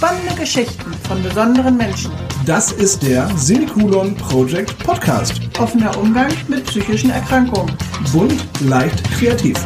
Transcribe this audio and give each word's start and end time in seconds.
Spannende 0.00 0.34
Geschichten 0.34 0.94
von 1.06 1.22
besonderen 1.22 1.76
Menschen. 1.76 2.10
Das 2.46 2.72
ist 2.72 3.02
der 3.02 3.28
Semikolon 3.36 4.14
Project 4.14 4.78
Podcast. 4.78 5.42
Offener 5.58 5.94
Umgang 5.98 6.32
mit 6.48 6.64
psychischen 6.64 7.10
Erkrankungen. 7.10 7.70
Bunt, 8.10 8.42
leicht, 8.62 9.04
kreativ. 9.10 9.58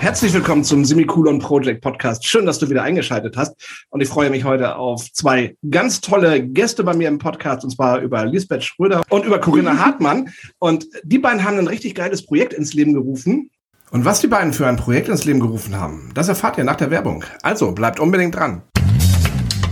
Herzlich 0.00 0.34
willkommen 0.34 0.64
zum 0.64 0.84
Semikolon 0.84 1.38
Project 1.38 1.80
Podcast. 1.80 2.26
Schön, 2.26 2.44
dass 2.44 2.58
du 2.58 2.68
wieder 2.68 2.82
eingeschaltet 2.82 3.38
hast. 3.38 3.54
Und 3.88 4.02
ich 4.02 4.08
freue 4.10 4.28
mich 4.28 4.44
heute 4.44 4.76
auf 4.76 5.10
zwei 5.14 5.56
ganz 5.70 6.02
tolle 6.02 6.46
Gäste 6.46 6.84
bei 6.84 6.92
mir 6.92 7.08
im 7.08 7.16
Podcast, 7.16 7.64
und 7.64 7.70
zwar 7.70 8.00
über 8.02 8.26
Lisbeth 8.26 8.64
Schröder 8.64 9.02
und 9.08 9.24
über 9.24 9.38
Corinna 9.38 9.78
Hartmann. 9.82 10.28
Und 10.58 10.88
die 11.04 11.18
beiden 11.18 11.42
haben 11.42 11.58
ein 11.58 11.68
richtig 11.68 11.94
geiles 11.94 12.26
Projekt 12.26 12.52
ins 12.52 12.74
Leben 12.74 12.92
gerufen. 12.92 13.48
Und 13.90 14.04
was 14.04 14.20
die 14.20 14.26
beiden 14.26 14.52
für 14.52 14.66
ein 14.66 14.76
Projekt 14.76 15.08
ins 15.08 15.24
Leben 15.24 15.40
gerufen 15.40 15.80
haben, 15.80 16.10
das 16.12 16.28
erfahrt 16.28 16.58
ihr 16.58 16.64
nach 16.64 16.76
der 16.76 16.90
Werbung. 16.90 17.24
Also 17.40 17.72
bleibt 17.72 17.98
unbedingt 17.98 18.34
dran. 18.34 18.60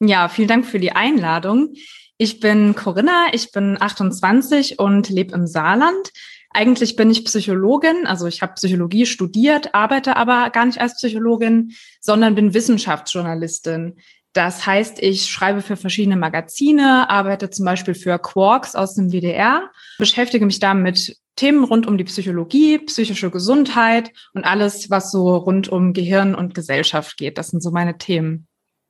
Ja, 0.00 0.28
vielen 0.28 0.48
Dank 0.48 0.66
für 0.66 0.78
die 0.78 0.92
Einladung. 0.92 1.72
Ich 2.18 2.40
bin 2.40 2.74
Corinna, 2.74 3.28
ich 3.32 3.50
bin 3.52 3.80
28 3.80 4.78
und 4.78 5.08
lebe 5.08 5.34
im 5.34 5.46
Saarland. 5.46 6.12
Eigentlich 6.54 6.96
bin 6.96 7.10
ich 7.10 7.24
Psychologin, 7.24 8.06
also 8.06 8.26
ich 8.26 8.42
habe 8.42 8.54
Psychologie 8.54 9.06
studiert, 9.06 9.74
arbeite 9.74 10.16
aber 10.16 10.50
gar 10.50 10.66
nicht 10.66 10.80
als 10.80 10.96
Psychologin, 10.96 11.72
sondern 12.00 12.34
bin 12.34 12.54
Wissenschaftsjournalistin. 12.54 13.96
Das 14.32 14.64
heißt, 14.64 15.02
ich 15.02 15.26
schreibe 15.26 15.60
für 15.60 15.76
verschiedene 15.76 16.16
Magazine, 16.16 17.10
arbeite 17.10 17.50
zum 17.50 17.66
Beispiel 17.66 17.94
für 17.94 18.18
Quarks 18.18 18.74
aus 18.74 18.94
dem 18.94 19.10
WDR, 19.10 19.70
beschäftige 19.98 20.46
mich 20.46 20.58
da 20.58 20.72
mit 20.72 21.16
Themen 21.36 21.64
rund 21.64 21.86
um 21.86 21.98
die 21.98 22.04
Psychologie, 22.04 22.78
psychische 22.78 23.30
Gesundheit 23.30 24.10
und 24.34 24.44
alles, 24.44 24.90
was 24.90 25.10
so 25.10 25.36
rund 25.36 25.68
um 25.68 25.92
Gehirn 25.92 26.34
und 26.34 26.54
Gesellschaft 26.54 27.16
geht. 27.16 27.38
Das 27.38 27.48
sind 27.48 27.62
so 27.62 27.70
meine 27.70 27.98
Themen. 27.98 28.46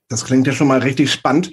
Das 0.09 0.25
klingt 0.25 0.47
ja 0.47 0.53
schon 0.53 0.67
mal 0.69 0.81
richtig 0.81 1.13
spannend. 1.13 1.53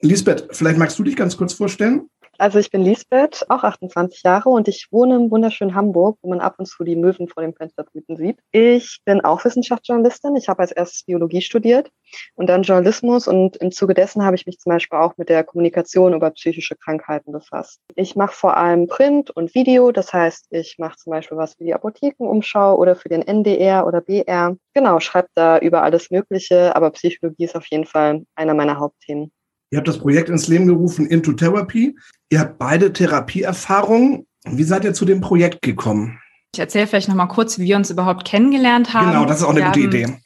Lisbeth, 0.00 0.48
vielleicht 0.50 0.78
magst 0.78 0.98
du 0.98 1.04
dich 1.04 1.16
ganz 1.16 1.36
kurz 1.36 1.54
vorstellen? 1.54 2.08
Also 2.42 2.58
ich 2.58 2.72
bin 2.72 2.82
Lisbeth, 2.82 3.46
auch 3.50 3.62
28 3.62 4.24
Jahre 4.24 4.48
und 4.48 4.66
ich 4.66 4.88
wohne 4.90 5.14
im 5.14 5.30
wunderschönen 5.30 5.76
Hamburg, 5.76 6.18
wo 6.22 6.28
man 6.28 6.40
ab 6.40 6.56
und 6.58 6.66
zu 6.66 6.82
die 6.82 6.96
Möwen 6.96 7.28
vor 7.28 7.40
dem 7.40 7.54
Fenster 7.54 7.84
brüten 7.84 8.16
sieht. 8.16 8.40
Ich 8.50 8.98
bin 9.04 9.20
auch 9.20 9.44
Wissenschaftsjournalistin. 9.44 10.34
Ich 10.34 10.48
habe 10.48 10.58
als 10.58 10.72
erstes 10.72 11.04
Biologie 11.04 11.40
studiert 11.40 11.92
und 12.34 12.48
dann 12.48 12.64
Journalismus 12.64 13.28
und 13.28 13.58
im 13.58 13.70
Zuge 13.70 13.94
dessen 13.94 14.24
habe 14.24 14.34
ich 14.34 14.44
mich 14.44 14.58
zum 14.58 14.70
Beispiel 14.70 14.98
auch 14.98 15.16
mit 15.18 15.28
der 15.28 15.44
Kommunikation 15.44 16.14
über 16.14 16.32
psychische 16.32 16.74
Krankheiten 16.74 17.30
befasst. 17.30 17.78
Ich 17.94 18.16
mache 18.16 18.34
vor 18.34 18.56
allem 18.56 18.88
Print 18.88 19.30
und 19.30 19.54
Video, 19.54 19.92
das 19.92 20.12
heißt, 20.12 20.48
ich 20.50 20.78
mache 20.78 20.96
zum 20.96 21.12
Beispiel 21.12 21.38
was 21.38 21.54
für 21.54 21.62
die 21.62 21.74
Apothekenumschau 21.74 22.74
oder 22.74 22.96
für 22.96 23.08
den 23.08 23.22
NDR 23.22 23.86
oder 23.86 24.00
BR. 24.00 24.56
Genau, 24.74 24.98
schreibe 24.98 25.28
da 25.36 25.58
über 25.58 25.84
alles 25.84 26.10
Mögliche, 26.10 26.74
aber 26.74 26.90
Psychologie 26.90 27.44
ist 27.44 27.54
auf 27.54 27.66
jeden 27.66 27.86
Fall 27.86 28.24
einer 28.34 28.54
meiner 28.54 28.80
Hauptthemen. 28.80 29.30
Ihr 29.72 29.78
habt 29.78 29.88
das 29.88 29.98
Projekt 29.98 30.28
ins 30.28 30.48
Leben 30.48 30.66
gerufen, 30.66 31.06
Into 31.06 31.32
Therapy. 31.32 31.96
Ihr 32.28 32.40
habt 32.40 32.58
beide 32.58 32.92
Therapieerfahrungen. 32.92 34.26
Wie 34.44 34.64
seid 34.64 34.84
ihr 34.84 34.92
zu 34.92 35.06
dem 35.06 35.22
Projekt 35.22 35.62
gekommen? 35.62 36.20
Ich 36.54 36.60
erzähle 36.60 36.86
vielleicht 36.86 37.08
noch 37.08 37.14
mal 37.14 37.26
kurz, 37.26 37.58
wie 37.58 37.64
wir 37.64 37.76
uns 37.76 37.90
überhaupt 37.90 38.26
kennengelernt 38.26 38.92
haben. 38.92 39.10
Genau, 39.10 39.24
das 39.24 39.38
ist 39.38 39.44
auch 39.44 39.50
eine 39.50 39.60
wir 39.60 39.66
gute 39.68 39.80
haben, 39.80 39.88
Idee. 39.88 40.18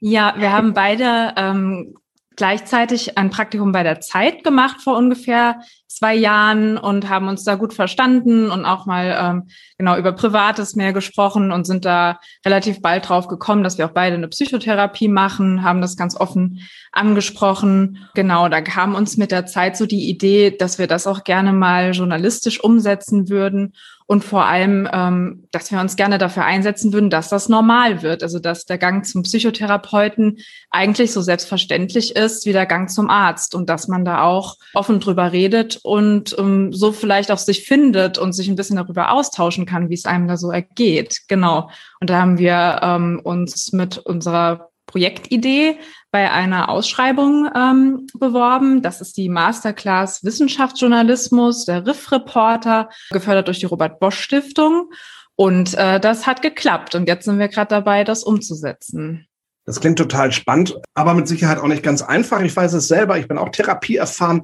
Ja, 0.00 0.34
wir 0.38 0.52
haben 0.52 0.72
beide 0.72 1.34
ähm, 1.36 1.94
gleichzeitig 2.36 3.16
ein 3.16 3.30
Praktikum 3.30 3.72
bei 3.72 3.82
der 3.82 4.00
Zeit 4.00 4.44
gemacht 4.44 4.80
vor 4.80 4.96
ungefähr 4.96 5.60
zwei 5.94 6.14
Jahren 6.14 6.76
und 6.76 7.08
haben 7.08 7.28
uns 7.28 7.44
da 7.44 7.54
gut 7.54 7.72
verstanden 7.72 8.50
und 8.50 8.64
auch 8.64 8.84
mal 8.86 9.16
ähm, 9.18 9.48
genau 9.78 9.96
über 9.96 10.12
Privates 10.12 10.74
mehr 10.74 10.92
gesprochen 10.92 11.52
und 11.52 11.66
sind 11.66 11.84
da 11.84 12.18
relativ 12.44 12.82
bald 12.82 13.08
drauf 13.08 13.28
gekommen, 13.28 13.62
dass 13.62 13.78
wir 13.78 13.86
auch 13.86 13.92
beide 13.92 14.16
eine 14.16 14.28
Psychotherapie 14.28 15.08
machen, 15.08 15.62
haben 15.62 15.80
das 15.80 15.96
ganz 15.96 16.16
offen 16.16 16.60
angesprochen. 16.90 18.08
Genau, 18.14 18.48
da 18.48 18.60
kam 18.60 18.94
uns 18.94 19.16
mit 19.16 19.30
der 19.30 19.46
Zeit 19.46 19.76
so 19.76 19.86
die 19.86 20.08
Idee, 20.08 20.50
dass 20.50 20.78
wir 20.78 20.88
das 20.88 21.06
auch 21.06 21.22
gerne 21.22 21.52
mal 21.52 21.92
journalistisch 21.92 22.62
umsetzen 22.62 23.28
würden 23.28 23.72
und 24.06 24.22
vor 24.22 24.44
allem, 24.44 24.86
ähm, 24.92 25.48
dass 25.50 25.72
wir 25.72 25.80
uns 25.80 25.96
gerne 25.96 26.18
dafür 26.18 26.44
einsetzen 26.44 26.92
würden, 26.92 27.08
dass 27.08 27.30
das 27.30 27.48
normal 27.48 28.02
wird. 28.02 28.22
Also 28.22 28.38
dass 28.38 28.66
der 28.66 28.76
Gang 28.76 29.06
zum 29.06 29.22
Psychotherapeuten 29.22 30.38
eigentlich 30.70 31.12
so 31.12 31.22
selbstverständlich 31.22 32.14
ist 32.14 32.44
wie 32.44 32.52
der 32.52 32.66
Gang 32.66 32.90
zum 32.90 33.08
Arzt 33.08 33.54
und 33.54 33.70
dass 33.70 33.88
man 33.88 34.04
da 34.04 34.22
auch 34.22 34.56
offen 34.74 35.00
drüber 35.00 35.32
redet 35.32 35.80
und 35.82 36.36
ähm, 36.38 36.72
so 36.72 36.92
vielleicht 36.92 37.30
auch 37.30 37.38
sich 37.38 37.64
findet 37.64 38.18
und 38.18 38.34
sich 38.34 38.48
ein 38.48 38.56
bisschen 38.56 38.76
darüber 38.76 39.10
austauschen 39.10 39.64
kann, 39.64 39.88
wie 39.88 39.94
es 39.94 40.04
einem 40.04 40.28
da 40.28 40.36
so 40.36 40.50
ergeht. 40.50 41.22
Genau. 41.28 41.70
Und 42.00 42.10
da 42.10 42.20
haben 42.20 42.36
wir 42.38 42.80
ähm, 42.82 43.20
uns 43.24 43.72
mit 43.72 43.96
unserer 43.96 44.68
Projektidee 44.86 45.78
bei 46.14 46.30
einer 46.30 46.68
Ausschreibung 46.68 47.50
ähm, 47.56 48.06
beworben. 48.16 48.82
Das 48.82 49.00
ist 49.00 49.16
die 49.16 49.28
Masterclass 49.28 50.22
Wissenschaftsjournalismus, 50.22 51.64
der 51.64 51.84
RIF-Reporter, 51.88 52.88
gefördert 53.10 53.48
durch 53.48 53.58
die 53.58 53.66
Robert 53.66 53.98
Bosch 53.98 54.20
Stiftung. 54.20 54.92
Und 55.34 55.74
äh, 55.74 55.98
das 55.98 56.28
hat 56.28 56.40
geklappt. 56.40 56.94
Und 56.94 57.08
jetzt 57.08 57.24
sind 57.24 57.40
wir 57.40 57.48
gerade 57.48 57.70
dabei, 57.70 58.04
das 58.04 58.22
umzusetzen. 58.22 59.26
Das 59.66 59.80
klingt 59.80 59.98
total 59.98 60.30
spannend, 60.30 60.76
aber 60.94 61.14
mit 61.14 61.26
Sicherheit 61.26 61.58
auch 61.58 61.66
nicht 61.66 61.82
ganz 61.82 62.00
einfach. 62.00 62.42
Ich 62.42 62.54
weiß 62.54 62.74
es 62.74 62.86
selber, 62.86 63.18
ich 63.18 63.26
bin 63.26 63.36
auch 63.36 63.48
Therapie 63.48 63.96
erfahren. 63.96 64.42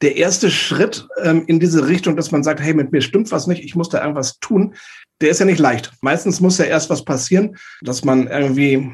Der 0.00 0.16
erste 0.16 0.50
Schritt 0.50 1.06
ähm, 1.22 1.44
in 1.46 1.60
diese 1.60 1.86
Richtung, 1.86 2.16
dass 2.16 2.32
man 2.32 2.42
sagt, 2.42 2.60
hey, 2.60 2.74
mit 2.74 2.90
mir 2.90 3.00
stimmt 3.00 3.30
was 3.30 3.46
nicht, 3.46 3.62
ich 3.62 3.76
muss 3.76 3.90
da 3.90 4.00
irgendwas 4.00 4.40
tun, 4.40 4.74
der 5.20 5.30
ist 5.30 5.38
ja 5.38 5.46
nicht 5.46 5.60
leicht. 5.60 5.92
Meistens 6.00 6.40
muss 6.40 6.58
ja 6.58 6.64
erst 6.64 6.90
was 6.90 7.04
passieren, 7.04 7.58
dass 7.80 8.02
man 8.02 8.26
irgendwie 8.26 8.90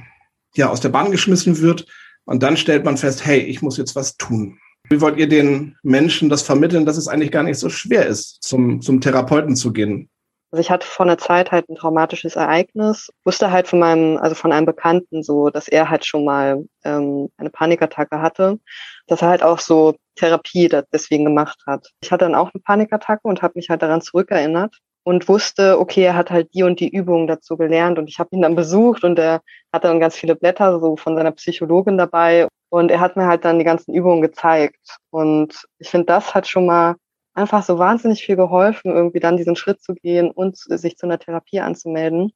ja 0.54 0.68
aus 0.68 0.80
der 0.80 0.90
Bahn 0.90 1.10
geschmissen 1.10 1.62
wird 1.62 1.86
und 2.28 2.42
dann 2.42 2.58
stellt 2.58 2.84
man 2.84 2.98
fest, 2.98 3.24
hey, 3.24 3.38
ich 3.38 3.62
muss 3.62 3.78
jetzt 3.78 3.96
was 3.96 4.18
tun. 4.18 4.58
Wie 4.90 5.00
wollt 5.00 5.16
ihr 5.16 5.28
den 5.28 5.76
Menschen 5.82 6.28
das 6.28 6.42
vermitteln, 6.42 6.84
dass 6.84 6.98
es 6.98 7.08
eigentlich 7.08 7.32
gar 7.32 7.42
nicht 7.42 7.58
so 7.58 7.70
schwer 7.70 8.06
ist, 8.06 8.42
zum, 8.42 8.82
zum 8.82 9.00
Therapeuten 9.00 9.56
zu 9.56 9.72
gehen? 9.72 10.10
Also 10.50 10.60
ich 10.60 10.70
hatte 10.70 10.86
vor 10.86 11.06
einer 11.06 11.16
Zeit 11.16 11.52
halt 11.52 11.70
ein 11.70 11.76
traumatisches 11.76 12.36
Ereignis, 12.36 13.10
wusste 13.24 13.50
halt 13.50 13.66
von 13.66 13.78
meinem, 13.78 14.18
also 14.18 14.34
von 14.34 14.52
einem 14.52 14.66
Bekannten 14.66 15.22
so, 15.22 15.48
dass 15.48 15.68
er 15.68 15.88
halt 15.88 16.04
schon 16.04 16.26
mal 16.26 16.64
ähm, 16.84 17.30
eine 17.38 17.50
Panikattacke 17.50 18.20
hatte, 18.20 18.58
dass 19.06 19.22
er 19.22 19.28
halt 19.28 19.42
auch 19.42 19.58
so 19.58 19.94
Therapie 20.16 20.68
deswegen 20.92 21.24
gemacht 21.24 21.62
hat. 21.66 21.88
Ich 22.02 22.12
hatte 22.12 22.26
dann 22.26 22.34
auch 22.34 22.50
eine 22.52 22.62
Panikattacke 22.62 23.26
und 23.26 23.40
habe 23.40 23.54
mich 23.56 23.70
halt 23.70 23.80
daran 23.80 24.02
zurückerinnert 24.02 24.76
und 25.04 25.28
wusste, 25.28 25.78
okay, 25.78 26.02
er 26.02 26.14
hat 26.16 26.30
halt 26.30 26.52
die 26.54 26.62
und 26.62 26.80
die 26.80 26.88
Übungen 26.88 27.26
dazu 27.26 27.56
gelernt 27.56 27.98
und 27.98 28.08
ich 28.08 28.18
habe 28.18 28.30
ihn 28.32 28.42
dann 28.42 28.54
besucht 28.54 29.04
und 29.04 29.18
er 29.18 29.40
hatte 29.72 29.88
dann 29.88 30.00
ganz 30.00 30.16
viele 30.16 30.36
Blätter 30.36 30.80
so 30.80 30.96
von 30.96 31.16
seiner 31.16 31.32
Psychologin 31.32 31.98
dabei 31.98 32.48
und 32.68 32.90
er 32.90 33.00
hat 33.00 33.16
mir 33.16 33.26
halt 33.26 33.44
dann 33.44 33.58
die 33.58 33.64
ganzen 33.64 33.94
Übungen 33.94 34.20
gezeigt 34.20 34.98
und 35.10 35.66
ich 35.78 35.88
finde, 35.88 36.06
das 36.06 36.34
hat 36.34 36.46
schon 36.46 36.66
mal 36.66 36.96
einfach 37.38 37.62
so 37.62 37.78
wahnsinnig 37.78 38.24
viel 38.24 38.36
geholfen, 38.36 38.90
irgendwie 38.90 39.20
dann 39.20 39.36
diesen 39.36 39.56
Schritt 39.56 39.80
zu 39.80 39.94
gehen 39.94 40.30
und 40.30 40.58
sich 40.58 40.96
zu 40.96 41.06
einer 41.06 41.18
Therapie 41.18 41.60
anzumelden. 41.60 42.32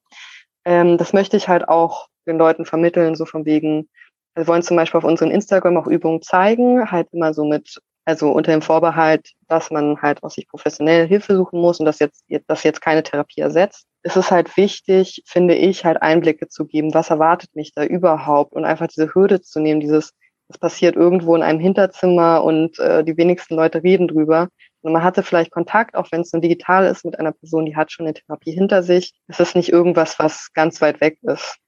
Ähm, 0.65 0.97
das 0.97 1.13
möchte 1.13 1.37
ich 1.37 1.49
halt 1.49 1.69
auch 1.69 2.07
den 2.27 2.39
Leuten 2.39 2.65
vermitteln, 2.65 3.17
so 3.17 3.27
von 3.27 3.45
wegen, 3.45 3.89
wir 4.35 4.47
wollen 4.47 4.63
zum 4.63 4.77
Beispiel 4.77 4.99
auf 4.99 5.05
unserem 5.05 5.33
Instagram 5.33 5.77
auch 5.77 5.89
Übungen 5.89 6.23
zeigen, 6.23 6.91
halt 6.91 7.09
immer 7.13 7.35
so 7.35 7.45
mit, 7.45 7.81
also 8.05 8.31
unter 8.33 8.53
dem 8.53 8.63
Vorbehalt, 8.63 9.31
dass 9.49 9.71
man 9.71 10.01
halt 10.03 10.23
auch 10.23 10.31
sich 10.31 10.49
professionell 10.49 11.07
Hilfe 11.07 11.37
suchen 11.37 11.61
muss 11.61 11.79
und 11.79 11.87
das 11.87 11.99
jetzt, 11.99 12.25
das 12.47 12.63
jetzt 12.65 12.81
keine 12.81 13.03
Therapie 13.03 13.41
ersetzt. 13.41 13.87
Es 14.03 14.17
ist 14.17 14.31
halt 14.31 14.57
wichtig, 14.57 15.23
finde 15.27 15.55
ich, 15.55 15.85
halt 15.85 16.03
Einblicke 16.03 16.49
zu 16.49 16.67
geben, 16.67 16.95
was 16.95 17.11
erwartet 17.11 17.51
mich 17.55 17.73
da 17.75 17.85
überhaupt 17.85 18.53
und 18.53 18.65
einfach 18.65 18.89
diese 18.89 19.15
Hürde 19.15 19.41
zu 19.41 19.61
nehmen, 19.61 19.81
dieses, 19.81 20.13
es 20.49 20.59
passiert 20.59 20.97
irgendwo 20.97 21.37
in 21.37 21.43
einem 21.43 21.61
Hinterzimmer 21.61 22.43
und 22.43 22.79
äh, 22.81 23.05
die 23.05 23.17
wenigsten 23.17 23.55
Leute 23.55 23.83
reden 23.83 24.09
drüber 24.09 24.49
Und 24.83 24.93
man 24.93 25.05
hatte 25.05 25.23
vielleicht 25.23 25.53
Kontakt, 25.53 25.95
auch 25.95 26.09
wenn 26.11 26.23
es 26.23 26.33
nur 26.33 26.43
digital 26.43 26.87
ist, 26.87 27.05
mit 27.05 27.19
einer 27.19 27.33
Person, 27.33 27.67
die 27.67 27.77
hat 27.77 27.93
schon 27.93 28.07
eine 28.07 28.15
Therapie 28.15 28.53
hinter 28.53 28.83
sich. 28.83 29.15
Es 29.29 29.39
ist 29.39 29.55
nicht 29.55 29.71
irgendwas, 29.71 30.19
was 30.19 30.53
ganz 30.53 30.81
weit 30.81 31.01
weg 31.01 31.19
ist. 31.23 31.62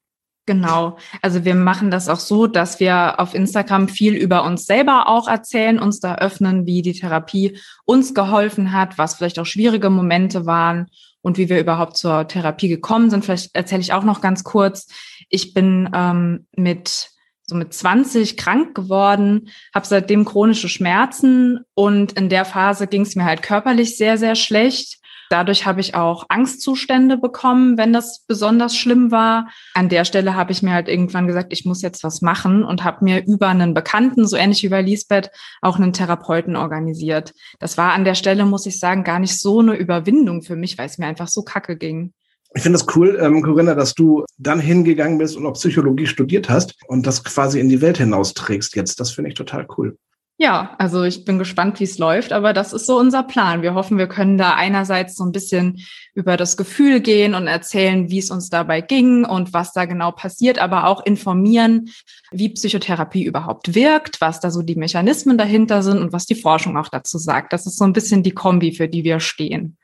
Genau. 0.46 0.98
Also 1.22 1.44
wir 1.46 1.54
machen 1.54 1.90
das 1.90 2.08
auch 2.08 2.20
so, 2.20 2.46
dass 2.46 2.78
wir 2.78 3.18
auf 3.18 3.34
Instagram 3.34 3.88
viel 3.88 4.14
über 4.14 4.44
uns 4.44 4.66
selber 4.66 5.08
auch 5.08 5.26
erzählen, 5.26 5.78
uns 5.78 6.00
da 6.00 6.16
öffnen, 6.16 6.66
wie 6.66 6.82
die 6.82 6.92
Therapie 6.92 7.58
uns 7.86 8.12
geholfen 8.12 8.72
hat, 8.72 8.98
was 8.98 9.14
vielleicht 9.14 9.38
auch 9.38 9.46
schwierige 9.46 9.88
Momente 9.88 10.44
waren 10.44 10.88
und 11.22 11.38
wie 11.38 11.48
wir 11.48 11.58
überhaupt 11.58 11.96
zur 11.96 12.28
Therapie 12.28 12.68
gekommen 12.68 13.08
sind. 13.08 13.24
Vielleicht 13.24 13.54
erzähle 13.54 13.80
ich 13.80 13.94
auch 13.94 14.04
noch 14.04 14.20
ganz 14.20 14.44
kurz. 14.44 14.88
Ich 15.30 15.54
bin 15.54 15.88
ähm, 15.94 16.46
mit 16.54 17.10
so 17.46 17.56
mit 17.56 17.72
20 17.72 18.36
krank 18.36 18.74
geworden, 18.74 19.48
habe 19.74 19.86
seitdem 19.86 20.24
chronische 20.24 20.68
Schmerzen 20.68 21.60
und 21.74 22.12
in 22.12 22.28
der 22.28 22.44
Phase 22.44 22.86
ging 22.86 23.02
es 23.02 23.16
mir 23.16 23.24
halt 23.24 23.42
körperlich 23.42 23.96
sehr, 23.96 24.18
sehr 24.18 24.34
schlecht. 24.34 24.98
Dadurch 25.34 25.66
habe 25.66 25.80
ich 25.80 25.96
auch 25.96 26.26
Angstzustände 26.28 27.18
bekommen, 27.18 27.76
wenn 27.76 27.92
das 27.92 28.20
besonders 28.28 28.76
schlimm 28.76 29.10
war. 29.10 29.48
An 29.74 29.88
der 29.88 30.04
Stelle 30.04 30.36
habe 30.36 30.52
ich 30.52 30.62
mir 30.62 30.70
halt 30.70 30.86
irgendwann 30.86 31.26
gesagt, 31.26 31.52
ich 31.52 31.64
muss 31.64 31.82
jetzt 31.82 32.04
was 32.04 32.22
machen 32.22 32.62
und 32.62 32.84
habe 32.84 33.02
mir 33.02 33.26
über 33.26 33.48
einen 33.48 33.74
Bekannten, 33.74 34.28
so 34.28 34.36
ähnlich 34.36 34.62
wie 34.62 34.68
bei 34.68 34.80
Lisbeth, 34.80 35.32
auch 35.60 35.76
einen 35.76 35.92
Therapeuten 35.92 36.54
organisiert. 36.54 37.32
Das 37.58 37.76
war 37.76 37.94
an 37.94 38.04
der 38.04 38.14
Stelle, 38.14 38.44
muss 38.44 38.64
ich 38.64 38.78
sagen, 38.78 39.02
gar 39.02 39.18
nicht 39.18 39.40
so 39.40 39.58
eine 39.58 39.74
Überwindung 39.74 40.42
für 40.42 40.54
mich, 40.54 40.78
weil 40.78 40.86
es 40.86 40.98
mir 40.98 41.06
einfach 41.06 41.26
so 41.26 41.42
kacke 41.42 41.76
ging. 41.76 42.12
Ich 42.54 42.62
finde 42.62 42.78
es 42.78 42.86
cool, 42.94 43.18
ähm, 43.20 43.42
Corinna, 43.42 43.74
dass 43.74 43.94
du 43.94 44.24
dann 44.38 44.60
hingegangen 44.60 45.18
bist 45.18 45.36
und 45.36 45.46
auch 45.46 45.54
Psychologie 45.54 46.06
studiert 46.06 46.48
hast 46.48 46.76
und 46.86 47.08
das 47.08 47.24
quasi 47.24 47.58
in 47.58 47.68
die 47.68 47.80
Welt 47.80 47.98
hinausträgst 47.98 48.76
jetzt. 48.76 49.00
Das 49.00 49.10
finde 49.10 49.30
ich 49.30 49.34
total 49.34 49.66
cool. 49.76 49.98
Ja, 50.36 50.74
also 50.78 51.04
ich 51.04 51.24
bin 51.24 51.38
gespannt, 51.38 51.78
wie 51.78 51.84
es 51.84 51.98
läuft, 51.98 52.32
aber 52.32 52.52
das 52.52 52.72
ist 52.72 52.86
so 52.86 52.98
unser 52.98 53.22
Plan. 53.22 53.62
Wir 53.62 53.74
hoffen, 53.74 53.98
wir 53.98 54.08
können 54.08 54.36
da 54.36 54.54
einerseits 54.54 55.14
so 55.14 55.24
ein 55.24 55.30
bisschen 55.30 55.78
über 56.12 56.36
das 56.36 56.56
Gefühl 56.56 57.00
gehen 57.00 57.34
und 57.34 57.46
erzählen, 57.46 58.10
wie 58.10 58.18
es 58.18 58.32
uns 58.32 58.50
dabei 58.50 58.80
ging 58.80 59.24
und 59.24 59.52
was 59.52 59.72
da 59.72 59.84
genau 59.84 60.10
passiert, 60.10 60.58
aber 60.58 60.88
auch 60.88 61.06
informieren, 61.06 61.88
wie 62.32 62.48
Psychotherapie 62.48 63.22
überhaupt 63.22 63.76
wirkt, 63.76 64.20
was 64.20 64.40
da 64.40 64.50
so 64.50 64.62
die 64.62 64.74
Mechanismen 64.74 65.38
dahinter 65.38 65.84
sind 65.84 65.98
und 65.98 66.12
was 66.12 66.26
die 66.26 66.34
Forschung 66.34 66.76
auch 66.76 66.88
dazu 66.88 67.18
sagt. 67.18 67.52
Das 67.52 67.64
ist 67.66 67.78
so 67.78 67.84
ein 67.84 67.92
bisschen 67.92 68.24
die 68.24 68.32
Kombi, 68.32 68.72
für 68.72 68.88
die 68.88 69.04
wir 69.04 69.20
stehen. 69.20 69.76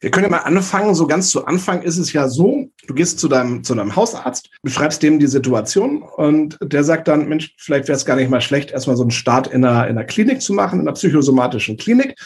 Wir 0.00 0.10
können 0.10 0.24
ja 0.24 0.30
mal 0.30 0.38
anfangen. 0.38 0.94
So 0.94 1.06
ganz 1.06 1.30
zu 1.30 1.46
Anfang 1.46 1.82
ist 1.82 1.98
es 1.98 2.12
ja 2.12 2.28
so, 2.28 2.68
du 2.86 2.94
gehst 2.94 3.18
zu 3.18 3.28
deinem, 3.28 3.64
zu 3.64 3.74
deinem 3.74 3.96
Hausarzt, 3.96 4.50
beschreibst 4.62 5.02
dem 5.02 5.18
die 5.18 5.26
Situation 5.26 6.02
und 6.02 6.58
der 6.62 6.84
sagt 6.84 7.08
dann, 7.08 7.28
Mensch, 7.28 7.54
vielleicht 7.58 7.88
wäre 7.88 7.96
es 7.96 8.04
gar 8.04 8.16
nicht 8.16 8.30
mal 8.30 8.40
schlecht, 8.40 8.70
erstmal 8.70 8.96
so 8.96 9.02
einen 9.02 9.10
Start 9.10 9.46
in 9.46 9.64
einer, 9.64 9.86
in 9.88 9.96
einer 9.96 10.04
Klinik 10.04 10.42
zu 10.42 10.52
machen, 10.52 10.80
in 10.80 10.86
einer 10.86 10.94
psychosomatischen 10.94 11.76
Klinik. 11.76 12.16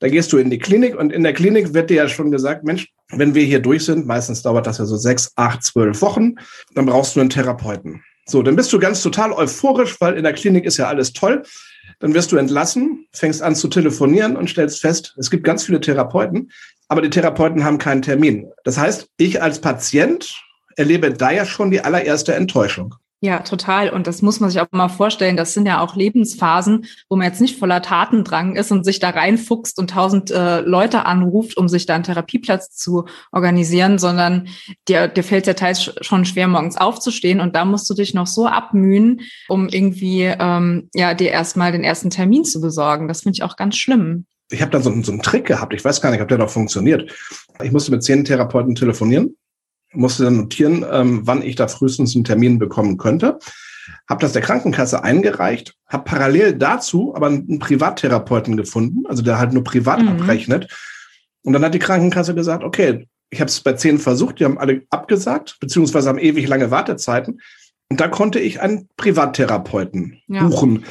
Da 0.00 0.08
gehst 0.08 0.32
du 0.32 0.38
in 0.38 0.50
die 0.50 0.58
Klinik 0.58 0.96
und 0.96 1.12
in 1.12 1.22
der 1.22 1.32
Klinik 1.32 1.74
wird 1.74 1.90
dir 1.90 1.96
ja 1.96 2.08
schon 2.08 2.30
gesagt, 2.30 2.64
Mensch, 2.64 2.88
wenn 3.10 3.34
wir 3.34 3.44
hier 3.44 3.60
durch 3.60 3.84
sind, 3.84 4.06
meistens 4.06 4.42
dauert 4.42 4.66
das 4.66 4.78
ja 4.78 4.84
so 4.84 4.96
sechs, 4.96 5.32
acht, 5.36 5.62
zwölf 5.62 6.02
Wochen, 6.02 6.34
dann 6.74 6.86
brauchst 6.86 7.16
du 7.16 7.20
einen 7.20 7.30
Therapeuten. 7.30 8.02
So, 8.26 8.42
dann 8.42 8.56
bist 8.56 8.72
du 8.72 8.78
ganz 8.78 9.02
total 9.02 9.32
euphorisch, 9.32 10.00
weil 10.00 10.14
in 10.14 10.22
der 10.22 10.32
Klinik 10.32 10.64
ist 10.64 10.76
ja 10.76 10.88
alles 10.88 11.12
toll. 11.12 11.42
Dann 11.98 12.14
wirst 12.14 12.32
du 12.32 12.36
entlassen, 12.36 13.06
fängst 13.12 13.42
an 13.42 13.54
zu 13.54 13.68
telefonieren 13.68 14.36
und 14.36 14.48
stellst 14.48 14.80
fest, 14.80 15.14
es 15.18 15.30
gibt 15.30 15.44
ganz 15.44 15.64
viele 15.64 15.80
Therapeuten, 15.80 16.50
aber 16.92 17.00
die 17.00 17.08
Therapeuten 17.08 17.64
haben 17.64 17.78
keinen 17.78 18.02
Termin. 18.02 18.50
Das 18.64 18.76
heißt, 18.76 19.08
ich 19.16 19.40
als 19.40 19.62
Patient 19.62 20.30
erlebe 20.76 21.10
da 21.10 21.30
ja 21.30 21.46
schon 21.46 21.70
die 21.70 21.80
allererste 21.80 22.34
Enttäuschung. 22.34 22.94
Ja, 23.22 23.38
total. 23.38 23.88
Und 23.88 24.06
das 24.06 24.20
muss 24.20 24.40
man 24.40 24.50
sich 24.50 24.60
auch 24.60 24.66
mal 24.72 24.90
vorstellen. 24.90 25.38
Das 25.38 25.54
sind 25.54 25.64
ja 25.64 25.80
auch 25.80 25.96
Lebensphasen, 25.96 26.84
wo 27.08 27.16
man 27.16 27.26
jetzt 27.26 27.40
nicht 27.40 27.58
voller 27.58 27.80
Tatendrang 27.80 28.56
ist 28.56 28.70
und 28.72 28.84
sich 28.84 28.98
da 28.98 29.08
reinfuchst 29.08 29.78
und 29.78 29.88
tausend 29.88 30.30
äh, 30.30 30.60
Leute 30.60 31.06
anruft, 31.06 31.56
um 31.56 31.66
sich 31.66 31.86
da 31.86 31.94
einen 31.94 32.04
Therapieplatz 32.04 32.76
zu 32.76 33.06
organisieren, 33.30 33.98
sondern 33.98 34.48
dir, 34.86 35.08
dir 35.08 35.24
fällt 35.24 35.46
ja 35.46 35.54
teils 35.54 35.94
schon 36.02 36.26
schwer, 36.26 36.46
morgens 36.46 36.76
aufzustehen. 36.76 37.40
Und 37.40 37.56
da 37.56 37.64
musst 37.64 37.88
du 37.88 37.94
dich 37.94 38.12
noch 38.12 38.26
so 38.26 38.46
abmühen, 38.46 39.22
um 39.48 39.70
irgendwie 39.70 40.24
ähm, 40.24 40.90
ja 40.92 41.14
dir 41.14 41.30
erstmal 41.30 41.72
den 41.72 41.84
ersten 41.84 42.10
Termin 42.10 42.44
zu 42.44 42.60
besorgen. 42.60 43.08
Das 43.08 43.22
finde 43.22 43.36
ich 43.36 43.44
auch 43.44 43.56
ganz 43.56 43.78
schlimm. 43.78 44.26
Ich 44.52 44.62
habe 44.62 44.70
da 44.70 44.80
so, 44.80 44.90
so 45.02 45.12
einen 45.12 45.22
Trick 45.22 45.46
gehabt. 45.46 45.74
Ich 45.74 45.84
weiß 45.84 46.00
gar 46.00 46.10
nicht, 46.10 46.20
ob 46.20 46.28
der 46.28 46.38
noch 46.38 46.50
funktioniert. 46.50 47.10
Ich 47.62 47.72
musste 47.72 47.90
mit 47.90 48.02
zehn 48.02 48.24
Therapeuten 48.24 48.74
telefonieren 48.74 49.36
musste 49.94 50.24
dann 50.24 50.36
notieren, 50.36 50.84
ähm, 50.90 51.22
wann 51.24 51.42
ich 51.42 51.56
da 51.56 51.68
frühestens 51.68 52.14
einen 52.14 52.24
Termin 52.24 52.58
bekommen 52.58 52.96
könnte. 52.98 53.38
Habe 54.08 54.20
das 54.20 54.32
der 54.32 54.42
Krankenkasse 54.42 55.02
eingereicht, 55.02 55.74
habe 55.88 56.04
parallel 56.04 56.54
dazu 56.54 57.14
aber 57.14 57.26
einen 57.26 57.58
Privattherapeuten 57.58 58.56
gefunden, 58.56 59.06
also 59.06 59.22
der 59.22 59.38
halt 59.38 59.52
nur 59.52 59.64
privat 59.64 60.02
mhm. 60.02 60.08
abrechnet. 60.08 60.72
Und 61.42 61.52
dann 61.52 61.64
hat 61.64 61.74
die 61.74 61.80
Krankenkasse 61.80 62.34
gesagt, 62.34 62.62
okay, 62.62 63.08
ich 63.30 63.40
habe 63.40 63.48
es 63.48 63.60
bei 63.60 63.72
zehn 63.72 63.98
versucht, 63.98 64.38
die 64.38 64.44
haben 64.44 64.58
alle 64.58 64.82
abgesagt, 64.90 65.56
beziehungsweise 65.58 66.08
haben 66.08 66.18
ewig 66.18 66.46
lange 66.46 66.70
Wartezeiten. 66.70 67.40
Und 67.88 68.00
da 68.00 68.08
konnte 68.08 68.38
ich 68.38 68.60
einen 68.60 68.88
Privattherapeuten 68.96 70.18
ja. 70.28 70.44
buchen. 70.44 70.84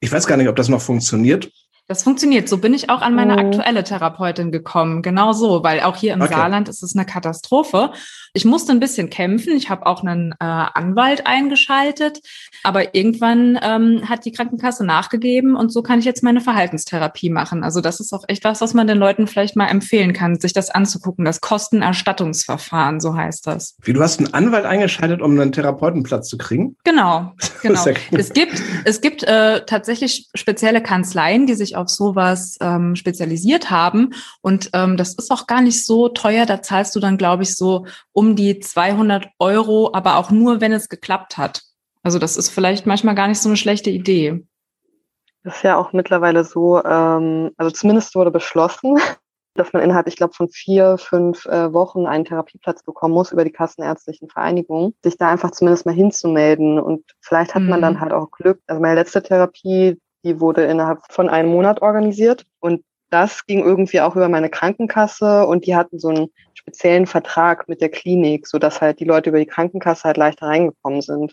Ich 0.00 0.10
weiß 0.10 0.26
gar 0.26 0.36
nicht, 0.36 0.48
ob 0.48 0.56
das 0.56 0.68
noch 0.68 0.82
funktioniert. 0.82 1.50
Das 1.86 2.02
funktioniert. 2.02 2.48
So 2.48 2.58
bin 2.58 2.72
ich 2.72 2.88
auch 2.88 3.02
an 3.02 3.14
meine 3.14 3.36
oh. 3.36 3.38
aktuelle 3.38 3.84
Therapeutin 3.84 4.50
gekommen. 4.50 5.02
Genau 5.02 5.32
so, 5.32 5.62
weil 5.62 5.80
auch 5.80 5.96
hier 5.96 6.14
im 6.14 6.22
okay. 6.22 6.32
Saarland 6.32 6.68
ist 6.70 6.82
es 6.82 6.96
eine 6.96 7.04
Katastrophe. 7.04 7.92
Ich 8.32 8.46
musste 8.46 8.72
ein 8.72 8.80
bisschen 8.80 9.10
kämpfen. 9.10 9.54
Ich 9.54 9.68
habe 9.68 9.84
auch 9.84 10.02
einen 10.02 10.32
äh, 10.32 10.36
Anwalt 10.38 11.26
eingeschaltet, 11.26 12.20
aber 12.64 12.94
irgendwann 12.94 13.58
ähm, 13.62 14.08
hat 14.08 14.24
die 14.24 14.32
Krankenkasse 14.32 14.84
nachgegeben 14.84 15.54
und 15.54 15.70
so 15.70 15.82
kann 15.82 15.98
ich 15.98 16.06
jetzt 16.06 16.22
meine 16.22 16.40
Verhaltenstherapie 16.40 17.28
machen. 17.28 17.62
Also 17.62 17.82
das 17.82 18.00
ist 18.00 18.12
auch 18.14 18.24
echt 18.26 18.42
was, 18.42 18.62
was 18.62 18.72
man 18.72 18.86
den 18.86 18.96
Leuten 18.96 19.26
vielleicht 19.26 19.54
mal 19.54 19.68
empfehlen 19.68 20.14
kann, 20.14 20.40
sich 20.40 20.54
das 20.54 20.70
anzugucken. 20.70 21.26
Das 21.26 21.42
Kostenerstattungsverfahren, 21.42 23.00
so 23.00 23.14
heißt 23.14 23.46
das. 23.46 23.76
Wie 23.82 23.92
du 23.92 24.02
hast 24.02 24.18
einen 24.18 24.32
Anwalt 24.32 24.64
eingeschaltet, 24.64 25.20
um 25.20 25.38
einen 25.38 25.52
Therapeutenplatz 25.52 26.28
zu 26.28 26.38
kriegen? 26.38 26.76
Genau, 26.84 27.34
genau. 27.62 27.84
es 28.12 28.32
gibt 28.32 28.62
es 28.84 29.00
gibt 29.02 29.22
äh, 29.24 29.64
tatsächlich 29.66 30.30
spezielle 30.34 30.82
Kanzleien, 30.82 31.46
die 31.46 31.54
sich 31.54 31.76
auf 31.76 31.90
sowas 31.90 32.56
ähm, 32.62 32.96
spezialisiert 32.96 33.70
haben. 33.70 34.14
Und 34.40 34.70
ähm, 34.72 34.96
das 34.96 35.14
ist 35.14 35.30
auch 35.30 35.46
gar 35.46 35.60
nicht 35.60 35.84
so 35.84 36.08
teuer. 36.08 36.46
Da 36.46 36.62
zahlst 36.62 36.96
du 36.96 37.00
dann, 37.00 37.18
glaube 37.18 37.42
ich, 37.42 37.54
so 37.56 37.86
um 38.12 38.36
die 38.36 38.58
200 38.58 39.28
Euro, 39.38 39.90
aber 39.92 40.16
auch 40.16 40.30
nur, 40.30 40.62
wenn 40.62 40.72
es 40.72 40.88
geklappt 40.88 41.36
hat. 41.36 41.62
Also 42.04 42.18
das 42.18 42.36
ist 42.36 42.50
vielleicht 42.50 42.86
manchmal 42.86 43.14
gar 43.14 43.26
nicht 43.26 43.40
so 43.40 43.48
eine 43.48 43.56
schlechte 43.56 43.90
Idee. 43.90 44.44
Das 45.42 45.56
ist 45.56 45.62
ja 45.62 45.76
auch 45.76 45.92
mittlerweile 45.92 46.44
so, 46.44 46.82
ähm, 46.84 47.50
also 47.56 47.70
zumindest 47.70 48.14
wurde 48.14 48.30
beschlossen, 48.30 48.98
dass 49.54 49.72
man 49.72 49.82
innerhalb, 49.82 50.06
ich 50.06 50.16
glaube, 50.16 50.34
von 50.34 50.48
vier, 50.48 50.98
fünf 50.98 51.46
äh, 51.46 51.72
Wochen 51.72 52.06
einen 52.06 52.24
Therapieplatz 52.24 52.82
bekommen 52.82 53.14
muss 53.14 53.32
über 53.32 53.44
die 53.44 53.52
Kassenärztlichen 53.52 54.28
Vereinigungen, 54.28 54.94
sich 55.02 55.16
da 55.16 55.30
einfach 55.30 55.50
zumindest 55.50 55.86
mal 55.86 55.94
hinzumelden. 55.94 56.78
Und 56.78 57.04
vielleicht 57.20 57.54
hat 57.54 57.62
mhm. 57.62 57.70
man 57.70 57.82
dann 57.82 58.00
halt 58.00 58.12
auch 58.12 58.30
Glück. 58.30 58.60
Also 58.66 58.80
meine 58.82 58.96
letzte 58.96 59.22
Therapie, 59.22 59.98
die 60.24 60.40
wurde 60.40 60.64
innerhalb 60.64 61.00
von 61.10 61.28
einem 61.28 61.50
Monat 61.50 61.82
organisiert 61.82 62.44
und 62.60 62.82
das 63.10 63.46
ging 63.46 63.62
irgendwie 63.62 64.00
auch 64.00 64.16
über 64.16 64.28
meine 64.28 64.50
Krankenkasse 64.50 65.46
und 65.46 65.66
die 65.66 65.76
hatten 65.76 66.00
so 66.00 66.08
einen 66.08 66.28
speziellen 66.54 67.06
Vertrag 67.06 67.68
mit 67.68 67.80
der 67.80 67.90
Klinik, 67.90 68.46
so 68.46 68.58
dass 68.58 68.80
halt 68.80 68.98
die 68.98 69.04
Leute 69.04 69.30
über 69.30 69.38
die 69.38 69.46
Krankenkasse 69.46 70.04
halt 70.04 70.16
leichter 70.16 70.46
reingekommen 70.46 71.00
sind. 71.00 71.32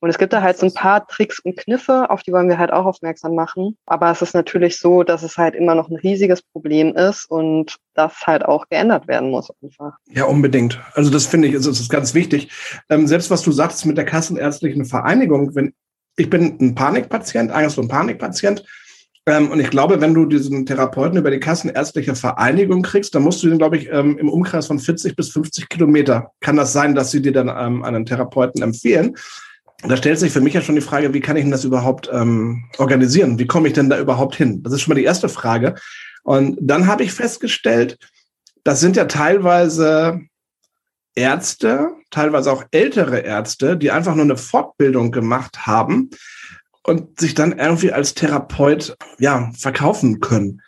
Und 0.00 0.10
es 0.10 0.18
gibt 0.18 0.32
da 0.32 0.42
halt 0.42 0.58
so 0.58 0.66
ein 0.66 0.74
paar 0.74 1.06
Tricks 1.06 1.40
und 1.40 1.56
Kniffe, 1.56 2.08
auf 2.10 2.22
die 2.22 2.32
wollen 2.32 2.48
wir 2.48 2.58
halt 2.58 2.72
auch 2.72 2.86
aufmerksam 2.86 3.34
machen. 3.34 3.76
Aber 3.86 4.10
es 4.10 4.22
ist 4.22 4.34
natürlich 4.34 4.78
so, 4.78 5.02
dass 5.02 5.22
es 5.22 5.36
halt 5.36 5.54
immer 5.54 5.74
noch 5.74 5.88
ein 5.88 5.96
riesiges 5.96 6.42
Problem 6.42 6.94
ist 6.94 7.28
und 7.28 7.78
das 7.94 8.26
halt 8.26 8.44
auch 8.44 8.68
geändert 8.68 9.08
werden 9.08 9.30
muss 9.30 9.50
einfach. 9.62 9.96
Ja, 10.10 10.24
unbedingt. 10.24 10.80
Also 10.94 11.10
das 11.10 11.26
finde 11.26 11.48
ich, 11.48 11.54
also 11.54 11.70
das 11.70 11.80
ist 11.80 11.90
ganz 11.90 12.14
wichtig. 12.14 12.50
Ähm, 12.88 13.06
selbst 13.06 13.30
was 13.30 13.42
du 13.42 13.50
sagst 13.50 13.84
mit 13.86 13.96
der 13.96 14.04
Kassenärztlichen 14.04 14.84
Vereinigung, 14.84 15.54
wenn 15.54 15.74
ich 16.16 16.30
bin 16.30 16.58
ein 16.60 16.74
Panikpatient, 16.74 17.50
Angst- 17.52 17.78
und 17.78 17.88
Panikpatient. 17.88 18.64
Ähm, 19.26 19.50
und 19.50 19.60
ich 19.60 19.70
glaube, 19.70 20.00
wenn 20.00 20.14
du 20.14 20.26
diesen 20.26 20.66
Therapeuten 20.66 21.18
über 21.18 21.30
die 21.30 21.38
Kassenärztliche 21.38 22.14
Vereinigung 22.14 22.82
kriegst, 22.82 23.14
dann 23.14 23.22
musst 23.22 23.42
du 23.42 23.48
ihn, 23.48 23.58
glaube 23.58 23.76
ich, 23.76 23.88
ähm, 23.90 24.18
im 24.18 24.28
Umkreis 24.28 24.66
von 24.66 24.78
40 24.78 25.14
bis 25.14 25.30
50 25.30 25.68
Kilometer, 25.68 26.32
kann 26.40 26.56
das 26.56 26.72
sein, 26.72 26.94
dass 26.94 27.10
sie 27.10 27.22
dir 27.22 27.32
dann 27.32 27.48
ähm, 27.48 27.84
einen 27.84 28.06
Therapeuten 28.06 28.62
empfehlen. 28.62 29.16
Da 29.82 29.96
stellt 29.96 30.18
sich 30.18 30.32
für 30.32 30.40
mich 30.40 30.54
ja 30.54 30.60
schon 30.60 30.74
die 30.74 30.80
Frage, 30.80 31.14
wie 31.14 31.20
kann 31.20 31.36
ich 31.36 31.44
denn 31.44 31.52
das 31.52 31.64
überhaupt 31.64 32.10
ähm, 32.12 32.64
organisieren? 32.78 33.38
Wie 33.38 33.46
komme 33.46 33.68
ich 33.68 33.74
denn 33.74 33.88
da 33.88 33.98
überhaupt 33.98 34.34
hin? 34.34 34.62
Das 34.62 34.72
ist 34.72 34.80
schon 34.80 34.92
mal 34.92 34.98
die 34.98 35.06
erste 35.06 35.28
Frage. 35.28 35.76
Und 36.24 36.58
dann 36.60 36.88
habe 36.88 37.04
ich 37.04 37.12
festgestellt, 37.12 37.98
das 38.64 38.80
sind 38.80 38.96
ja 38.96 39.04
teilweise 39.04 40.20
Ärzte, 41.14 41.90
teilweise 42.10 42.52
auch 42.52 42.64
ältere 42.70 43.20
Ärzte, 43.20 43.76
die 43.76 43.90
einfach 43.90 44.14
nur 44.14 44.24
eine 44.24 44.36
Fortbildung 44.36 45.12
gemacht 45.12 45.66
haben 45.66 46.10
und 46.82 47.20
sich 47.20 47.34
dann 47.34 47.58
irgendwie 47.58 47.92
als 47.92 48.14
Therapeut 48.14 48.96
ja 49.18 49.50
verkaufen 49.56 50.20
können. 50.20 50.60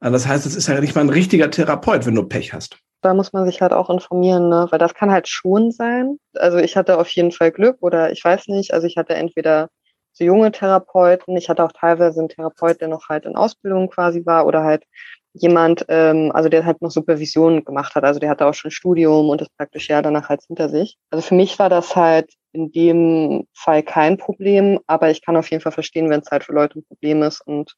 Also 0.00 0.14
das 0.14 0.26
heißt, 0.26 0.46
es 0.46 0.56
ist 0.56 0.68
ja 0.68 0.80
nicht 0.80 0.94
mal 0.94 1.02
ein 1.02 1.10
richtiger 1.10 1.50
Therapeut, 1.50 2.06
wenn 2.06 2.14
du 2.14 2.24
Pech 2.24 2.52
hast. 2.52 2.78
Da 3.00 3.14
muss 3.14 3.32
man 3.32 3.46
sich 3.46 3.62
halt 3.62 3.72
auch 3.72 3.90
informieren, 3.90 4.48
ne? 4.48 4.66
weil 4.70 4.78
das 4.78 4.94
kann 4.94 5.12
halt 5.12 5.28
schon 5.28 5.70
sein. 5.70 6.18
Also 6.34 6.58
ich 6.58 6.76
hatte 6.76 6.98
auf 6.98 7.08
jeden 7.10 7.30
Fall 7.30 7.52
Glück 7.52 7.76
oder 7.80 8.10
ich 8.10 8.24
weiß 8.24 8.48
nicht. 8.48 8.74
Also 8.74 8.86
ich 8.86 8.96
hatte 8.96 9.14
entweder 9.14 9.68
so 10.12 10.24
junge 10.24 10.50
Therapeuten. 10.50 11.36
Ich 11.36 11.48
hatte 11.48 11.64
auch 11.64 11.72
teilweise 11.72 12.18
einen 12.20 12.28
Therapeut, 12.28 12.80
der 12.80 12.88
noch 12.88 13.08
halt 13.08 13.24
in 13.24 13.36
Ausbildung 13.36 13.88
quasi 13.88 14.26
war 14.26 14.46
oder 14.46 14.64
halt 14.64 14.84
jemand, 15.32 15.84
ähm, 15.88 16.32
also 16.34 16.48
der 16.48 16.64
halt 16.64 16.82
noch 16.82 16.90
Supervision 16.90 17.64
gemacht 17.64 17.94
hat. 17.94 18.04
Also 18.04 18.18
der 18.18 18.30
hatte 18.30 18.46
auch 18.46 18.54
schon 18.54 18.70
Studium 18.70 19.28
und 19.28 19.40
das 19.40 19.48
praktisch 19.56 19.88
ja 19.88 20.02
danach 20.02 20.28
halt 20.28 20.42
hinter 20.42 20.68
sich. 20.68 20.96
Also 21.10 21.22
für 21.22 21.34
mich 21.34 21.58
war 21.58 21.68
das 21.68 21.94
halt 21.94 22.32
in 22.52 22.72
dem 22.72 23.46
Fall 23.54 23.82
kein 23.82 24.16
Problem, 24.16 24.80
aber 24.86 25.10
ich 25.10 25.22
kann 25.24 25.36
auf 25.36 25.50
jeden 25.50 25.62
Fall 25.62 25.72
verstehen, 25.72 26.10
wenn 26.10 26.20
es 26.20 26.30
halt 26.30 26.44
für 26.44 26.52
Leute 26.52 26.80
ein 26.80 26.84
Problem 26.84 27.22
ist 27.22 27.40
und 27.46 27.76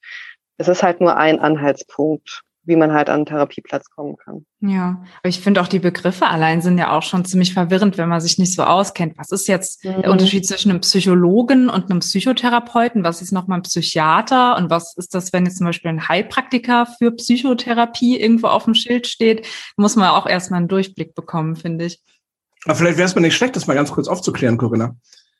es 0.58 0.68
ist 0.68 0.82
halt 0.82 1.00
nur 1.00 1.16
ein 1.16 1.40
Anhaltspunkt 1.40 2.42
wie 2.70 2.76
man 2.76 2.92
halt 2.92 3.10
an 3.10 3.16
einen 3.16 3.26
Therapieplatz 3.26 3.90
kommen 3.90 4.16
kann. 4.16 4.46
Ja, 4.60 5.02
aber 5.18 5.28
ich 5.28 5.40
finde 5.40 5.60
auch 5.60 5.68
die 5.68 5.80
Begriffe 5.80 6.26
allein 6.26 6.62
sind 6.62 6.78
ja 6.78 6.96
auch 6.96 7.02
schon 7.02 7.24
ziemlich 7.26 7.52
verwirrend, 7.52 7.98
wenn 7.98 8.08
man 8.08 8.20
sich 8.20 8.38
nicht 8.38 8.54
so 8.54 8.62
auskennt. 8.62 9.18
Was 9.18 9.30
ist 9.30 9.48
jetzt 9.48 9.84
mhm. 9.84 10.02
der 10.02 10.10
Unterschied 10.10 10.46
zwischen 10.46 10.70
einem 10.70 10.80
Psychologen 10.80 11.68
und 11.68 11.90
einem 11.90 12.00
Psychotherapeuten? 12.00 13.04
Was 13.04 13.20
ist 13.20 13.32
nochmal 13.32 13.58
ein 13.58 13.62
Psychiater? 13.62 14.56
Und 14.56 14.70
was 14.70 14.96
ist 14.96 15.14
das, 15.14 15.32
wenn 15.32 15.44
jetzt 15.44 15.58
zum 15.58 15.66
Beispiel 15.66 15.90
ein 15.90 16.08
Heilpraktiker 16.08 16.86
für 16.86 17.10
Psychotherapie 17.10 18.18
irgendwo 18.18 18.46
auf 18.46 18.64
dem 18.64 18.74
Schild 18.74 19.06
steht? 19.06 19.46
Muss 19.76 19.96
man 19.96 20.08
auch 20.08 20.26
erstmal 20.26 20.58
einen 20.58 20.68
Durchblick 20.68 21.14
bekommen, 21.14 21.56
finde 21.56 21.86
ich. 21.86 22.00
Aber 22.64 22.74
vielleicht 22.74 22.98
wäre 22.98 23.06
es 23.06 23.14
mir 23.14 23.22
nicht 23.22 23.36
schlecht, 23.36 23.56
das 23.56 23.66
mal 23.66 23.74
ganz 23.74 23.90
kurz 23.90 24.08
aufzuklären, 24.08 24.56
Corinna. 24.56 24.96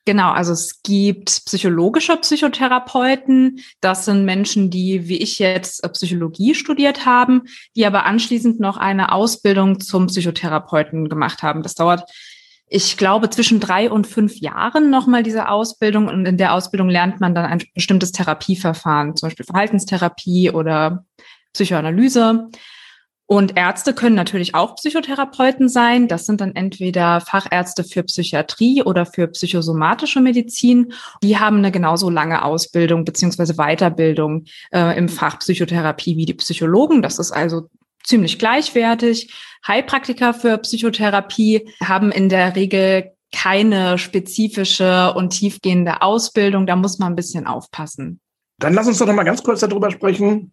Genau, 0.07 0.31
also 0.31 0.53
es 0.53 0.83
gibt 0.83 1.45
psychologische 1.45 2.17
Psychotherapeuten. 2.17 3.61
Das 3.81 4.07
sind 4.07 4.25
Menschen, 4.25 4.71
die, 4.71 5.09
wie 5.09 5.19
ich 5.19 5.39
jetzt, 5.39 5.85
äh, 5.85 5.89
Psychologie 5.91 6.55
studiert 6.55 7.05
haben, 7.05 7.43
die 7.77 7.85
aber 7.85 8.07
anschließend 8.07 8.61
noch 8.61 8.79
eine 8.79 9.13
Ausbildung 9.13 9.79
zum 9.81 10.07
Psychotherapeuten 10.07 11.09
gemacht 11.09 11.43
haben. 11.43 11.63
Das 11.63 11.75
dauert, 11.75 12.11
ich 12.67 12.97
glaube, 12.97 13.29
zwischen 13.29 13.61
drei 13.61 13.91
und 13.91 14.07
fünf 14.07 14.37
Jahren 14.37 14.91
nochmal 14.91 15.23
diese 15.23 15.49
Ausbildung. 15.49 16.09
Und 16.09 16.25
in 16.25 16.39
der 16.39 16.55
Ausbildung 16.55 16.89
lernt 16.89 17.21
man 17.21 17.35
dann 17.35 17.45
ein 17.45 17.63
bestimmtes 17.75 18.13
Therapieverfahren, 18.13 19.17
zum 19.17 19.29
Beispiel 19.29 19.45
Verhaltenstherapie 19.45 20.51
oder 20.51 21.05
Psychoanalyse. 21.53 22.49
Und 23.33 23.57
Ärzte 23.57 23.95
können 23.95 24.17
natürlich 24.17 24.57
auch 24.57 24.75
Psychotherapeuten 24.75 25.69
sein. 25.69 26.09
Das 26.09 26.27
sind 26.27 26.41
dann 26.41 26.57
entweder 26.57 27.21
Fachärzte 27.21 27.85
für 27.85 28.03
Psychiatrie 28.03 28.83
oder 28.83 29.07
für 29.07 29.29
psychosomatische 29.29 30.21
Medizin. 30.21 30.93
Die 31.23 31.39
haben 31.39 31.59
eine 31.59 31.71
genauso 31.71 32.11
lange 32.11 32.45
Ausbildung 32.45 33.05
beziehungsweise 33.05 33.55
Weiterbildung 33.55 34.47
äh, 34.73 34.99
im 34.99 35.09
Fach 35.09 35.39
Psychotherapie 35.39 36.17
wie 36.17 36.27
die 36.27 36.35
Psychologen. 36.35 37.03
Das 37.03 37.21
ist 37.21 37.31
also 37.31 37.69
ziemlich 38.03 38.41
gleichwertig. 38.41 39.33
Heilpraktiker 39.65 40.35
für 40.35 40.59
Psychotherapie 40.59 41.71
haben 41.85 42.11
in 42.11 42.31
der 42.31 42.57
Regel 42.57 43.13
keine 43.33 43.97
spezifische 43.99 45.15
und 45.15 45.31
tiefgehende 45.31 46.03
Ausbildung. 46.03 46.67
Da 46.67 46.75
muss 46.75 46.99
man 46.99 47.13
ein 47.13 47.17
bisschen 47.17 47.47
aufpassen. 47.47 48.19
Dann 48.59 48.75
lass 48.75 48.89
uns 48.89 48.99
doch 48.99 49.07
noch 49.07 49.15
mal 49.15 49.23
ganz 49.23 49.45
kurz 49.45 49.61
darüber 49.61 49.93
sprechen. 49.93 50.53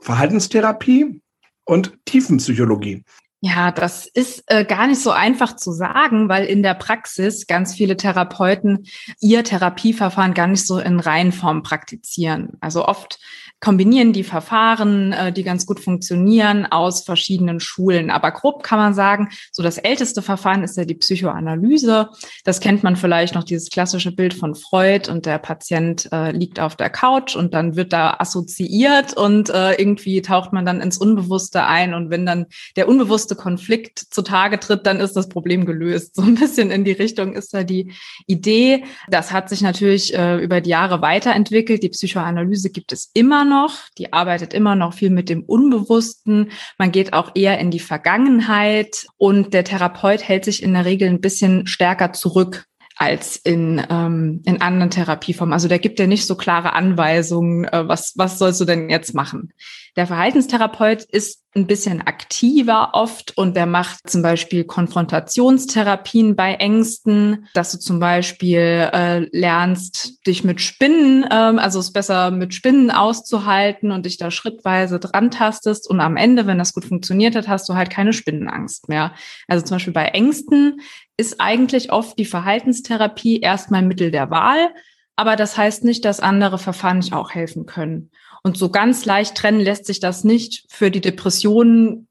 Verhaltenstherapie 0.00 1.22
und 1.64 1.92
Tiefenpsychologie. 2.04 3.04
Ja, 3.42 3.72
das 3.72 4.06
ist 4.06 4.44
äh, 4.48 4.66
gar 4.66 4.86
nicht 4.86 5.00
so 5.00 5.12
einfach 5.12 5.56
zu 5.56 5.72
sagen, 5.72 6.28
weil 6.28 6.44
in 6.44 6.62
der 6.62 6.74
Praxis 6.74 7.46
ganz 7.46 7.74
viele 7.74 7.96
Therapeuten 7.96 8.86
ihr 9.18 9.42
Therapieverfahren 9.44 10.34
gar 10.34 10.46
nicht 10.46 10.66
so 10.66 10.78
in 10.78 11.00
Reihenform 11.00 11.62
praktizieren. 11.62 12.58
Also 12.60 12.84
oft 12.86 13.18
kombinieren 13.60 14.12
die 14.12 14.24
Verfahren, 14.24 15.12
äh, 15.12 15.32
die 15.32 15.42
ganz 15.42 15.66
gut 15.66 15.80
funktionieren, 15.80 16.66
aus 16.66 17.02
verschiedenen 17.04 17.60
Schulen. 17.60 18.10
Aber 18.10 18.32
grob 18.32 18.62
kann 18.62 18.78
man 18.78 18.94
sagen, 18.94 19.28
so 19.52 19.62
das 19.62 19.78
älteste 19.78 20.22
Verfahren 20.22 20.64
ist 20.64 20.76
ja 20.76 20.84
die 20.84 20.94
Psychoanalyse. 20.94 22.08
Das 22.44 22.60
kennt 22.60 22.82
man 22.82 22.96
vielleicht 22.96 23.34
noch, 23.34 23.44
dieses 23.44 23.70
klassische 23.70 24.12
Bild 24.12 24.34
von 24.34 24.54
Freud 24.54 25.10
und 25.10 25.26
der 25.26 25.38
Patient 25.38 26.08
äh, 26.12 26.30
liegt 26.30 26.58
auf 26.60 26.76
der 26.76 26.90
Couch 26.90 27.36
und 27.36 27.52
dann 27.52 27.76
wird 27.76 27.92
da 27.92 28.16
assoziiert 28.18 29.16
und 29.16 29.50
äh, 29.50 29.74
irgendwie 29.74 30.22
taucht 30.22 30.52
man 30.52 30.64
dann 30.64 30.80
ins 30.80 30.96
Unbewusste 30.96 31.64
ein. 31.64 31.94
Und 31.94 32.10
wenn 32.10 32.24
dann 32.24 32.46
der 32.76 32.88
unbewusste 32.88 33.34
Konflikt 33.34 33.98
zutage 33.98 34.58
tritt, 34.58 34.86
dann 34.86 35.00
ist 35.00 35.16
das 35.16 35.28
Problem 35.28 35.66
gelöst. 35.66 36.16
So 36.20 36.22
ein 36.22 36.34
bisschen 36.34 36.70
in 36.70 36.84
die 36.84 36.92
Richtung 36.92 37.34
ist 37.34 37.54
da 37.54 37.62
die 37.62 37.92
Idee. 38.26 38.84
Das 39.08 39.32
hat 39.32 39.48
sich 39.48 39.60
natürlich 39.60 40.14
äh, 40.14 40.38
über 40.38 40.60
die 40.60 40.70
Jahre 40.70 41.02
weiterentwickelt. 41.02 41.82
Die 41.82 41.88
Psychoanalyse 41.88 42.70
gibt 42.70 42.92
es 42.92 43.10
immer 43.14 43.44
noch, 43.50 43.76
die 43.98 44.14
arbeitet 44.14 44.54
immer 44.54 44.74
noch 44.74 44.94
viel 44.94 45.10
mit 45.10 45.28
dem 45.28 45.42
Unbewussten. 45.42 46.52
Man 46.78 46.90
geht 46.90 47.12
auch 47.12 47.32
eher 47.34 47.58
in 47.58 47.70
die 47.70 47.80
Vergangenheit 47.80 49.06
und 49.18 49.52
der 49.52 49.64
Therapeut 49.64 50.26
hält 50.26 50.46
sich 50.46 50.62
in 50.62 50.72
der 50.72 50.86
Regel 50.86 51.10
ein 51.10 51.20
bisschen 51.20 51.66
stärker 51.66 52.14
zurück 52.14 52.64
als 52.96 53.36
in, 53.36 53.82
ähm, 53.88 54.42
in 54.44 54.60
anderen 54.60 54.90
Therapieformen. 54.90 55.54
Also 55.54 55.68
der 55.68 55.78
gibt 55.78 55.98
ja 55.98 56.06
nicht 56.06 56.26
so 56.26 56.36
klare 56.36 56.74
Anweisungen, 56.74 57.64
äh, 57.64 57.88
was, 57.88 58.12
was 58.16 58.38
sollst 58.38 58.60
du 58.60 58.66
denn 58.66 58.90
jetzt 58.90 59.14
machen. 59.14 59.52
Der 60.00 60.06
Verhaltenstherapeut 60.06 61.02
ist 61.02 61.44
ein 61.54 61.66
bisschen 61.66 62.00
aktiver 62.00 62.92
oft 62.94 63.36
und 63.36 63.54
der 63.54 63.66
macht 63.66 64.08
zum 64.08 64.22
Beispiel 64.22 64.64
Konfrontationstherapien 64.64 66.36
bei 66.36 66.54
Ängsten, 66.54 67.46
dass 67.52 67.72
du 67.72 67.78
zum 67.78 68.00
Beispiel 68.00 68.88
äh, 68.94 69.28
lernst, 69.30 70.26
dich 70.26 70.42
mit 70.42 70.62
Spinnen, 70.62 71.26
ähm, 71.30 71.58
also 71.58 71.80
es 71.80 71.92
besser 71.92 72.30
mit 72.30 72.54
Spinnen 72.54 72.90
auszuhalten 72.90 73.90
und 73.90 74.06
dich 74.06 74.16
da 74.16 74.30
schrittweise 74.30 75.00
dran 75.00 75.30
tastest 75.30 75.86
und 75.90 76.00
am 76.00 76.16
Ende, 76.16 76.46
wenn 76.46 76.56
das 76.56 76.72
gut 76.72 76.86
funktioniert 76.86 77.36
hat, 77.36 77.46
hast 77.46 77.68
du 77.68 77.74
halt 77.74 77.90
keine 77.90 78.14
Spinnenangst 78.14 78.88
mehr. 78.88 79.12
Also 79.48 79.66
zum 79.66 79.74
Beispiel 79.74 79.92
bei 79.92 80.06
Ängsten 80.06 80.80
ist 81.18 81.42
eigentlich 81.42 81.92
oft 81.92 82.18
die 82.18 82.24
Verhaltenstherapie 82.24 83.40
erstmal 83.40 83.82
Mittel 83.82 84.10
der 84.10 84.30
Wahl, 84.30 84.70
aber 85.14 85.36
das 85.36 85.58
heißt 85.58 85.84
nicht, 85.84 86.06
dass 86.06 86.20
andere 86.20 86.56
Verfahren 86.56 87.00
nicht 87.00 87.12
auch 87.12 87.32
helfen 87.32 87.66
können. 87.66 88.10
Und 88.42 88.56
so 88.56 88.70
ganz 88.70 89.04
leicht 89.04 89.36
trennen 89.36 89.60
lässt 89.60 89.86
sich 89.86 90.00
das 90.00 90.24
nicht. 90.24 90.64
Für 90.70 90.90
die 90.90 91.00
Depressionen 91.00 92.08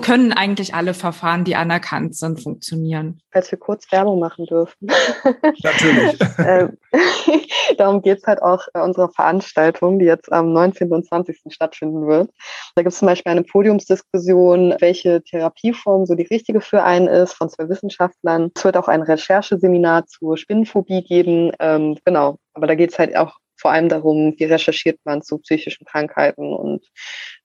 können 0.00 0.32
eigentlich 0.32 0.74
alle 0.74 0.94
Verfahren, 0.94 1.44
die 1.44 1.56
anerkannt 1.56 2.16
sind, 2.16 2.40
funktionieren. 2.40 3.20
Falls 3.30 3.50
wir 3.50 3.58
kurz 3.58 3.90
Werbung 3.92 4.18
machen 4.18 4.46
dürfen. 4.46 4.88
Natürlich. 5.62 6.18
Ähm, 6.38 6.76
darum 7.78 8.02
geht 8.02 8.18
es 8.18 8.24
halt 8.24 8.42
auch 8.42 8.62
bei 8.72 8.82
unserer 8.82 9.08
Veranstaltung, 9.10 9.98
die 9.98 10.04
jetzt 10.04 10.30
am 10.30 10.52
19. 10.52 10.92
und 10.92 11.06
20. 11.06 11.38
stattfinden 11.48 12.06
wird. 12.06 12.30
Da 12.74 12.82
gibt 12.82 12.92
es 12.92 12.98
zum 12.98 13.06
Beispiel 13.06 13.32
eine 13.32 13.42
Podiumsdiskussion, 13.42 14.76
welche 14.78 15.22
Therapieform 15.22 16.06
so 16.06 16.14
die 16.14 16.26
richtige 16.26 16.60
für 16.60 16.82
einen 16.82 17.08
ist, 17.08 17.32
von 17.32 17.48
zwei 17.48 17.68
Wissenschaftlern. 17.68 18.52
Es 18.54 18.64
wird 18.64 18.76
auch 18.76 18.88
ein 18.88 19.02
Rechercheseminar 19.02 20.06
zur 20.06 20.36
Spinnenphobie 20.36 21.02
geben. 21.02 21.52
Ähm, 21.58 21.98
genau, 22.04 22.38
aber 22.54 22.66
da 22.66 22.74
geht 22.74 22.92
es 22.92 22.98
halt 22.98 23.16
auch 23.16 23.38
vor 23.66 23.72
allem 23.72 23.88
darum, 23.88 24.32
wie 24.38 24.44
recherchiert 24.44 25.00
man 25.02 25.22
zu 25.22 25.38
psychischen 25.38 25.84
Krankheiten 25.86 26.54
und 26.54 26.84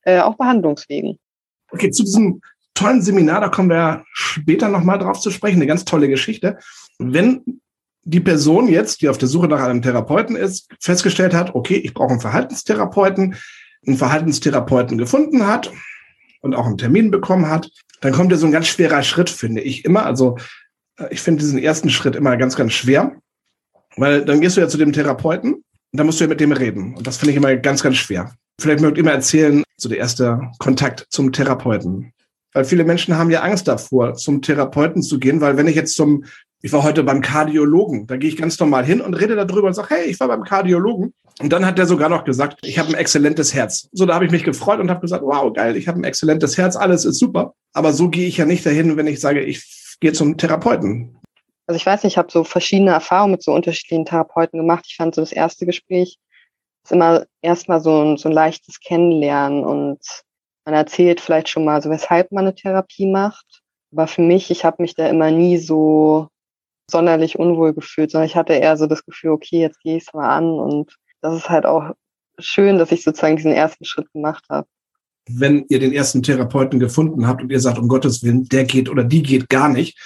äh, 0.03 0.19
auch 0.19 0.37
Behandlungswegen. 0.37 1.17
Okay, 1.71 1.89
zu 1.89 2.03
diesem 2.03 2.41
tollen 2.75 3.01
Seminar, 3.01 3.41
da 3.41 3.49
kommen 3.49 3.71
wir 3.71 4.05
später 4.13 4.69
nochmal 4.69 4.99
drauf 4.99 5.19
zu 5.19 5.31
sprechen, 5.31 5.55
eine 5.55 5.65
ganz 5.65 5.83
tolle 5.83 6.07
Geschichte. 6.09 6.59
Wenn 6.99 7.59
die 8.03 8.19
Person 8.19 8.67
jetzt, 8.67 9.01
die 9.01 9.09
auf 9.09 9.17
der 9.17 9.29
Suche 9.29 9.47
nach 9.47 9.63
einem 9.63 9.81
Therapeuten 9.81 10.35
ist, 10.35 10.69
festgestellt 10.79 11.33
hat, 11.33 11.55
okay, 11.55 11.77
ich 11.77 11.95
brauche 11.95 12.11
einen 12.11 12.21
Verhaltenstherapeuten, 12.21 13.35
einen 13.87 13.97
Verhaltenstherapeuten 13.97 14.99
gefunden 14.99 15.47
hat 15.47 15.71
und 16.41 16.53
auch 16.53 16.67
einen 16.67 16.77
Termin 16.77 17.09
bekommen 17.09 17.49
hat, 17.49 17.67
dann 18.01 18.13
kommt 18.13 18.31
ja 18.31 18.37
so 18.37 18.45
ein 18.45 18.51
ganz 18.51 18.67
schwerer 18.67 19.01
Schritt, 19.01 19.31
finde 19.31 19.61
ich 19.61 19.85
immer. 19.85 20.05
Also 20.05 20.37
äh, 20.97 21.07
ich 21.09 21.21
finde 21.21 21.39
diesen 21.39 21.57
ersten 21.57 21.89
Schritt 21.89 22.15
immer 22.15 22.37
ganz, 22.37 22.55
ganz 22.55 22.73
schwer, 22.73 23.15
weil 23.97 24.23
dann 24.23 24.39
gehst 24.39 24.55
du 24.55 24.61
ja 24.61 24.67
zu 24.67 24.77
dem 24.77 24.93
Therapeuten 24.93 25.63
dann 25.91 26.05
musst 26.05 26.19
du 26.19 26.23
ja 26.23 26.29
mit 26.29 26.39
dem 26.39 26.51
reden. 26.51 26.95
Und 26.95 27.05
das 27.05 27.17
finde 27.17 27.31
ich 27.31 27.37
immer 27.37 27.55
ganz, 27.55 27.83
ganz 27.83 27.97
schwer. 27.97 28.33
Vielleicht 28.59 28.81
mögt 28.81 28.97
ihr 28.97 29.03
mal 29.03 29.11
erzählen, 29.11 29.63
so 29.77 29.89
der 29.89 29.97
erste 29.97 30.39
Kontakt 30.59 31.07
zum 31.09 31.31
Therapeuten. 31.31 32.13
Weil 32.53 32.65
viele 32.65 32.83
Menschen 32.83 33.17
haben 33.17 33.31
ja 33.31 33.41
Angst 33.41 33.67
davor, 33.67 34.13
zum 34.13 34.41
Therapeuten 34.41 35.01
zu 35.01 35.19
gehen, 35.19 35.41
weil 35.41 35.57
wenn 35.57 35.67
ich 35.67 35.75
jetzt 35.75 35.95
zum, 35.95 36.25
ich 36.61 36.71
war 36.73 36.83
heute 36.83 37.03
beim 37.03 37.21
Kardiologen, 37.21 38.07
da 38.07 38.17
gehe 38.17 38.29
ich 38.29 38.37
ganz 38.37 38.59
normal 38.59 38.85
hin 38.85 39.01
und 39.01 39.13
rede 39.13 39.35
darüber 39.35 39.67
und 39.67 39.73
sage, 39.73 39.95
hey, 39.95 40.05
ich 40.05 40.19
war 40.19 40.27
beim 40.27 40.43
Kardiologen. 40.43 41.13
Und 41.39 41.51
dann 41.51 41.65
hat 41.65 41.77
der 41.77 41.87
sogar 41.87 42.09
noch 42.09 42.23
gesagt, 42.23 42.59
ich 42.63 42.77
habe 42.77 42.89
ein 42.89 42.95
exzellentes 42.95 43.53
Herz. 43.53 43.89
So, 43.93 44.05
da 44.05 44.13
habe 44.13 44.25
ich 44.25 44.31
mich 44.31 44.43
gefreut 44.43 44.79
und 44.79 44.89
habe 44.89 45.01
gesagt, 45.01 45.23
wow, 45.23 45.51
geil, 45.53 45.75
ich 45.75 45.87
habe 45.87 45.99
ein 45.99 46.03
exzellentes 46.03 46.57
Herz, 46.57 46.75
alles 46.75 47.05
ist 47.05 47.19
super. 47.19 47.53
Aber 47.73 47.93
so 47.93 48.09
gehe 48.09 48.27
ich 48.27 48.37
ja 48.37 48.45
nicht 48.45 48.65
dahin, 48.65 48.97
wenn 48.97 49.07
ich 49.07 49.19
sage, 49.19 49.41
ich 49.41 49.97
gehe 50.01 50.13
zum 50.13 50.37
Therapeuten. 50.37 51.15
Also 51.71 51.77
ich 51.77 51.85
weiß 51.85 52.03
nicht, 52.03 52.15
ich 52.15 52.17
habe 52.17 52.29
so 52.29 52.43
verschiedene 52.43 52.91
Erfahrungen 52.91 53.31
mit 53.31 53.43
so 53.43 53.53
unterschiedlichen 53.53 54.03
Therapeuten 54.03 54.59
gemacht. 54.59 54.83
Ich 54.89 54.97
fand 54.97 55.15
so 55.15 55.21
das 55.21 55.31
erste 55.31 55.65
Gespräch 55.65 56.19
ist 56.83 56.91
immer 56.91 57.25
erstmal 57.41 57.79
so 57.79 58.03
ein, 58.03 58.17
so 58.17 58.27
ein 58.27 58.33
leichtes 58.33 58.81
Kennenlernen 58.81 59.63
und 59.63 59.99
man 60.65 60.75
erzählt 60.75 61.21
vielleicht 61.21 61.47
schon 61.47 61.63
mal 61.63 61.81
so, 61.81 61.89
weshalb 61.89 62.33
man 62.33 62.43
eine 62.43 62.55
Therapie 62.55 63.09
macht. 63.09 63.61
Aber 63.93 64.07
für 64.07 64.21
mich, 64.21 64.51
ich 64.51 64.65
habe 64.65 64.81
mich 64.81 64.95
da 64.95 65.07
immer 65.07 65.31
nie 65.31 65.59
so 65.59 66.27
sonderlich 66.89 67.39
unwohl 67.39 67.73
gefühlt, 67.73 68.11
sondern 68.11 68.27
ich 68.27 68.35
hatte 68.35 68.51
eher 68.51 68.75
so 68.75 68.85
das 68.85 69.05
Gefühl, 69.05 69.31
okay, 69.31 69.61
jetzt 69.61 69.79
gehe 69.79 69.95
ich 69.95 70.07
es 70.07 70.13
mal 70.13 70.27
an 70.27 70.49
und 70.49 70.97
das 71.21 71.37
ist 71.37 71.49
halt 71.49 71.65
auch 71.65 71.91
schön, 72.37 72.79
dass 72.79 72.91
ich 72.91 73.05
sozusagen 73.05 73.37
diesen 73.37 73.53
ersten 73.53 73.85
Schritt 73.85 74.11
gemacht 74.11 74.43
habe. 74.49 74.67
Wenn 75.29 75.65
ihr 75.69 75.79
den 75.79 75.93
ersten 75.93 76.21
Therapeuten 76.21 76.81
gefunden 76.81 77.27
habt 77.27 77.41
und 77.41 77.49
ihr 77.49 77.61
sagt, 77.61 77.79
um 77.79 77.87
Gottes 77.87 78.23
Willen, 78.23 78.49
der 78.49 78.65
geht 78.65 78.89
oder 78.89 79.05
die 79.05 79.23
geht 79.23 79.47
gar 79.47 79.69
nicht, 79.69 79.97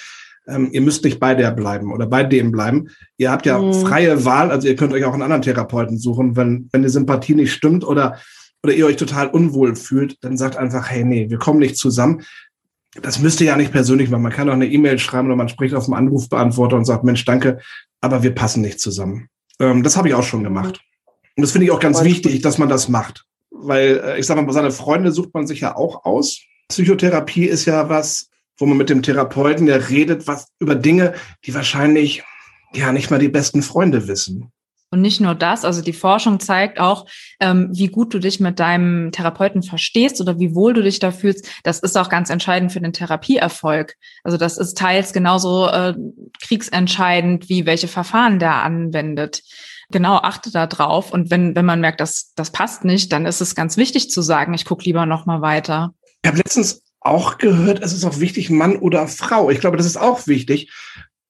ähm, 0.47 0.69
ihr 0.71 0.81
müsst 0.81 1.03
nicht 1.03 1.19
bei 1.19 1.35
der 1.35 1.51
bleiben 1.51 1.91
oder 1.91 2.05
bei 2.05 2.23
dem 2.23 2.51
bleiben. 2.51 2.89
Ihr 3.17 3.31
habt 3.31 3.45
ja 3.45 3.57
mhm. 3.57 3.73
freie 3.73 4.25
Wahl, 4.25 4.51
also 4.51 4.67
ihr 4.67 4.75
könnt 4.75 4.93
euch 4.93 5.03
auch 5.05 5.13
einen 5.13 5.23
anderen 5.23 5.41
Therapeuten 5.41 5.97
suchen, 5.97 6.35
wenn, 6.35 6.69
wenn 6.71 6.83
die 6.83 6.89
Sympathie 6.89 7.35
nicht 7.35 7.53
stimmt 7.53 7.83
oder, 7.83 8.19
oder 8.63 8.73
ihr 8.73 8.85
euch 8.85 8.97
total 8.97 9.27
unwohl 9.27 9.75
fühlt, 9.75 10.23
dann 10.23 10.37
sagt 10.37 10.57
einfach, 10.57 10.89
hey, 10.89 11.03
nee, 11.03 11.29
wir 11.29 11.37
kommen 11.37 11.59
nicht 11.59 11.77
zusammen. 11.77 12.23
Das 13.01 13.19
müsst 13.19 13.41
ihr 13.41 13.47
ja 13.47 13.57
nicht 13.57 13.71
persönlich 13.71 14.09
machen. 14.09 14.23
Man 14.23 14.31
kann 14.31 14.49
auch 14.49 14.53
eine 14.53 14.67
E-Mail 14.67 14.99
schreiben 14.99 15.27
oder 15.27 15.35
man 15.35 15.49
spricht 15.49 15.75
auf 15.75 15.85
dem 15.85 15.93
Anrufbeantworter 15.93 16.77
und 16.77 16.85
sagt, 16.85 17.03
Mensch, 17.03 17.25
danke, 17.25 17.59
aber 18.01 18.23
wir 18.23 18.33
passen 18.33 18.61
nicht 18.61 18.79
zusammen. 18.79 19.27
Ähm, 19.59 19.83
das 19.83 19.97
habe 19.97 20.07
ich 20.07 20.13
auch 20.13 20.23
schon 20.23 20.43
gemacht. 20.43 20.81
Und 21.35 21.41
das 21.41 21.51
finde 21.51 21.65
ich 21.65 21.71
auch 21.71 21.79
ganz 21.79 22.03
wichtig, 22.03 22.41
dass 22.41 22.57
man 22.57 22.69
das 22.69 22.87
macht. 22.87 23.25
Weil, 23.51 24.01
äh, 24.03 24.19
ich 24.19 24.25
sage 24.25 24.41
mal, 24.41 24.53
seine 24.53 24.71
Freunde 24.71 25.11
sucht 25.11 25.33
man 25.33 25.47
sich 25.47 25.61
ja 25.61 25.75
auch 25.75 26.05
aus. 26.05 26.39
Psychotherapie 26.69 27.45
ist 27.45 27.65
ja 27.65 27.89
was, 27.89 28.29
wo 28.57 28.65
man 28.65 28.77
mit 28.77 28.89
dem 28.89 29.03
Therapeuten 29.03 29.67
ja 29.67 29.75
redet, 29.75 30.27
was 30.27 30.47
über 30.59 30.75
Dinge, 30.75 31.13
die 31.45 31.53
wahrscheinlich 31.53 32.23
ja 32.73 32.91
nicht 32.91 33.09
mal 33.09 33.19
die 33.19 33.29
besten 33.29 33.61
Freunde 33.61 34.07
wissen. 34.07 34.51
Und 34.91 35.01
nicht 35.01 35.19
nur 35.19 35.35
das, 35.35 35.65
also 35.65 35.81
die 35.81 35.93
Forschung 35.93 36.39
zeigt 36.39 36.79
auch, 36.79 37.05
ähm, 37.41 37.69
wie 37.73 37.87
gut 37.87 38.13
du 38.13 38.19
dich 38.19 38.39
mit 38.39 38.59
deinem 38.59 39.11
Therapeuten 39.11 39.63
verstehst 39.63 40.21
oder 40.21 40.39
wie 40.39 40.55
wohl 40.55 40.73
du 40.73 40.83
dich 40.83 40.99
da 40.99 41.11
fühlst. 41.11 41.49
Das 41.63 41.79
ist 41.79 41.97
auch 41.97 42.07
ganz 42.07 42.29
entscheidend 42.29 42.71
für 42.71 42.79
den 42.79 42.93
Therapieerfolg. 42.93 43.95
Also 44.23 44.37
das 44.37 44.57
ist 44.57 44.77
teils 44.77 45.11
genauso 45.11 45.67
äh, 45.67 45.95
kriegsentscheidend, 46.41 47.49
wie 47.49 47.65
welche 47.65 47.89
Verfahren 47.89 48.39
der 48.39 48.63
anwendet. 48.63 49.41
Genau, 49.89 50.15
achte 50.17 50.51
da 50.51 50.65
drauf. 50.65 51.11
Und 51.11 51.29
wenn, 51.29 51.55
wenn 51.55 51.65
man 51.65 51.81
merkt, 51.81 51.99
dass 51.99 52.31
das 52.35 52.51
passt 52.51 52.85
nicht, 52.85 53.11
dann 53.11 53.25
ist 53.25 53.41
es 53.41 53.55
ganz 53.55 53.77
wichtig 53.77 54.09
zu 54.09 54.21
sagen, 54.21 54.53
ich 54.53 54.65
gucke 54.65 54.85
lieber 54.85 55.05
noch 55.05 55.25
mal 55.25 55.41
weiter. 55.41 55.93
Ich 56.23 56.29
habe 56.29 56.37
letztens 56.37 56.81
auch 57.05 57.37
gehört, 57.37 57.81
es 57.81 57.93
ist 57.93 58.05
auch 58.05 58.19
wichtig, 58.19 58.49
Mann 58.49 58.77
oder 58.77 59.07
Frau. 59.07 59.49
Ich 59.49 59.59
glaube, 59.59 59.77
das 59.77 59.85
ist 59.85 59.97
auch 59.97 60.27
wichtig. 60.27 60.71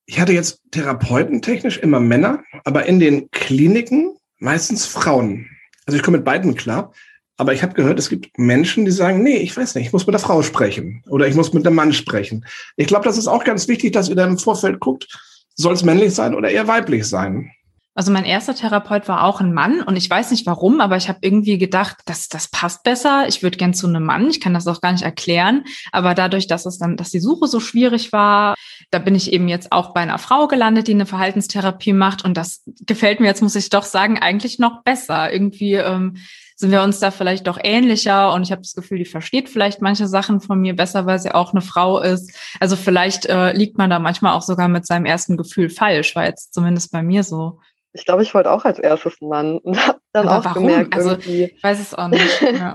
Ich 0.05 0.19
hatte 0.19 0.33
jetzt 0.33 0.61
therapeutentechnisch 0.71 1.77
immer 1.77 1.99
Männer, 1.99 2.43
aber 2.63 2.85
in 2.85 2.99
den 2.99 3.29
Kliniken 3.31 4.15
meistens 4.39 4.85
Frauen. 4.85 5.49
Also 5.85 5.97
ich 5.97 6.03
komme 6.03 6.17
mit 6.17 6.25
beiden 6.25 6.55
klar. 6.55 6.93
Aber 7.37 7.53
ich 7.53 7.63
habe 7.63 7.73
gehört, 7.73 7.99
es 7.99 8.07
gibt 8.07 8.37
Menschen, 8.37 8.85
die 8.85 8.91
sagen, 8.91 9.21
nee, 9.21 9.37
ich 9.37 9.55
weiß 9.55 9.75
nicht, 9.75 9.87
ich 9.87 9.93
muss 9.93 10.07
mit 10.07 10.13
der 10.13 10.21
Frau 10.21 10.41
sprechen 10.41 11.03
oder 11.09 11.27
ich 11.27 11.35
muss 11.35 11.51
mit 11.51 11.65
dem 11.65 11.75
Mann 11.75 11.91
sprechen. 11.91 12.45
Ich 12.77 12.87
glaube, 12.87 13.03
das 13.03 13.17
ist 13.17 13.27
auch 13.27 13.43
ganz 13.43 13.67
wichtig, 13.67 13.91
dass 13.91 14.07
ihr 14.07 14.15
da 14.15 14.25
im 14.25 14.37
Vorfeld 14.37 14.79
guckt, 14.79 15.07
soll 15.53 15.73
es 15.73 15.83
männlich 15.83 16.13
sein 16.13 16.33
oder 16.33 16.49
eher 16.49 16.67
weiblich 16.67 17.05
sein. 17.05 17.51
Also 17.97 18.11
mein 18.11 18.25
erster 18.25 18.53
Therapeut 18.53 19.07
war 19.07 19.23
auch 19.23 19.39
ein 19.39 19.53
Mann 19.53 19.81
und 19.81 19.95
ich 19.95 20.09
weiß 20.09 20.31
nicht 20.31 20.45
warum, 20.45 20.81
aber 20.81 20.97
ich 20.97 21.07
habe 21.07 21.19
irgendwie 21.21 21.57
gedacht, 21.57 21.99
dass 22.05 22.27
das 22.27 22.49
passt 22.49 22.83
besser. 22.83 23.25
Ich 23.29 23.41
würde 23.41 23.55
gern 23.55 23.73
zu 23.73 23.87
einem 23.87 24.03
Mann. 24.03 24.29
Ich 24.29 24.41
kann 24.41 24.53
das 24.53 24.67
auch 24.67 24.81
gar 24.81 24.91
nicht 24.91 25.05
erklären. 25.05 25.63
Aber 25.93 26.13
dadurch, 26.13 26.47
dass 26.47 26.65
es 26.65 26.77
dann, 26.77 26.97
dass 26.97 27.09
die 27.09 27.21
Suche 27.21 27.47
so 27.47 27.61
schwierig 27.61 28.11
war, 28.11 28.55
da 28.91 28.99
bin 28.99 29.15
ich 29.15 29.31
eben 29.31 29.47
jetzt 29.47 29.71
auch 29.71 29.93
bei 29.93 30.01
einer 30.01 30.17
Frau 30.17 30.47
gelandet, 30.47 30.89
die 30.89 30.93
eine 30.93 31.05
Verhaltenstherapie 31.05 31.93
macht. 31.93 32.25
Und 32.25 32.35
das 32.35 32.63
gefällt 32.85 33.21
mir 33.21 33.27
jetzt, 33.27 33.41
muss 33.41 33.55
ich 33.55 33.69
doch 33.69 33.83
sagen, 33.83 34.19
eigentlich 34.19 34.59
noch 34.59 34.83
besser. 34.83 35.31
Irgendwie 35.31 35.75
ähm, 35.75 36.17
sind 36.57 36.71
wir 36.71 36.83
uns 36.83 36.99
da 36.99 37.11
vielleicht 37.11 37.47
doch 37.47 37.59
ähnlicher 37.61 38.33
und 38.33 38.43
ich 38.43 38.51
habe 38.51 38.61
das 38.61 38.75
Gefühl, 38.75 38.97
die 38.97 39.05
versteht 39.05 39.49
vielleicht 39.49 39.81
manche 39.81 40.07
Sachen 40.07 40.39
von 40.39 40.59
mir 40.59 40.75
besser, 40.75 41.05
weil 41.05 41.19
sie 41.19 41.33
auch 41.33 41.51
eine 41.51 41.61
Frau 41.61 41.99
ist. 41.99 42.33
Also 42.59 42.75
vielleicht 42.75 43.25
äh, 43.25 43.51
liegt 43.53 43.77
man 43.77 43.89
da 43.89 43.99
manchmal 43.99 44.33
auch 44.33 44.41
sogar 44.41 44.67
mit 44.67 44.85
seinem 44.85 45.05
ersten 45.05 45.35
Gefühl 45.37 45.69
falsch, 45.69 46.15
war 46.15 46.25
jetzt 46.25 46.53
zumindest 46.53 46.91
bei 46.91 47.01
mir 47.01 47.23
so. 47.23 47.59
Ich 47.95 48.05
glaube, 48.05 48.23
ich 48.23 48.33
wollte 48.33 48.51
auch 48.51 48.65
als 48.65 48.77
erstes 48.77 49.15
einen 49.21 49.29
Mann 49.29 49.57
und 49.59 49.87
habe 49.87 49.99
dann 50.11 50.27
Aber 50.27 50.39
auch 50.39 50.45
warum? 50.45 50.67
gemerkt, 50.67 50.93
also, 50.93 51.11
irgendwie. 51.11 51.43
Ich 51.55 51.63
weiß 51.63 51.79
es 51.79 51.93
auch 51.93 52.09
nicht. 52.09 52.41
Ja. 52.53 52.73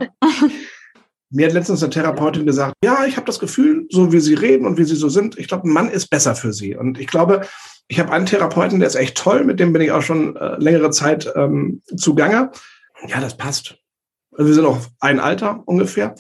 Mir 1.32 1.46
hat 1.46 1.52
letztens 1.52 1.82
eine 1.82 1.90
Therapeutin 1.90 2.44
gesagt, 2.44 2.74
ja, 2.82 3.04
ich 3.04 3.16
habe 3.16 3.26
das 3.26 3.38
Gefühl, 3.38 3.86
so 3.90 4.12
wie 4.12 4.18
Sie 4.18 4.34
reden 4.34 4.66
und 4.66 4.78
wie 4.78 4.84
Sie 4.84 4.96
so 4.96 5.08
sind, 5.08 5.38
ich 5.38 5.46
glaube, 5.46 5.68
ein 5.68 5.72
Mann 5.72 5.88
ist 5.88 6.08
besser 6.08 6.34
für 6.34 6.52
Sie. 6.52 6.74
Und 6.74 6.98
ich 6.98 7.06
glaube, 7.06 7.42
ich 7.86 8.00
habe 8.00 8.10
einen 8.10 8.26
Therapeuten, 8.26 8.80
der 8.80 8.88
ist 8.88 8.96
echt 8.96 9.16
toll, 9.16 9.44
mit 9.44 9.60
dem 9.60 9.72
bin 9.72 9.82
ich 9.82 9.92
auch 9.92 10.02
schon 10.02 10.36
äh, 10.36 10.56
längere 10.56 10.90
Zeit 10.90 11.32
ähm, 11.36 11.82
zugange. 11.96 12.50
Ja, 13.06 13.20
das 13.20 13.36
passt. 13.36 13.76
Also 14.32 14.48
wir 14.48 14.54
sind 14.54 14.64
auch 14.64 14.78
ein 14.98 15.20
Alter 15.20 15.62
ungefähr. 15.66 16.16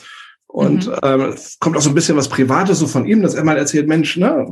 Und 0.46 0.86
mhm. 0.86 0.96
ähm, 1.02 1.34
kommt 1.58 1.76
auch 1.76 1.82
so 1.82 1.90
ein 1.90 1.94
bisschen 1.94 2.16
was 2.16 2.28
Privates 2.28 2.78
so 2.78 2.86
von 2.86 3.06
ihm, 3.06 3.22
dass 3.22 3.34
er 3.34 3.44
mal 3.44 3.56
erzählt, 3.56 3.88
Mensch, 3.88 4.16
ne, 4.16 4.46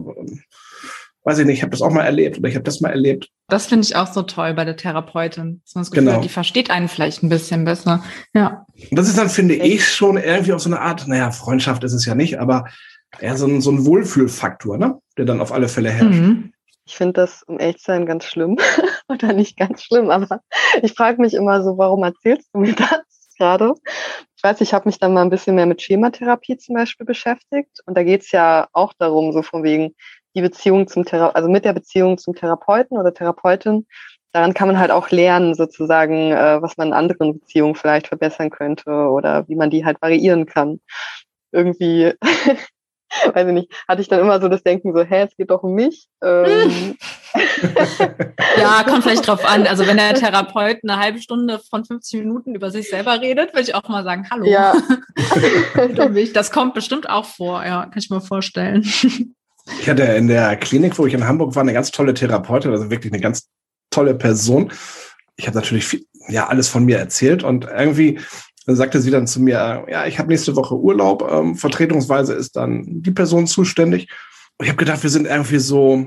weiß 1.29 1.41
ich 1.41 1.47
nicht, 1.47 1.59
ich 1.59 1.63
habe 1.63 1.71
das 1.71 1.83
auch 1.83 1.91
mal 1.91 2.05
erlebt 2.05 2.39
oder 2.39 2.49
ich 2.49 2.55
habe 2.55 2.65
das 2.65 2.81
mal 2.81 2.89
erlebt. 2.89 3.29
Das 3.49 3.67
finde 3.67 3.87
ich 3.87 3.95
auch 3.97 4.07
so 4.07 4.23
toll 4.23 4.55
bei 4.55 4.65
der 4.65 4.77
Therapeutin. 4.77 5.61
Man 5.75 5.83
das 5.83 5.91
Gefühl 5.91 6.07
genau. 6.07 6.21
die 6.23 6.31
versteht 6.31 6.71
einen 6.71 6.89
vielleicht 6.89 7.23
ein 7.23 7.29
bisschen 7.29 7.67
besser. 7.67 8.03
Ja. 8.33 8.65
Und 8.91 8.99
das 8.99 9.09
ist 9.09 9.19
dann, 9.19 9.29
finde 9.29 9.55
ich, 9.55 9.87
schon 9.87 10.17
irgendwie 10.17 10.55
auch 10.55 10.59
so 10.59 10.71
eine 10.71 10.81
Art, 10.81 11.07
naja, 11.07 11.31
Freundschaft 11.31 11.85
ist 11.85 11.93
es 11.93 12.07
ja 12.07 12.15
nicht, 12.15 12.41
aber 12.41 12.65
eher 13.21 13.37
so 13.37 13.47
ein, 13.47 13.61
so 13.61 13.71
ein 13.71 13.85
Wohlfühlfaktor, 13.85 14.79
ne? 14.79 14.99
der 15.19 15.27
dann 15.27 15.43
auf 15.43 15.53
alle 15.53 15.69
Fälle 15.69 15.91
herrscht. 15.91 16.19
Mhm. 16.19 16.53
Ich 16.87 16.97
finde 16.97 17.13
das, 17.13 17.43
um 17.43 17.61
ehrlich 17.61 17.77
zu 17.77 17.85
sein, 17.85 18.07
ganz 18.07 18.25
schlimm. 18.25 18.57
Oder 19.09 19.35
nicht 19.35 19.59
ganz 19.59 19.83
schlimm, 19.83 20.09
aber 20.09 20.41
ich 20.83 20.95
frage 20.95 21.21
mich 21.21 21.35
immer 21.35 21.63
so, 21.63 21.77
warum 21.77 22.05
erzählst 22.05 22.49
du 22.55 22.61
mir 22.61 22.75
das 22.75 23.03
gerade? 23.37 23.75
Ich 24.35 24.43
weiß, 24.43 24.63
ich 24.63 24.73
habe 24.73 24.89
mich 24.89 24.99
dann 24.99 25.13
mal 25.13 25.23
ein 25.23 25.31
bisschen 25.31 25.57
mehr 25.57 25.67
mit 25.67 25.83
Schematherapie 25.83 26.57
zum 26.57 26.77
Beispiel 26.77 27.05
beschäftigt. 27.05 27.81
Und 27.85 27.99
da 27.99 28.03
geht 28.03 28.23
es 28.23 28.31
ja 28.31 28.69
auch 28.73 28.95
darum, 28.99 29.33
so 29.33 29.43
von 29.43 29.63
wegen, 29.63 29.95
die 30.39 30.43
Beziehung 30.43 30.87
zum 30.87 31.05
Thera 31.05 31.31
also 31.31 31.49
mit 31.49 31.65
der 31.65 31.73
Beziehung 31.73 32.17
zum 32.17 32.35
Therapeuten 32.35 32.97
oder 32.97 33.13
Therapeutin, 33.13 33.87
daran 34.33 34.55
kann 34.55 34.69
man 34.69 34.79
halt 34.79 34.93
auch 34.93 35.11
lernen, 35.11 35.55
sozusagen, 35.55 36.31
äh, 36.31 36.63
was 36.63 36.77
man 36.77 36.89
in 36.89 36.95
anderen 36.95 37.41
Beziehungen 37.41 37.75
vielleicht 37.75 38.07
verbessern 38.07 38.51
könnte 38.51 38.91
oder 38.91 39.49
wie 39.49 39.57
man 39.57 39.71
die 39.71 39.85
halt 39.85 40.01
variieren 40.01 40.47
kann. 40.47 40.81
Irgendwie, 41.51 42.13
weiß 43.35 43.49
ich 43.49 43.53
nicht, 43.53 43.73
hatte 43.89 44.01
ich 44.01 44.09
dann 44.09 44.21
immer 44.21 44.41
so 44.41 44.49
das 44.49 44.63
Denken 44.63 44.95
so, 44.95 45.03
hä, 45.03 45.23
es 45.23 45.37
geht 45.37 45.51
doch 45.51 45.65
um 45.65 45.75
mich. 45.75 46.07
Ähm. 46.23 46.97
ja, 48.57 48.85
kommt 48.85 49.03
vielleicht 49.03 49.27
drauf 49.27 49.45
an. 49.45 49.67
Also 49.67 49.89
wenn 49.89 49.97
der 49.97 50.15
Therapeut 50.15 50.79
eine 50.85 50.99
halbe 50.99 51.21
Stunde 51.21 51.59
von 51.69 51.85
50 51.85 52.21
Minuten 52.21 52.55
über 52.55 52.71
sich 52.71 52.89
selber 52.89 53.21
redet, 53.21 53.55
würde 53.55 53.63
ich 53.63 53.75
auch 53.75 53.89
mal 53.89 54.05
sagen, 54.05 54.29
hallo. 54.31 54.47
Ja. 54.47 54.75
das 56.35 56.53
kommt 56.53 56.75
bestimmt 56.75 57.11
auch 57.11 57.25
vor, 57.25 57.65
ja, 57.65 57.87
kann 57.87 57.99
ich 57.99 58.11
mir 58.11 58.21
vorstellen. 58.21 58.85
Ich 59.81 59.89
hatte 59.89 60.03
in 60.03 60.29
der 60.29 60.57
Klinik, 60.57 60.99
wo 60.99 61.07
ich 61.07 61.15
in 61.15 61.27
Hamburg 61.27 61.55
war, 61.55 61.63
eine 61.63 61.73
ganz 61.73 61.91
tolle 61.91 62.15
Therapeutin, 62.15 62.71
also 62.71 62.91
wirklich 62.91 63.13
eine 63.13 63.23
ganz 63.23 63.49
tolle 63.91 64.15
Person. 64.15 64.73
Ich 65.37 65.47
habe 65.47 65.57
natürlich 65.57 65.87
viel, 65.87 66.07
ja 66.29 66.47
alles 66.49 66.69
von 66.69 66.85
mir 66.85 66.99
erzählt 66.99 67.43
und 67.43 67.65
irgendwie 67.65 68.19
sagte 68.67 69.01
sie 69.01 69.11
dann 69.11 69.27
zu 69.27 69.41
mir, 69.41 69.87
ja, 69.89 70.07
ich 70.07 70.19
habe 70.19 70.29
nächste 70.29 70.55
Woche 70.57 70.77
Urlaub, 70.77 71.27
ähm, 71.31 71.57
vertretungsweise 71.57 72.35
ist 72.35 72.57
dann 72.57 72.85
die 72.87 73.11
Person 73.11 73.47
zuständig. 73.47 74.09
Und 74.59 74.67
ich 74.67 74.71
habe 74.71 74.79
gedacht, 74.79 75.03
wir 75.03 75.11
sind 75.11 75.27
irgendwie 75.27 75.59
so, 75.59 76.07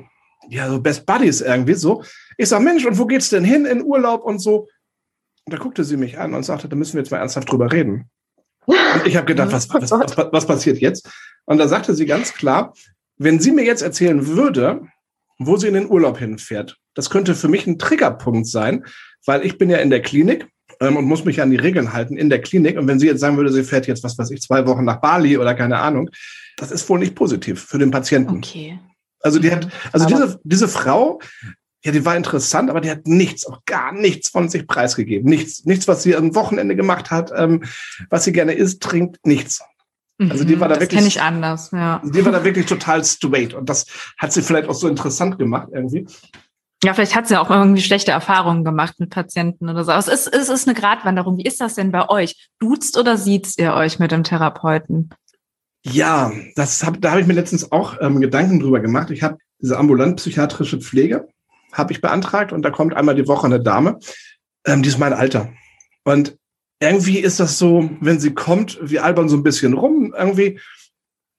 ja, 0.49 0.69
so 0.69 0.79
Best 0.79 1.05
Buddies 1.05 1.41
irgendwie 1.41 1.73
so. 1.73 2.03
Ich 2.37 2.49
sag, 2.49 2.61
Mensch, 2.61 2.85
und 2.85 2.97
wo 2.97 3.05
geht's 3.05 3.29
denn 3.29 3.43
hin 3.43 3.65
in 3.65 3.83
Urlaub 3.83 4.23
und 4.23 4.39
so? 4.39 4.67
Und 5.45 5.53
da 5.53 5.57
guckte 5.57 5.83
sie 5.83 5.97
mich 5.97 6.19
an 6.19 6.33
und 6.33 6.43
sagte, 6.43 6.69
da 6.69 6.75
müssen 6.75 6.93
wir 6.93 7.01
jetzt 7.01 7.11
mal 7.11 7.17
ernsthaft 7.17 7.51
drüber 7.51 7.71
reden. 7.71 8.09
Und 8.65 9.07
ich 9.07 9.15
habe 9.15 9.25
gedacht, 9.25 9.51
was, 9.53 9.67
was, 9.73 9.89
was, 9.91 10.17
was 10.31 10.45
passiert 10.45 10.77
jetzt? 10.79 11.09
Und 11.45 11.57
da 11.57 11.67
sagte 11.67 11.95
sie 11.95 12.05
ganz 12.05 12.33
klar, 12.33 12.73
wenn 13.23 13.39
sie 13.39 13.51
mir 13.51 13.63
jetzt 13.63 13.83
erzählen 13.83 14.25
würde, 14.25 14.81
wo 15.37 15.55
sie 15.55 15.67
in 15.67 15.75
den 15.75 15.89
Urlaub 15.89 16.17
hinfährt, 16.17 16.77
das 16.95 17.09
könnte 17.09 17.35
für 17.35 17.47
mich 17.47 17.67
ein 17.67 17.77
Triggerpunkt 17.77 18.47
sein, 18.47 18.85
weil 19.25 19.45
ich 19.45 19.57
bin 19.57 19.69
ja 19.69 19.77
in 19.77 19.91
der 19.91 20.01
Klinik 20.01 20.47
ähm, 20.79 20.97
und 20.97 21.05
muss 21.05 21.23
mich 21.23 21.39
an 21.39 21.51
die 21.51 21.57
Regeln 21.57 21.93
halten 21.93 22.17
in 22.17 22.29
der 22.29 22.41
Klinik. 22.41 22.77
Und 22.77 22.87
wenn 22.87 22.99
sie 22.99 23.05
jetzt 23.05 23.19
sagen 23.19 23.37
würde, 23.37 23.51
sie 23.51 23.63
fährt 23.63 23.85
jetzt, 23.85 24.03
was 24.03 24.17
weiß 24.17 24.31
ich, 24.31 24.41
zwei 24.41 24.65
Wochen 24.65 24.85
nach 24.85 25.01
Bali 25.01 25.37
oder 25.37 25.53
keine 25.53 25.77
Ahnung, 25.77 26.09
das 26.57 26.71
ist 26.71 26.87
wohl 26.89 26.99
nicht 26.99 27.13
positiv 27.13 27.63
für 27.63 27.77
den 27.77 27.91
Patienten. 27.91 28.37
Okay. 28.37 28.79
Also 29.21 29.37
die 29.37 29.51
hat, 29.51 29.67
also 29.91 30.07
diese, 30.07 30.39
diese 30.43 30.67
Frau, 30.67 31.19
ja, 31.83 31.91
die 31.91 32.05
war 32.05 32.15
interessant, 32.15 32.71
aber 32.71 32.81
die 32.81 32.89
hat 32.89 33.05
nichts, 33.05 33.45
auch 33.45 33.63
gar 33.65 33.91
nichts 33.93 34.29
von 34.29 34.49
sich 34.49 34.65
preisgegeben. 34.65 35.29
Nichts, 35.29 35.65
nichts, 35.65 35.87
was 35.87 36.01
sie 36.01 36.15
am 36.15 36.33
Wochenende 36.33 36.75
gemacht 36.75 37.11
hat, 37.11 37.31
ähm, 37.35 37.63
was 38.09 38.23
sie 38.23 38.31
gerne 38.31 38.53
isst, 38.53 38.81
trinkt, 38.81 39.19
nichts. 39.25 39.61
Also 40.29 40.43
die 40.43 40.59
war 40.59 40.67
da 40.67 40.75
das 40.75 40.83
wirklich. 40.83 40.97
kenne 40.97 41.07
ich 41.07 41.21
anders, 41.21 41.71
ja. 41.71 41.99
Also 42.01 42.11
die 42.11 42.25
war 42.25 42.31
da 42.31 42.43
wirklich 42.43 42.65
total 42.65 43.03
straight 43.03 43.53
und 43.53 43.69
das 43.69 43.85
hat 44.17 44.33
sie 44.33 44.41
vielleicht 44.41 44.67
auch 44.67 44.75
so 44.75 44.87
interessant 44.87 45.39
gemacht 45.39 45.69
irgendwie. 45.73 46.05
Ja, 46.83 46.93
vielleicht 46.93 47.15
hat 47.15 47.27
sie 47.27 47.39
auch 47.39 47.49
irgendwie 47.49 47.81
schlechte 47.81 48.11
Erfahrungen 48.11 48.63
gemacht 48.63 48.99
mit 48.99 49.11
Patienten 49.11 49.69
oder 49.69 49.83
so. 49.83 49.91
es 49.91 50.07
ist, 50.07 50.27
es 50.27 50.49
ist 50.49 50.67
eine 50.67 50.79
Gratwanderung. 50.79 51.37
Wie 51.37 51.45
ist 51.45 51.61
das 51.61 51.75
denn 51.75 51.91
bei 51.91 52.09
euch? 52.09 52.49
Duzt 52.59 52.97
oder 52.97 53.17
sieht 53.17 53.57
ihr 53.57 53.73
euch 53.73 53.99
mit 53.99 54.11
dem 54.11 54.23
Therapeuten? 54.23 55.11
Ja, 55.83 56.31
das 56.55 56.83
hab, 56.83 56.99
da 57.01 57.11
habe 57.11 57.21
ich 57.21 57.27
mir 57.27 57.33
letztens 57.33 57.71
auch 57.71 57.97
ähm, 58.01 58.19
Gedanken 58.19 58.59
drüber 58.59 58.79
gemacht. 58.79 59.11
Ich 59.11 59.21
habe 59.23 59.37
diese 59.59 59.77
ambulant 59.77 60.17
psychiatrische 60.17 60.79
Pflege 60.79 61.27
habe 61.71 61.93
ich 61.93 62.01
beantragt 62.01 62.51
und 62.51 62.63
da 62.63 62.69
kommt 62.69 62.95
einmal 62.95 63.15
die 63.15 63.27
Woche 63.27 63.45
eine 63.45 63.61
Dame, 63.61 63.99
ähm, 64.65 64.83
die 64.83 64.89
ist 64.89 64.99
mein 64.99 65.13
Alter. 65.13 65.49
Und 66.03 66.37
irgendwie 66.81 67.19
ist 67.19 67.39
das 67.39 67.57
so, 67.57 67.89
wenn 68.01 68.19
sie 68.19 68.33
kommt, 68.33 68.79
wir 68.81 69.05
albern 69.05 69.29
so 69.29 69.37
ein 69.37 69.43
bisschen 69.43 69.73
rum 69.73 70.13
irgendwie, 70.17 70.59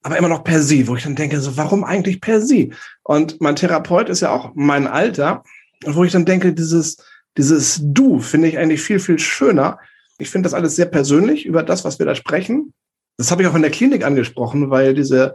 aber 0.02 0.16
immer 0.16 0.28
noch 0.28 0.44
per 0.44 0.62
sie, 0.62 0.86
wo 0.86 0.96
ich 0.96 1.02
dann 1.02 1.16
denke, 1.16 1.40
so, 1.40 1.56
warum 1.56 1.84
eigentlich 1.84 2.20
per 2.20 2.40
sie? 2.40 2.72
Und 3.02 3.40
mein 3.40 3.56
Therapeut 3.56 4.08
ist 4.08 4.20
ja 4.20 4.30
auch 4.30 4.52
mein 4.54 4.86
Alter, 4.86 5.42
wo 5.84 6.04
ich 6.04 6.12
dann 6.12 6.24
denke, 6.24 6.52
dieses, 6.52 6.96
dieses 7.36 7.80
Du 7.82 8.20
finde 8.20 8.48
ich 8.48 8.58
eigentlich 8.58 8.82
viel, 8.82 9.00
viel 9.00 9.18
schöner. 9.18 9.78
Ich 10.18 10.30
finde 10.30 10.46
das 10.46 10.54
alles 10.54 10.76
sehr 10.76 10.86
persönlich 10.86 11.44
über 11.44 11.62
das, 11.64 11.84
was 11.84 11.98
wir 11.98 12.06
da 12.06 12.14
sprechen. 12.14 12.72
Das 13.16 13.30
habe 13.30 13.42
ich 13.42 13.48
auch 13.48 13.54
in 13.54 13.62
der 13.62 13.70
Klinik 13.70 14.04
angesprochen, 14.04 14.70
weil 14.70 14.94
diese 14.94 15.34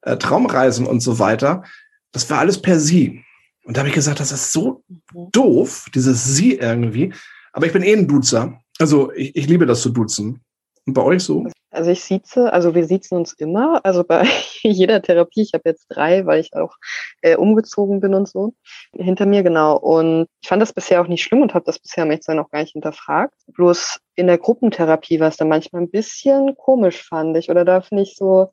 äh, 0.00 0.16
Traumreisen 0.16 0.86
und 0.86 1.00
so 1.00 1.18
weiter, 1.18 1.64
das 2.12 2.28
war 2.30 2.38
alles 2.38 2.60
per 2.60 2.80
Sie. 2.80 3.22
Und 3.64 3.76
da 3.76 3.80
habe 3.80 3.88
ich 3.88 3.94
gesagt, 3.94 4.20
das 4.20 4.32
ist 4.32 4.52
so 4.52 4.82
doof, 5.12 5.86
dieses 5.94 6.24
Sie 6.24 6.54
irgendwie. 6.54 7.12
Aber 7.52 7.66
ich 7.66 7.72
bin 7.72 7.82
eh 7.82 7.92
ein 7.92 8.08
Duzer. 8.08 8.61
Also 8.78 9.12
ich, 9.12 9.36
ich 9.36 9.46
liebe 9.48 9.66
das 9.66 9.82
zu 9.82 9.90
duzen. 9.90 10.42
Und 10.86 10.94
bei 10.94 11.02
euch 11.02 11.22
so? 11.22 11.46
Also 11.70 11.90
ich 11.90 12.02
sieze, 12.04 12.52
also 12.52 12.74
wir 12.74 12.84
sitzen 12.84 13.14
uns 13.16 13.32
immer, 13.32 13.80
also 13.84 14.04
bei 14.04 14.26
jeder 14.62 15.00
Therapie, 15.00 15.42
ich 15.42 15.54
habe 15.54 15.62
jetzt 15.64 15.86
drei, 15.88 16.26
weil 16.26 16.40
ich 16.40 16.54
auch 16.54 16.76
äh, 17.22 17.36
umgezogen 17.36 18.00
bin 18.00 18.14
und 18.14 18.28
so, 18.28 18.54
hinter 18.92 19.24
mir 19.24 19.42
genau. 19.42 19.78
Und 19.78 20.26
ich 20.42 20.48
fand 20.48 20.60
das 20.60 20.74
bisher 20.74 21.00
auch 21.00 21.06
nicht 21.06 21.22
schlimm 21.22 21.40
und 21.40 21.54
habe 21.54 21.64
das 21.64 21.78
bisher 21.78 22.04
am 22.04 22.36
noch 22.36 22.50
gar 22.50 22.60
nicht 22.60 22.72
hinterfragt. 22.72 23.34
Bloß 23.46 24.00
in 24.16 24.26
der 24.26 24.38
Gruppentherapie 24.38 25.18
war 25.18 25.28
es 25.28 25.38
dann 25.38 25.48
manchmal 25.48 25.82
ein 25.82 25.90
bisschen 25.90 26.56
komisch, 26.56 27.02
fand 27.02 27.36
ich. 27.38 27.48
Oder 27.48 27.64
da 27.64 27.80
finde 27.80 28.02
ich 28.02 28.16
so, 28.16 28.52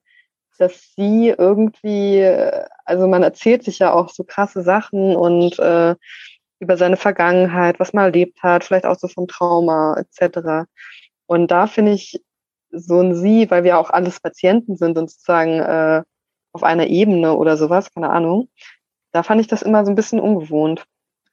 dass 0.57 0.93
sie 0.95 1.33
irgendwie, 1.37 2.23
also 2.85 3.07
man 3.07 3.23
erzählt 3.23 3.63
sich 3.63 3.79
ja 3.79 3.93
auch 3.93 4.09
so 4.09 4.23
krasse 4.23 4.61
Sachen 4.61 5.15
und 5.15 5.59
äh, 5.59 5.95
über 6.59 6.77
seine 6.77 6.97
Vergangenheit, 6.97 7.79
was 7.79 7.93
man 7.93 8.05
erlebt 8.05 8.43
hat, 8.43 8.63
vielleicht 8.63 8.85
auch 8.85 8.97
so 8.97 9.07
vom 9.07 9.27
Trauma 9.27 9.95
etc. 9.97 10.67
Und 11.25 11.51
da 11.51 11.67
finde 11.67 11.93
ich 11.93 12.21
so 12.71 12.99
ein 12.99 13.15
Sie, 13.15 13.49
weil 13.49 13.63
wir 13.63 13.79
auch 13.79 13.89
alles 13.89 14.19
Patienten 14.19 14.77
sind 14.77 14.97
und 14.97 15.09
sozusagen 15.09 15.59
äh, 15.59 16.03
auf 16.51 16.63
einer 16.63 16.87
Ebene 16.87 17.35
oder 17.35 17.57
sowas, 17.57 17.93
keine 17.93 18.09
Ahnung, 18.09 18.49
da 19.11 19.23
fand 19.23 19.41
ich 19.41 19.47
das 19.47 19.61
immer 19.61 19.85
so 19.85 19.91
ein 19.91 19.95
bisschen 19.95 20.19
ungewohnt. 20.19 20.85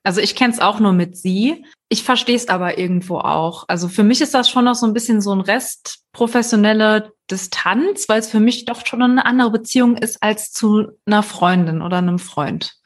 Also 0.02 0.20
ich 0.20 0.36
kenne 0.36 0.52
es 0.52 0.60
auch 0.60 0.78
nur 0.78 0.92
mit 0.92 1.16
Sie. 1.16 1.64
Ich 1.88 2.04
verstehe 2.04 2.36
es 2.36 2.48
aber 2.48 2.78
irgendwo 2.78 3.18
auch. 3.18 3.64
Also 3.66 3.88
für 3.88 4.04
mich 4.04 4.20
ist 4.20 4.34
das 4.34 4.48
schon 4.48 4.64
noch 4.64 4.76
so 4.76 4.86
ein 4.86 4.92
bisschen 4.92 5.20
so 5.20 5.32
ein 5.32 5.40
Rest 5.40 6.04
professionelle 6.12 7.12
Distanz, 7.28 8.08
weil 8.08 8.20
es 8.20 8.30
für 8.30 8.38
mich 8.38 8.66
doch 8.66 8.86
schon 8.86 9.02
eine 9.02 9.26
andere 9.26 9.50
Beziehung 9.50 9.96
ist 9.96 10.22
als 10.22 10.52
zu 10.52 10.92
einer 11.06 11.24
Freundin 11.24 11.82
oder 11.82 11.98
einem 11.98 12.20
Freund. 12.20 12.76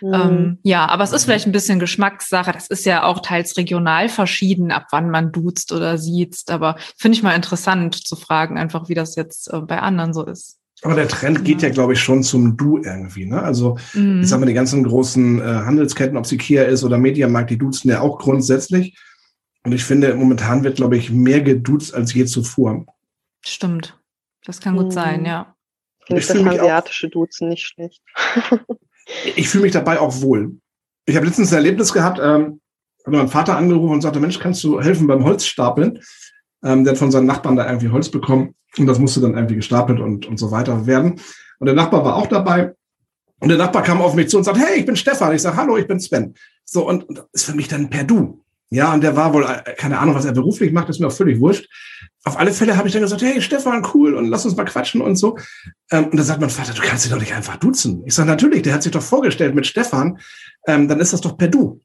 Mhm. 0.00 0.14
Ähm, 0.14 0.58
ja, 0.62 0.86
aber 0.86 1.04
es 1.04 1.12
ist 1.12 1.24
vielleicht 1.24 1.46
ein 1.46 1.52
bisschen 1.52 1.78
Geschmackssache. 1.78 2.52
Das 2.52 2.66
ist 2.68 2.86
ja 2.86 3.04
auch 3.04 3.20
teils 3.20 3.56
regional 3.56 4.08
verschieden, 4.08 4.70
ab 4.70 4.86
wann 4.90 5.10
man 5.10 5.32
duzt 5.32 5.72
oder 5.72 5.98
sieht. 5.98 6.36
Aber 6.48 6.76
finde 6.96 7.16
ich 7.16 7.22
mal 7.22 7.34
interessant 7.34 7.94
zu 7.94 8.16
fragen, 8.16 8.58
einfach 8.58 8.88
wie 8.88 8.94
das 8.94 9.16
jetzt 9.16 9.52
äh, 9.52 9.60
bei 9.60 9.80
anderen 9.80 10.12
so 10.14 10.24
ist. 10.24 10.58
Aber 10.82 10.94
der 10.94 11.08
Trend 11.08 11.44
geht 11.44 11.60
ja, 11.60 11.68
glaube 11.68 11.92
ich, 11.92 12.00
schon 12.00 12.22
zum 12.22 12.56
Du 12.56 12.78
irgendwie. 12.78 13.26
Ne? 13.26 13.42
Also, 13.42 13.76
mhm. 13.92 14.22
ich 14.22 14.28
sag 14.28 14.40
mal, 14.40 14.46
die 14.46 14.54
ganzen 14.54 14.82
großen 14.82 15.40
äh, 15.40 15.44
Handelsketten, 15.44 16.16
ob 16.16 16.24
es 16.24 16.32
Ikea 16.32 16.64
ist 16.64 16.84
oder 16.84 16.96
Mediamarkt, 16.96 17.50
die 17.50 17.58
duzen 17.58 17.90
ja 17.90 18.00
auch 18.00 18.18
grundsätzlich. 18.18 18.98
Und 19.62 19.72
ich 19.72 19.84
finde, 19.84 20.14
momentan 20.14 20.64
wird, 20.64 20.76
glaube 20.76 20.96
ich, 20.96 21.10
mehr 21.10 21.42
geduzt 21.42 21.94
als 21.94 22.14
je 22.14 22.24
zuvor. 22.24 22.86
Stimmt. 23.44 23.98
Das 24.44 24.60
kann 24.60 24.76
gut 24.76 24.86
mhm. 24.86 24.92
sein, 24.92 25.24
ja. 25.26 25.54
Finde 26.06 26.22
ich 26.22 26.28
das 26.28 26.38
asiatische 26.38 27.10
Duzen 27.10 27.50
nicht 27.50 27.66
schlecht. 27.66 28.02
ich 29.36 29.48
fühle 29.48 29.64
mich 29.64 29.72
dabei 29.72 30.00
auch 30.00 30.20
wohl. 30.20 30.56
Ich 31.06 31.16
habe 31.16 31.26
letztens 31.26 31.52
ein 31.52 31.56
Erlebnis 31.56 31.92
gehabt, 31.92 32.18
ähm, 32.18 32.60
habe 33.04 33.16
meinen 33.16 33.28
Vater 33.28 33.56
angerufen 33.56 33.94
und 33.94 34.00
sagte, 34.00 34.20
Mensch, 34.20 34.38
kannst 34.38 34.62
du 34.64 34.80
helfen 34.80 35.06
beim 35.06 35.24
Holzstapeln? 35.24 36.00
Ähm, 36.62 36.84
der 36.84 36.92
hat 36.92 36.98
von 36.98 37.10
seinen 37.10 37.26
Nachbarn 37.26 37.56
da 37.56 37.66
irgendwie 37.66 37.88
Holz 37.88 38.10
bekommen 38.10 38.54
und 38.76 38.86
das 38.86 38.98
musste 38.98 39.20
dann 39.20 39.34
irgendwie 39.34 39.56
gestapelt 39.56 40.00
und, 40.00 40.26
und 40.26 40.38
so 40.38 40.50
weiter 40.50 40.86
werden. 40.86 41.20
Und 41.58 41.66
der 41.66 41.74
Nachbar 41.74 42.04
war 42.04 42.16
auch 42.16 42.26
dabei. 42.26 42.74
Und 43.40 43.48
der 43.48 43.58
Nachbar 43.58 43.82
kam 43.82 44.02
auf 44.02 44.14
mich 44.14 44.28
zu 44.28 44.36
und 44.36 44.44
sagt, 44.44 44.58
hey, 44.58 44.80
ich 44.80 44.86
bin 44.86 44.96
Stefan. 44.96 45.34
Ich 45.34 45.42
sage, 45.42 45.56
hallo, 45.56 45.78
ich 45.78 45.86
bin 45.86 45.98
Sven. 45.98 46.34
So, 46.64 46.86
und, 46.86 47.08
und 47.08 47.18
das 47.18 47.26
ist 47.32 47.44
für 47.44 47.54
mich 47.54 47.68
dann 47.68 47.88
per 47.88 48.04
Du. 48.04 48.44
Ja, 48.70 48.94
und 48.94 49.02
der 49.02 49.16
war 49.16 49.34
wohl, 49.34 49.44
äh, 49.44 49.74
keine 49.74 49.98
Ahnung, 49.98 50.14
was 50.14 50.24
er 50.24 50.32
beruflich 50.32 50.72
macht, 50.72 50.88
ist 50.88 51.00
mir 51.00 51.08
auch 51.08 51.12
völlig 51.12 51.40
wurscht. 51.40 51.68
Auf 52.24 52.38
alle 52.38 52.52
Fälle 52.52 52.76
habe 52.76 52.86
ich 52.86 52.92
dann 52.94 53.02
gesagt, 53.02 53.22
hey 53.22 53.42
Stefan, 53.42 53.84
cool, 53.94 54.14
und 54.14 54.26
lass 54.28 54.44
uns 54.44 54.56
mal 54.56 54.64
quatschen 54.64 55.00
und 55.00 55.16
so. 55.16 55.36
Ähm, 55.90 56.06
und 56.06 56.16
da 56.16 56.22
sagt 56.22 56.40
mein 56.40 56.50
Vater, 56.50 56.72
du 56.72 56.82
kannst 56.82 57.04
dich 57.04 57.12
doch 57.12 57.18
nicht 57.18 57.34
einfach 57.34 57.56
duzen. 57.56 58.04
Ich 58.06 58.14
sage, 58.14 58.28
natürlich, 58.28 58.62
der 58.62 58.74
hat 58.74 58.84
sich 58.84 58.92
doch 58.92 59.02
vorgestellt 59.02 59.54
mit 59.54 59.66
Stefan, 59.66 60.18
ähm, 60.66 60.86
dann 60.86 61.00
ist 61.00 61.12
das 61.12 61.20
doch 61.20 61.36
per 61.36 61.48
Du. 61.48 61.80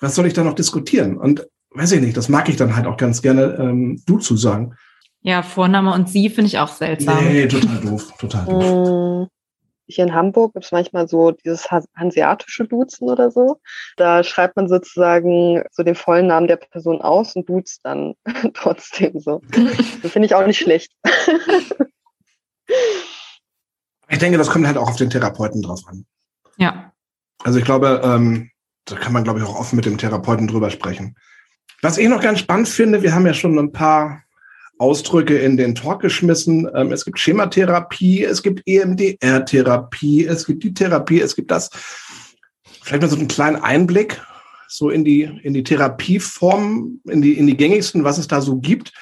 Was 0.00 0.14
soll 0.14 0.26
ich 0.26 0.32
da 0.32 0.42
noch 0.42 0.54
diskutieren? 0.54 1.18
Und 1.18 1.46
weiß 1.72 1.92
ich 1.92 2.00
nicht, 2.00 2.16
das 2.16 2.30
mag 2.30 2.48
ich 2.48 2.56
dann 2.56 2.74
halt 2.74 2.86
auch 2.86 2.96
ganz 2.96 3.20
gerne, 3.20 3.56
ähm, 3.60 4.02
du 4.06 4.18
zu 4.18 4.36
sagen. 4.36 4.74
Ja, 5.20 5.42
Vorname 5.42 5.92
und 5.92 6.08
Sie 6.08 6.30
finde 6.30 6.48
ich 6.48 6.58
auch 6.58 6.68
seltsam. 6.68 7.22
Nee, 7.22 7.46
total 7.46 7.80
doof, 7.80 8.12
total 8.18 8.46
doof. 8.46 9.26
Mm 9.26 9.39
hier 9.90 10.04
in 10.04 10.14
Hamburg 10.14 10.54
gibt 10.54 10.64
es 10.64 10.72
manchmal 10.72 11.08
so 11.08 11.32
dieses 11.32 11.70
hanseatische 11.70 12.64
Duzen 12.64 13.08
oder 13.08 13.30
so. 13.30 13.60
Da 13.96 14.22
schreibt 14.24 14.56
man 14.56 14.68
sozusagen 14.68 15.62
so 15.72 15.82
den 15.82 15.94
vollen 15.94 16.26
Namen 16.26 16.46
der 16.46 16.56
Person 16.56 17.00
aus 17.00 17.36
und 17.36 17.48
duzt 17.48 17.80
dann 17.84 18.14
trotzdem 18.54 19.18
so. 19.20 19.42
Das 20.02 20.12
finde 20.12 20.26
ich 20.26 20.34
auch 20.34 20.46
nicht 20.46 20.58
schlecht. 20.58 20.92
ich 24.08 24.18
denke, 24.18 24.38
das 24.38 24.50
kommt 24.50 24.66
halt 24.66 24.76
auch 24.76 24.88
auf 24.88 24.96
den 24.96 25.10
Therapeuten 25.10 25.62
drauf 25.62 25.80
an. 25.86 26.06
Ja. 26.56 26.92
Also 27.42 27.58
ich 27.58 27.64
glaube, 27.64 28.00
ähm, 28.04 28.50
da 28.84 28.96
kann 28.96 29.12
man, 29.12 29.24
glaube 29.24 29.38
ich, 29.38 29.44
auch 29.44 29.58
offen 29.58 29.76
mit 29.76 29.86
dem 29.86 29.98
Therapeuten 29.98 30.46
drüber 30.46 30.70
sprechen. 30.70 31.16
Was 31.82 31.98
ich 31.98 32.08
noch 32.08 32.20
ganz 32.20 32.40
spannend 32.40 32.68
finde, 32.68 33.02
wir 33.02 33.14
haben 33.14 33.26
ja 33.26 33.34
schon 33.34 33.58
ein 33.58 33.72
paar 33.72 34.22
Ausdrücke 34.80 35.38
in 35.38 35.56
den 35.56 35.74
Talk 35.74 36.00
geschmissen. 36.00 36.68
Ähm, 36.74 36.90
es 36.90 37.04
gibt 37.04 37.18
Schematherapie, 37.18 38.24
es 38.24 38.42
gibt 38.42 38.62
EMDR-Therapie, 38.66 40.24
es 40.24 40.46
gibt 40.46 40.64
die 40.64 40.72
Therapie, 40.72 41.20
es 41.20 41.36
gibt 41.36 41.50
das. 41.50 41.70
Vielleicht 42.82 43.02
mal 43.02 43.08
so 43.08 43.16
einen 43.16 43.28
kleinen 43.28 43.56
Einblick 43.56 44.20
so 44.70 44.88
in 44.88 45.04
die, 45.04 45.22
in 45.22 45.52
die 45.52 45.64
Therapieform, 45.64 47.00
in 47.04 47.20
die, 47.20 47.32
in 47.32 47.46
die 47.46 47.56
gängigsten, 47.56 48.04
was 48.04 48.18
es 48.18 48.28
da 48.28 48.40
so 48.40 48.56
gibt. 48.56 48.92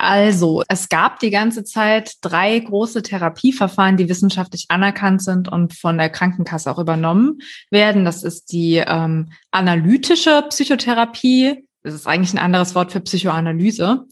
Also, 0.00 0.62
es 0.68 0.88
gab 0.88 1.18
die 1.18 1.30
ganze 1.30 1.64
Zeit 1.64 2.12
drei 2.20 2.56
große 2.60 3.02
Therapieverfahren, 3.02 3.96
die 3.96 4.08
wissenschaftlich 4.08 4.66
anerkannt 4.68 5.22
sind 5.22 5.48
und 5.48 5.74
von 5.74 5.98
der 5.98 6.08
Krankenkasse 6.08 6.70
auch 6.70 6.78
übernommen 6.78 7.40
werden. 7.70 8.04
Das 8.04 8.22
ist 8.22 8.52
die 8.52 8.76
ähm, 8.76 9.32
analytische 9.50 10.44
Psychotherapie. 10.50 11.64
Das 11.82 11.94
ist 11.94 12.06
eigentlich 12.06 12.32
ein 12.32 12.38
anderes 12.38 12.76
Wort 12.76 12.92
für 12.92 13.00
Psychoanalyse. 13.00 14.06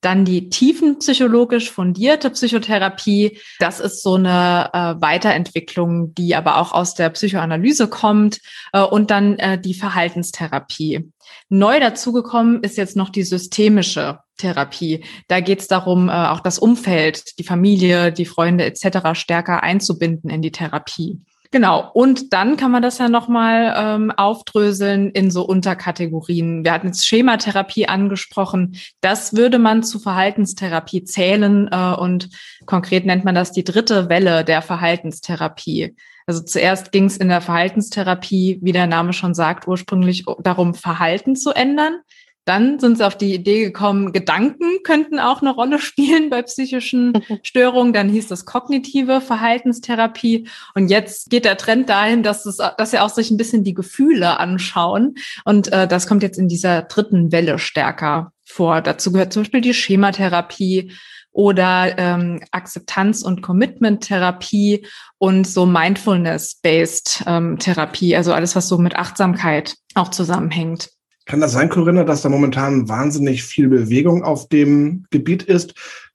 Dann 0.00 0.24
die 0.24 0.50
tiefenpsychologisch 0.50 1.70
fundierte 1.70 2.30
Psychotherapie. 2.30 3.38
Das 3.58 3.80
ist 3.80 4.02
so 4.02 4.14
eine 4.14 4.70
äh, 4.72 5.00
Weiterentwicklung, 5.00 6.14
die 6.14 6.34
aber 6.34 6.58
auch 6.58 6.72
aus 6.72 6.94
der 6.94 7.10
Psychoanalyse 7.10 7.88
kommt. 7.88 8.40
Äh, 8.72 8.82
und 8.82 9.10
dann 9.10 9.38
äh, 9.38 9.60
die 9.60 9.74
Verhaltenstherapie. 9.74 11.10
Neu 11.48 11.80
dazugekommen 11.80 12.62
ist 12.62 12.76
jetzt 12.76 12.96
noch 12.96 13.10
die 13.10 13.22
systemische 13.22 14.20
Therapie. 14.36 15.04
Da 15.28 15.40
geht 15.40 15.60
es 15.60 15.68
darum, 15.68 16.08
äh, 16.08 16.12
auch 16.12 16.40
das 16.40 16.58
Umfeld, 16.58 17.38
die 17.38 17.44
Familie, 17.44 18.12
die 18.12 18.26
Freunde 18.26 18.64
etc. 18.64 19.18
stärker 19.18 19.62
einzubinden 19.62 20.30
in 20.30 20.42
die 20.42 20.52
Therapie. 20.52 21.20
Genau. 21.50 21.90
Und 21.92 22.32
dann 22.32 22.56
kann 22.56 22.70
man 22.70 22.82
das 22.82 22.98
ja 22.98 23.08
nochmal 23.08 23.74
ähm, 23.76 24.10
aufdröseln 24.10 25.10
in 25.10 25.30
so 25.30 25.44
Unterkategorien. 25.44 26.64
Wir 26.64 26.72
hatten 26.72 26.88
jetzt 26.88 27.06
Schematherapie 27.06 27.88
angesprochen. 27.88 28.76
Das 29.00 29.34
würde 29.34 29.58
man 29.58 29.82
zu 29.82 29.98
Verhaltenstherapie 29.98 31.04
zählen 31.04 31.68
äh, 31.70 31.94
und 31.94 32.30
konkret 32.66 33.06
nennt 33.06 33.24
man 33.24 33.34
das 33.34 33.52
die 33.52 33.64
dritte 33.64 34.08
Welle 34.08 34.44
der 34.44 34.62
Verhaltenstherapie. 34.62 35.94
Also 36.26 36.42
zuerst 36.42 36.90
ging 36.90 37.04
es 37.04 37.16
in 37.16 37.28
der 37.28 37.40
Verhaltenstherapie, 37.40 38.58
wie 38.60 38.72
der 38.72 38.88
Name 38.88 39.12
schon 39.12 39.32
sagt, 39.32 39.68
ursprünglich 39.68 40.24
darum, 40.40 40.74
Verhalten 40.74 41.36
zu 41.36 41.52
ändern. 41.52 42.00
Dann 42.46 42.78
sind 42.78 42.96
sie 42.96 43.06
auf 43.06 43.18
die 43.18 43.34
Idee 43.34 43.64
gekommen, 43.64 44.12
Gedanken 44.12 44.82
könnten 44.84 45.18
auch 45.18 45.42
eine 45.42 45.52
Rolle 45.52 45.78
spielen 45.80 46.30
bei 46.30 46.42
psychischen 46.42 47.12
Störungen. 47.42 47.92
Dann 47.92 48.08
hieß 48.08 48.28
das 48.28 48.46
kognitive 48.46 49.20
Verhaltenstherapie. 49.20 50.48
Und 50.74 50.88
jetzt 50.88 51.28
geht 51.28 51.44
der 51.44 51.58
Trend 51.58 51.88
dahin, 51.88 52.22
dass, 52.22 52.46
es, 52.46 52.58
dass 52.78 52.92
sie 52.92 53.00
auch 53.00 53.10
sich 53.10 53.30
ein 53.30 53.36
bisschen 53.36 53.64
die 53.64 53.74
Gefühle 53.74 54.38
anschauen. 54.38 55.16
Und 55.44 55.72
äh, 55.72 55.88
das 55.88 56.06
kommt 56.06 56.22
jetzt 56.22 56.38
in 56.38 56.48
dieser 56.48 56.82
dritten 56.82 57.32
Welle 57.32 57.58
stärker 57.58 58.32
vor. 58.44 58.80
Dazu 58.80 59.10
gehört 59.12 59.32
zum 59.32 59.42
Beispiel 59.42 59.60
die 59.60 59.74
Schematherapie 59.74 60.92
oder 61.32 61.98
ähm, 61.98 62.40
Akzeptanz- 62.50 63.22
und 63.22 63.42
Commitment-Therapie 63.42 64.86
und 65.18 65.46
so 65.46 65.66
Mindfulness-based 65.66 67.24
ähm, 67.26 67.58
Therapie, 67.58 68.16
also 68.16 68.32
alles, 68.32 68.56
was 68.56 68.68
so 68.68 68.78
mit 68.78 68.96
Achtsamkeit 68.96 69.74
auch 69.94 70.08
zusammenhängt. 70.08 70.95
Kann 71.26 71.40
das 71.40 71.52
sein, 71.52 71.68
Corinna, 71.68 72.04
dass 72.04 72.22
da 72.22 72.28
momentan 72.28 72.88
wahnsinnig 72.88 73.42
viel 73.42 73.68
Bewegung 73.68 74.22
auf 74.22 74.48
dem 74.48 75.04
Gebiet 75.10 75.42
ist, 75.42 75.74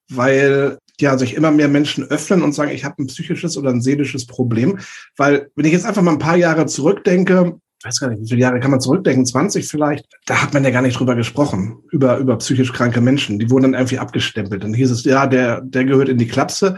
weil 0.10 0.78
ja 1.00 1.17
sich 1.17 1.36
immer 1.36 1.52
mehr 1.52 1.67
Menschen 1.67 2.06
öffnen 2.06 2.41
und 2.41 2.54
sagen, 2.54 2.71
ich 2.71 2.86
habe 2.86 3.02
ein 3.02 3.08
psychisches 3.08 3.58
oder 3.58 3.71
ein 3.71 3.82
seelisches 3.82 4.26
Problem? 4.26 4.80
Weil 5.17 5.50
wenn 5.56 5.65
ich 5.65 5.74
jetzt 5.74 5.86
einfach 5.86 6.02
mal 6.02 6.12
ein 6.12 6.19
paar 6.19 6.38
Jahre 6.38 6.65
zurückdenke, 6.65 7.58
ich 7.80 7.86
weiß 7.86 8.00
gar 8.00 8.10
nicht, 8.10 8.21
wie 8.21 8.30
viele 8.30 8.41
Jahre 8.41 8.60
kann 8.60 8.71
man 8.71 8.80
zurückdenken, 8.80 9.26
20 9.26 9.67
vielleicht, 9.67 10.06
da 10.28 10.41
hat 10.41 10.54
man 10.54 10.63
ja 10.63 10.69
gar 10.69 10.84
nicht 10.84 10.97
drüber 10.97 11.15
gesprochen, 11.15 11.80
über, 11.91 12.17
über 12.17 12.38
psychisch 12.38 12.71
kranke 12.71 13.02
Menschen. 13.02 13.39
Die 13.39 13.50
wurden 13.50 13.63
dann 13.63 13.74
irgendwie 13.74 13.97
abgestempelt. 13.97 14.63
Dann 14.63 14.74
hieß 14.74 14.91
es, 14.91 15.04
ja, 15.04 15.26
der, 15.26 15.62
der 15.62 15.86
gehört 15.86 16.08
in 16.08 16.19
die 16.19 16.28
Klapse. 16.28 16.78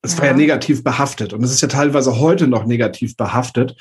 Es 0.00 0.14
ja. 0.14 0.18
war 0.20 0.26
ja 0.28 0.32
negativ 0.34 0.82
behaftet 0.82 1.32
und 1.32 1.44
es 1.44 1.52
ist 1.52 1.60
ja 1.60 1.68
teilweise 1.68 2.18
heute 2.18 2.48
noch 2.48 2.64
negativ 2.64 3.16
behaftet. 3.16 3.76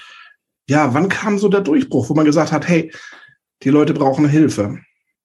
Ja, 0.69 0.93
wann 0.93 1.09
kam 1.09 1.39
so 1.39 1.47
der 1.47 1.61
Durchbruch, 1.61 2.09
wo 2.09 2.13
man 2.13 2.25
gesagt 2.25 2.51
hat, 2.51 2.67
hey, 2.67 2.91
die 3.63 3.69
Leute 3.69 3.93
brauchen 3.93 4.27
Hilfe. 4.27 4.79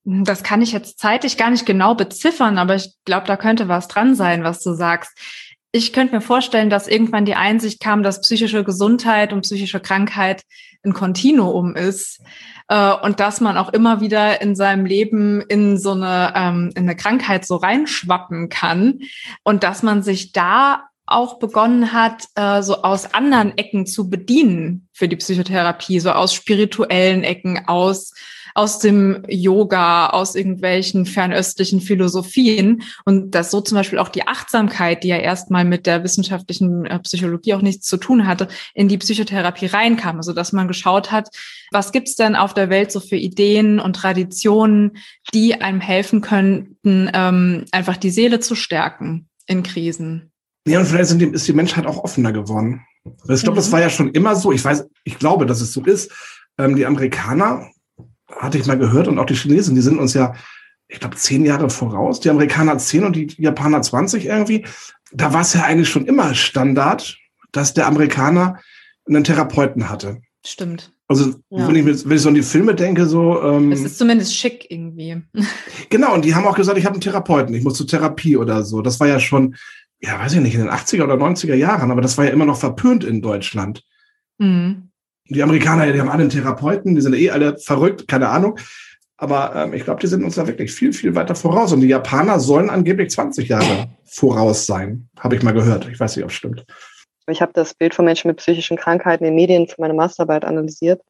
Das 0.04 0.44
kann 0.44 0.62
ich 0.62 0.72
jetzt 0.72 1.00
zeitlich 1.00 1.36
gar 1.36 1.50
nicht 1.50 1.66
genau 1.66 1.94
beziffern, 1.96 2.58
aber 2.58 2.76
ich 2.76 2.94
glaube, 3.04 3.26
da 3.26 3.36
könnte 3.36 3.68
was 3.68 3.88
dran 3.88 4.14
sein, 4.14 4.44
was 4.44 4.62
du 4.62 4.72
sagst. 4.72 5.18
Ich 5.72 5.92
könnte 5.92 6.14
mir 6.14 6.20
vorstellen, 6.20 6.70
dass 6.70 6.86
irgendwann 6.86 7.24
die 7.24 7.34
Einsicht 7.34 7.80
kam, 7.80 8.02
dass 8.02 8.20
psychische 8.20 8.62
Gesundheit 8.62 9.32
und 9.32 9.42
psychische 9.42 9.80
Krankheit 9.80 10.42
ein 10.84 10.94
Kontinuum 10.94 11.74
ist 11.74 12.22
äh, 12.68 12.92
und 12.92 13.18
dass 13.18 13.40
man 13.40 13.56
auch 13.56 13.72
immer 13.72 14.00
wieder 14.00 14.40
in 14.40 14.54
seinem 14.54 14.86
Leben 14.86 15.40
in 15.42 15.76
so 15.76 15.92
eine, 15.92 16.32
ähm, 16.36 16.70
in 16.76 16.84
eine 16.84 16.96
Krankheit 16.96 17.44
so 17.44 17.56
reinschwappen 17.56 18.48
kann 18.48 19.00
und 19.42 19.64
dass 19.64 19.82
man 19.82 20.02
sich 20.02 20.32
da 20.32 20.84
auch 21.06 21.38
begonnen 21.38 21.92
hat, 21.92 22.24
äh, 22.34 22.62
so 22.62 22.82
aus 22.82 23.14
anderen 23.14 23.56
Ecken 23.56 23.86
zu 23.86 24.10
bedienen 24.10 24.88
für 24.92 25.08
die 25.08 25.16
Psychotherapie, 25.16 26.00
so 26.00 26.10
aus 26.10 26.34
spirituellen 26.34 27.24
Ecken, 27.24 27.66
aus 27.66 28.12
aus 28.56 28.78
dem 28.78 29.22
Yoga, 29.28 30.08
aus 30.08 30.34
irgendwelchen 30.34 31.04
fernöstlichen 31.04 31.82
Philosophien 31.82 32.82
und 33.04 33.34
dass 33.34 33.50
so 33.50 33.60
zum 33.60 33.76
Beispiel 33.76 33.98
auch 33.98 34.08
die 34.08 34.26
Achtsamkeit, 34.26 35.04
die 35.04 35.08
ja 35.08 35.18
erstmal 35.18 35.66
mit 35.66 35.84
der 35.86 36.02
wissenschaftlichen 36.02 36.86
äh, 36.86 36.98
Psychologie 37.00 37.52
auch 37.52 37.60
nichts 37.60 37.86
zu 37.86 37.98
tun 37.98 38.26
hatte, 38.26 38.48
in 38.72 38.88
die 38.88 38.96
Psychotherapie 38.96 39.66
reinkam. 39.66 40.16
Also 40.16 40.32
dass 40.32 40.54
man 40.54 40.68
geschaut 40.68 41.12
hat, 41.12 41.28
was 41.70 41.92
gibt's 41.92 42.16
denn 42.16 42.34
auf 42.34 42.54
der 42.54 42.70
Welt 42.70 42.90
so 42.90 43.00
für 43.00 43.16
Ideen 43.16 43.78
und 43.78 43.94
Traditionen, 43.94 44.96
die 45.34 45.60
einem 45.60 45.82
helfen 45.82 46.22
könnten, 46.22 47.10
ähm, 47.12 47.66
einfach 47.72 47.98
die 47.98 48.10
Seele 48.10 48.40
zu 48.40 48.54
stärken 48.54 49.28
in 49.46 49.64
Krisen. 49.64 50.32
Ja, 50.66 50.80
und 50.80 50.86
vielleicht 50.86 51.20
die, 51.20 51.26
ist 51.26 51.46
die 51.46 51.52
Menschheit 51.52 51.86
auch 51.86 52.02
offener 52.02 52.32
geworden. 52.32 52.82
Ich 53.28 53.42
glaube, 53.42 53.52
mhm. 53.52 53.56
das 53.56 53.72
war 53.72 53.80
ja 53.80 53.88
schon 53.88 54.10
immer 54.10 54.34
so. 54.34 54.52
Ich 54.52 54.64
weiß, 54.64 54.86
ich 55.04 55.18
glaube, 55.18 55.46
dass 55.46 55.60
es 55.60 55.72
so 55.72 55.84
ist. 55.84 56.10
Ähm, 56.58 56.74
die 56.74 56.86
Amerikaner, 56.86 57.70
hatte 58.28 58.58
ich 58.58 58.66
mal 58.66 58.78
gehört, 58.78 59.06
und 59.06 59.18
auch 59.18 59.26
die 59.26 59.36
Chinesen, 59.36 59.76
die 59.76 59.80
sind 59.80 59.98
uns 59.98 60.14
ja, 60.14 60.34
ich 60.88 60.98
glaube, 61.00 61.16
zehn 61.16 61.44
Jahre 61.44 61.70
voraus. 61.70 62.20
Die 62.20 62.30
Amerikaner 62.30 62.78
zehn 62.78 63.04
und 63.04 63.14
die 63.14 63.32
Japaner 63.38 63.82
20 63.82 64.26
irgendwie. 64.26 64.66
Da 65.12 65.32
war 65.32 65.42
es 65.42 65.54
ja 65.54 65.62
eigentlich 65.62 65.88
schon 65.88 66.06
immer 66.06 66.34
Standard, 66.34 67.16
dass 67.52 67.74
der 67.74 67.86
Amerikaner 67.86 68.60
einen 69.06 69.22
Therapeuten 69.22 69.88
hatte. 69.88 70.20
Stimmt. 70.44 70.92
Also 71.08 71.34
ja. 71.50 71.68
wenn, 71.68 71.76
ich, 71.76 72.08
wenn 72.08 72.16
ich 72.16 72.22
so 72.22 72.28
an 72.28 72.34
die 72.34 72.42
Filme 72.42 72.74
denke, 72.74 73.06
so. 73.06 73.40
Ähm, 73.40 73.70
es 73.70 73.82
ist 73.82 73.98
zumindest 73.98 74.34
schick 74.34 74.66
irgendwie. 74.70 75.22
Genau, 75.88 76.14
und 76.14 76.24
die 76.24 76.34
haben 76.34 76.46
auch 76.46 76.56
gesagt, 76.56 76.78
ich 76.78 76.84
habe 76.84 76.94
einen 76.94 77.00
Therapeuten, 77.00 77.54
ich 77.54 77.62
muss 77.62 77.74
zur 77.74 77.86
Therapie 77.86 78.36
oder 78.36 78.64
so. 78.64 78.82
Das 78.82 78.98
war 78.98 79.06
ja 79.06 79.20
schon 79.20 79.54
ja, 80.00 80.18
weiß 80.18 80.34
ich 80.34 80.40
nicht, 80.40 80.54
in 80.54 80.60
den 80.60 80.70
80er 80.70 81.04
oder 81.04 81.14
90er 81.14 81.54
Jahren, 81.54 81.90
aber 81.90 82.00
das 82.00 82.18
war 82.18 82.24
ja 82.24 82.30
immer 82.30 82.44
noch 82.44 82.58
verpönt 82.58 83.04
in 83.04 83.22
Deutschland. 83.22 83.82
Mhm. 84.38 84.90
Die 85.28 85.42
Amerikaner, 85.42 85.90
die 85.92 86.00
haben 86.00 86.08
alle 86.08 86.22
einen 86.22 86.30
Therapeuten, 86.30 86.94
die 86.94 87.00
sind 87.00 87.14
eh 87.14 87.30
alle 87.30 87.58
verrückt, 87.58 88.06
keine 88.06 88.28
Ahnung. 88.28 88.58
Aber 89.16 89.54
ähm, 89.56 89.72
ich 89.72 89.84
glaube, 89.84 90.00
die 90.00 90.06
sind 90.06 90.22
uns 90.24 90.34
da 90.34 90.46
wirklich 90.46 90.72
viel, 90.72 90.92
viel 90.92 91.14
weiter 91.14 91.34
voraus. 91.34 91.72
Und 91.72 91.80
die 91.80 91.88
Japaner 91.88 92.38
sollen 92.38 92.68
angeblich 92.68 93.10
20 93.10 93.48
Jahre 93.48 93.88
voraus 94.04 94.66
sein, 94.66 95.08
habe 95.18 95.36
ich 95.36 95.42
mal 95.42 95.52
gehört. 95.52 95.88
Ich 95.88 95.98
weiß 95.98 96.16
nicht, 96.16 96.24
ob 96.24 96.30
es 96.30 96.36
stimmt. 96.36 96.66
Ich 97.28 97.42
habe 97.42 97.52
das 97.52 97.74
Bild 97.74 97.92
von 97.92 98.04
Menschen 98.04 98.28
mit 98.28 98.36
psychischen 98.36 98.76
Krankheiten 98.76 99.24
in 99.24 99.34
Medien 99.34 99.66
für 99.66 99.80
meine 99.80 99.94
Masterarbeit 99.94 100.44
analysiert. 100.44 101.02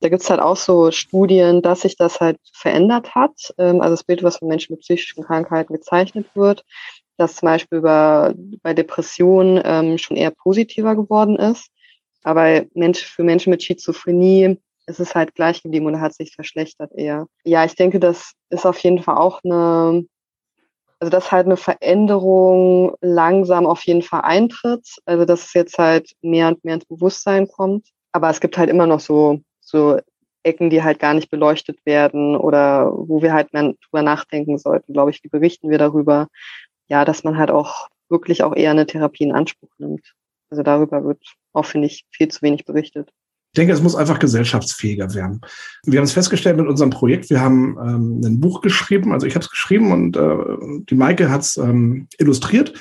Da 0.00 0.08
gibt 0.08 0.22
es 0.22 0.30
halt 0.30 0.40
auch 0.40 0.56
so 0.56 0.92
Studien, 0.92 1.62
dass 1.62 1.80
sich 1.80 1.96
das 1.96 2.20
halt 2.20 2.38
verändert 2.52 3.14
hat. 3.14 3.52
Ähm, 3.58 3.80
also 3.80 3.94
das 3.94 4.04
Bild, 4.04 4.22
was 4.22 4.36
von 4.36 4.48
Menschen 4.48 4.74
mit 4.74 4.82
psychischen 4.82 5.24
Krankheiten 5.24 5.72
gezeichnet 5.72 6.26
wird, 6.34 6.64
dass 7.16 7.36
zum 7.36 7.46
Beispiel 7.46 7.78
über, 7.78 8.34
bei 8.62 8.74
Depressionen 8.74 9.60
ähm, 9.64 9.98
schon 9.98 10.16
eher 10.16 10.30
positiver 10.30 10.96
geworden 10.96 11.36
ist. 11.36 11.70
Aber 12.22 12.64
Mensch, 12.74 13.04
für 13.04 13.22
Menschen 13.22 13.50
mit 13.50 13.62
Schizophrenie 13.62 14.58
ist 14.86 15.00
es 15.00 15.14
halt 15.14 15.34
gleich 15.34 15.62
geblieben 15.62 15.86
und 15.86 16.00
hat 16.00 16.14
sich 16.14 16.34
verschlechtert 16.34 16.92
eher. 16.94 17.26
Ja, 17.44 17.64
ich 17.64 17.74
denke, 17.74 18.00
das 18.00 18.32
ist 18.50 18.66
auf 18.66 18.78
jeden 18.78 19.02
Fall 19.02 19.16
auch 19.16 19.40
eine, 19.44 20.06
also 20.98 21.10
dass 21.10 21.32
halt 21.32 21.46
eine 21.46 21.56
Veränderung 21.56 22.94
langsam 23.00 23.66
auf 23.66 23.82
jeden 23.84 24.02
Fall 24.02 24.22
eintritt. 24.22 24.86
Also 25.04 25.24
dass 25.24 25.46
es 25.46 25.54
jetzt 25.54 25.78
halt 25.78 26.12
mehr 26.22 26.48
und 26.48 26.64
mehr 26.64 26.74
ins 26.74 26.86
Bewusstsein 26.86 27.48
kommt. 27.48 27.88
Aber 28.12 28.30
es 28.30 28.40
gibt 28.40 28.58
halt 28.58 28.70
immer 28.70 28.86
noch 28.86 29.00
so, 29.00 29.40
so 29.60 29.98
Ecken, 30.44 30.70
die 30.70 30.82
halt 30.82 30.98
gar 30.98 31.14
nicht 31.14 31.30
beleuchtet 31.30 31.78
werden 31.86 32.36
oder 32.36 32.92
wo 32.94 33.22
wir 33.22 33.32
halt 33.32 33.52
mehr 33.52 33.74
drüber 33.82 34.02
nachdenken 34.02 34.58
sollten, 34.58 34.92
glaube 34.92 35.10
ich. 35.10 35.24
Wie 35.24 35.28
berichten 35.28 35.70
wir 35.70 35.78
darüber? 35.78 36.28
Ja, 36.88 37.04
dass 37.04 37.24
man 37.24 37.36
halt 37.36 37.50
auch 37.50 37.88
wirklich 38.08 38.42
auch 38.42 38.54
eher 38.54 38.70
eine 38.70 38.86
Therapie 38.86 39.24
in 39.24 39.32
Anspruch 39.32 39.70
nimmt. 39.78 40.14
Also 40.50 40.62
darüber 40.62 41.04
wird 41.04 41.22
auch, 41.52 41.66
finde 41.66 41.86
ich, 41.86 42.04
viel 42.10 42.28
zu 42.28 42.42
wenig 42.42 42.64
berichtet. 42.64 43.10
Ich 43.52 43.56
denke, 43.56 43.72
es 43.72 43.82
muss 43.82 43.94
einfach 43.94 44.18
gesellschaftsfähiger 44.18 45.14
werden. 45.14 45.40
Wir 45.84 45.98
haben 45.98 46.04
es 46.04 46.12
festgestellt 46.12 46.56
mit 46.56 46.66
unserem 46.66 46.90
Projekt. 46.90 47.30
Wir 47.30 47.40
haben 47.40 47.78
ähm, 47.80 48.20
ein 48.24 48.40
Buch 48.40 48.60
geschrieben, 48.62 49.12
also 49.12 49.26
ich 49.26 49.36
habe 49.36 49.44
es 49.44 49.50
geschrieben 49.50 49.92
und 49.92 50.16
äh, 50.16 50.36
die 50.90 50.96
Maike 50.96 51.30
hat 51.30 51.42
es 51.42 51.56
ähm, 51.56 52.08
illustriert. 52.18 52.74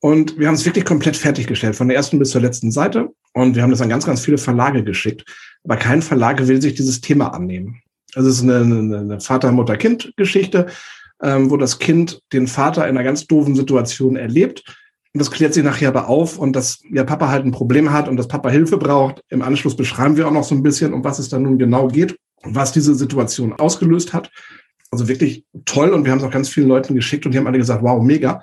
Und 0.00 0.38
wir 0.38 0.46
haben 0.46 0.54
es 0.54 0.66
wirklich 0.66 0.84
komplett 0.84 1.16
fertiggestellt, 1.16 1.76
von 1.76 1.88
der 1.88 1.96
ersten 1.96 2.18
bis 2.18 2.30
zur 2.30 2.42
letzten 2.42 2.70
Seite. 2.70 3.08
Und 3.32 3.56
wir 3.56 3.62
haben 3.62 3.70
das 3.70 3.80
an 3.80 3.88
ganz, 3.88 4.04
ganz 4.04 4.20
viele 4.20 4.36
Verlage 4.36 4.84
geschickt. 4.84 5.24
Aber 5.64 5.76
kein 5.76 6.02
Verlag 6.02 6.46
will 6.46 6.60
sich 6.60 6.74
dieses 6.74 7.00
Thema 7.00 7.28
annehmen. 7.28 7.80
Also 8.14 8.28
es 8.28 8.36
ist 8.36 8.42
eine, 8.42 8.98
eine 8.98 9.20
Vater-Mutter-Kind-Geschichte 9.20 10.66
ähm, 11.22 11.50
wo 11.50 11.56
das 11.56 11.78
Kind 11.78 12.20
den 12.32 12.46
Vater 12.46 12.82
in 12.84 12.96
einer 12.96 13.04
ganz 13.04 13.26
doofen 13.26 13.54
Situation 13.54 14.16
erlebt. 14.16 14.64
Und 15.12 15.20
das 15.20 15.30
klärt 15.30 15.54
sich 15.54 15.62
nachher 15.62 15.88
aber 15.88 16.08
auf 16.08 16.38
und 16.38 16.54
dass 16.54 16.80
ja 16.90 17.04
Papa 17.04 17.28
halt 17.28 17.44
ein 17.44 17.52
Problem 17.52 17.92
hat 17.92 18.08
und 18.08 18.16
dass 18.16 18.26
Papa 18.26 18.50
Hilfe 18.50 18.78
braucht. 18.78 19.22
Im 19.28 19.42
Anschluss 19.42 19.76
beschreiben 19.76 20.16
wir 20.16 20.26
auch 20.26 20.32
noch 20.32 20.44
so 20.44 20.54
ein 20.54 20.62
bisschen, 20.62 20.92
um 20.92 21.04
was 21.04 21.18
es 21.18 21.28
dann 21.28 21.42
nun 21.42 21.58
genau 21.58 21.88
geht 21.88 22.16
und 22.42 22.54
was 22.54 22.72
diese 22.72 22.94
Situation 22.94 23.52
ausgelöst 23.52 24.12
hat. 24.12 24.30
Also 24.90 25.08
wirklich 25.08 25.44
toll 25.64 25.90
und 25.90 26.04
wir 26.04 26.12
haben 26.12 26.18
es 26.18 26.24
auch 26.24 26.30
ganz 26.30 26.48
vielen 26.48 26.68
Leuten 26.68 26.94
geschickt 26.94 27.26
und 27.26 27.32
die 27.32 27.38
haben 27.38 27.46
alle 27.46 27.58
gesagt, 27.58 27.82
wow, 27.82 28.02
mega. 28.02 28.42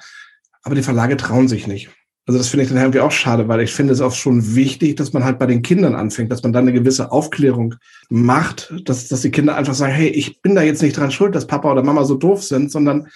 Aber 0.64 0.76
die 0.76 0.84
Verlage 0.84 1.18
trauen 1.18 1.48
sich 1.48 1.68
nicht. 1.68 1.90
Also 2.32 2.40
das 2.40 2.48
finde 2.48 2.64
ich 2.64 2.70
dann 2.70 2.80
irgendwie 2.80 3.02
auch 3.02 3.12
schade, 3.12 3.50
weil 3.50 3.60
ich 3.60 3.74
finde 3.74 3.92
es 3.92 4.00
auch 4.00 4.14
schon 4.14 4.56
wichtig, 4.56 4.96
dass 4.96 5.12
man 5.12 5.26
halt 5.26 5.38
bei 5.38 5.48
den 5.48 5.62
Kindern 5.62 5.96
anfängt, 5.96 6.32
dass 6.32 6.44
man 6.44 6.54
dann 6.54 6.64
eine 6.66 6.72
gewisse 6.72 7.12
Aufklärung 7.12 7.76
macht, 8.08 8.74
dass, 8.86 9.10
dass 9.10 9.20
die 9.20 9.32
Kinder 9.32 9.58
einfach 9.58 9.74
sagen, 9.74 9.92
hey, 9.92 10.08
ich 10.08 10.42
bin 10.42 10.56
da 10.56 10.62
jetzt 10.62 10.82
nicht 10.82 10.96
dran 10.96 11.12
schuld, 11.12 11.36
dass 11.36 11.46
Papa 11.46 11.70
oder 11.70 11.84
Mama 11.84 12.06
so 12.06 12.16
doof 12.16 12.42
sind, 12.42 12.72
sondern 12.72 13.10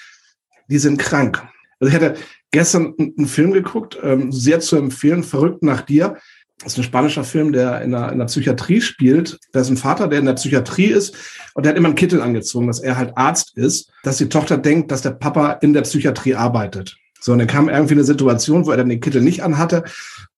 die 0.67 0.79
sind 0.79 0.97
krank. 0.97 1.41
Also 1.79 1.95
ich 1.95 1.95
hatte 1.95 2.19
gestern 2.51 2.93
einen 2.97 3.25
Film 3.25 3.53
geguckt, 3.53 3.97
ähm, 4.03 4.33
sehr 4.33 4.59
zu 4.59 4.75
empfehlen, 4.75 5.23
Verrückt 5.23 5.63
nach 5.63 5.79
dir. 5.79 6.17
Das 6.59 6.73
ist 6.73 6.79
ein 6.79 6.83
spanischer 6.83 7.23
Film, 7.23 7.53
der 7.53 7.83
in 7.83 7.91
der, 7.91 8.11
in 8.11 8.19
der 8.19 8.25
Psychiatrie 8.25 8.81
spielt. 8.81 9.39
Da 9.53 9.61
ist 9.61 9.69
ein 9.69 9.77
Vater, 9.77 10.09
der 10.09 10.19
in 10.19 10.25
der 10.25 10.33
Psychiatrie 10.33 10.87
ist 10.87 11.15
und 11.53 11.65
der 11.65 11.69
hat 11.69 11.77
immer 11.77 11.87
einen 11.87 11.95
Kittel 11.95 12.21
angezogen, 12.21 12.67
dass 12.67 12.81
er 12.81 12.97
halt 12.97 13.13
Arzt 13.15 13.55
ist, 13.55 13.93
dass 14.03 14.17
die 14.17 14.27
Tochter 14.27 14.57
denkt, 14.57 14.91
dass 14.91 15.03
der 15.03 15.11
Papa 15.11 15.53
in 15.61 15.71
der 15.71 15.83
Psychiatrie 15.83 16.35
arbeitet. 16.35 16.97
So, 17.25 17.31
und 17.31 17.39
dann 17.39 17.47
kam 17.47 17.69
irgendwie 17.69 17.95
eine 17.95 18.03
Situation, 18.03 18.67
wo 18.67 18.71
er 18.71 18.77
dann 18.77 18.87
den 18.87 19.01
Kittel 19.01 19.19
nicht 19.19 19.41
anhatte. 19.41 19.83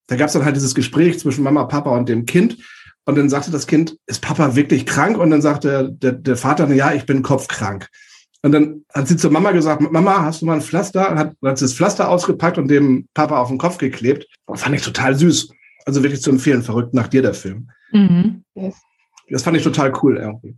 Da 0.08 0.16
gab 0.16 0.28
es 0.28 0.34
dann 0.34 0.46
halt 0.46 0.56
dieses 0.56 0.74
Gespräch 0.74 1.20
zwischen 1.20 1.44
Mama, 1.44 1.66
Papa 1.66 1.90
und 1.90 2.08
dem 2.08 2.26
Kind. 2.26 2.60
Und 3.04 3.18
dann 3.18 3.28
sagte 3.28 3.52
das 3.52 3.68
Kind, 3.68 3.98
ist 4.06 4.22
Papa 4.22 4.56
wirklich 4.56 4.86
krank? 4.86 5.18
Und 5.18 5.32
dann 5.32 5.42
sagte 5.42 5.90
der, 5.92 6.14
der 6.14 6.38
Vater, 6.38 6.74
ja, 6.74 6.94
ich 6.94 7.06
bin 7.06 7.24
kopfkrank. 7.24 7.90
Und 8.42 8.54
dann 8.54 8.86
hat 8.94 9.10
sie 9.10 9.18
zur 9.18 9.32
Mama 9.32 9.52
gesagt, 9.52 9.82
Mama, 9.82 10.22
hast 10.22 10.42
du 10.42 10.46
mal 10.46 10.54
ein 10.54 10.62
Pflaster? 10.62 11.12
Und 11.12 11.20
hat, 11.20 11.34
hat 11.44 11.58
sie 11.58 11.66
das 11.66 11.74
Pflaster 11.74 12.08
ausgepackt 12.08 12.58
und 12.58 12.70
dem 12.70 13.10
Papa 13.14 13.38
auf 13.38 13.50
den 13.50 13.58
Kopf 13.58 13.80
geklebt. 13.80 14.26
Und 14.46 14.58
fand 14.58 14.74
ich 14.74 14.82
total 14.82 15.14
süß. 15.14 15.50
Also 15.86 16.04
wirklich 16.04 16.22
zu 16.22 16.30
empfehlen, 16.30 16.64
verrückt 16.64 16.94
nach 16.94 17.10
dir 17.10 17.22
der 17.22 17.34
Film. 17.34 17.70
Mhm. 17.92 18.46
Das 19.30 19.44
fand 19.44 19.58
ich 19.58 19.64
total 19.64 19.92
cool 20.02 20.16
irgendwie. 20.16 20.56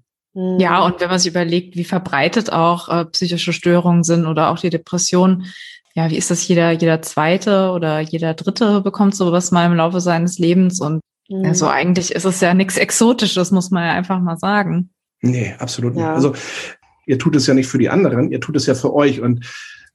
Ja, 0.60 0.86
und 0.86 1.02
wenn 1.02 1.10
man 1.10 1.18
sich 1.18 1.32
überlegt, 1.32 1.76
wie 1.76 1.84
verbreitet 1.84 2.52
auch 2.52 2.88
äh, 2.88 3.06
psychische 3.06 3.52
Störungen 3.52 4.04
sind 4.04 4.28
oder 4.28 4.52
auch 4.52 4.60
die 4.60 4.70
Depression, 4.70 5.46
ja, 5.96 6.10
wie 6.10 6.18
ist 6.18 6.32
das, 6.32 6.48
jeder, 6.48 6.72
jeder 6.72 7.02
zweite 7.02 7.72
oder 7.72 8.00
jeder 8.00 8.34
dritte 8.34 8.82
bekommt 8.82 9.16
sowas 9.16 9.52
mal 9.52 9.66
im 9.66 9.76
Laufe 9.76 10.00
seines 10.02 10.38
Lebens 10.38 10.80
und 10.80 11.02
mhm. 11.30 11.46
also 11.46 11.68
eigentlich 11.68 12.12
ist 12.12 12.26
es 12.26 12.42
ja 12.42 12.54
nichts 12.54 12.78
Exotisches, 12.78 13.52
muss 13.52 13.72
man 13.72 13.86
ja 13.86 13.94
einfach 13.94 14.20
mal 14.20 14.38
sagen. 14.38 14.90
Nee, 15.22 15.56
absolut 15.60 15.96
nicht. 15.96 16.04
Ja. 16.04 16.14
Also 16.14 16.34
ihr 17.06 17.18
tut 17.18 17.36
es 17.36 17.48
ja 17.48 17.54
nicht 17.54 17.68
für 17.68 17.80
die 17.80 17.90
anderen, 17.90 18.32
ihr 18.32 18.40
tut 18.40 18.56
es 18.56 18.66
ja 18.66 18.76
für 18.76 18.94
euch 18.94 19.22
und 19.22 19.46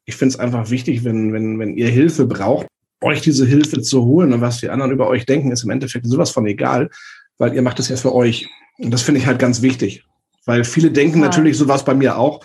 ich 0.05 0.17
finde 0.17 0.35
es 0.35 0.41
einfach 0.41 0.71
wichtig, 0.71 1.05
wenn, 1.05 1.33
wenn, 1.33 1.59
wenn 1.59 1.77
ihr 1.77 1.89
Hilfe 1.89 2.27
braucht, 2.27 2.67
euch 3.01 3.21
diese 3.21 3.47
Hilfe 3.47 3.81
zu 3.81 4.05
holen 4.05 4.33
und 4.33 4.41
was 4.41 4.61
die 4.61 4.69
anderen 4.69 4.93
über 4.93 5.09
euch 5.09 5.27
denken, 5.27 5.53
ist 5.53 5.65
im 5.65 5.71
Endeffekt 5.71 6.07
sowas 6.07 6.31
von 6.31 6.47
egal, 6.47 6.91
weil 7.39 7.55
ihr 7.55 7.63
macht 7.63 7.79
es 7.79 7.89
ja 7.89 7.97
für 7.97 8.15
euch. 8.15 8.49
Und 8.79 8.91
das 8.91 9.03
finde 9.03 9.21
ich 9.21 9.27
halt 9.27 9.39
ganz 9.39 9.63
wichtig, 9.63 10.05
weil 10.45 10.65
viele 10.65 10.91
denken 10.91 11.21
ja. 11.21 11.27
natürlich, 11.27 11.57
so 11.57 11.69
was 11.69 11.85
bei 11.85 11.95
mir 11.95 12.19
auch, 12.19 12.45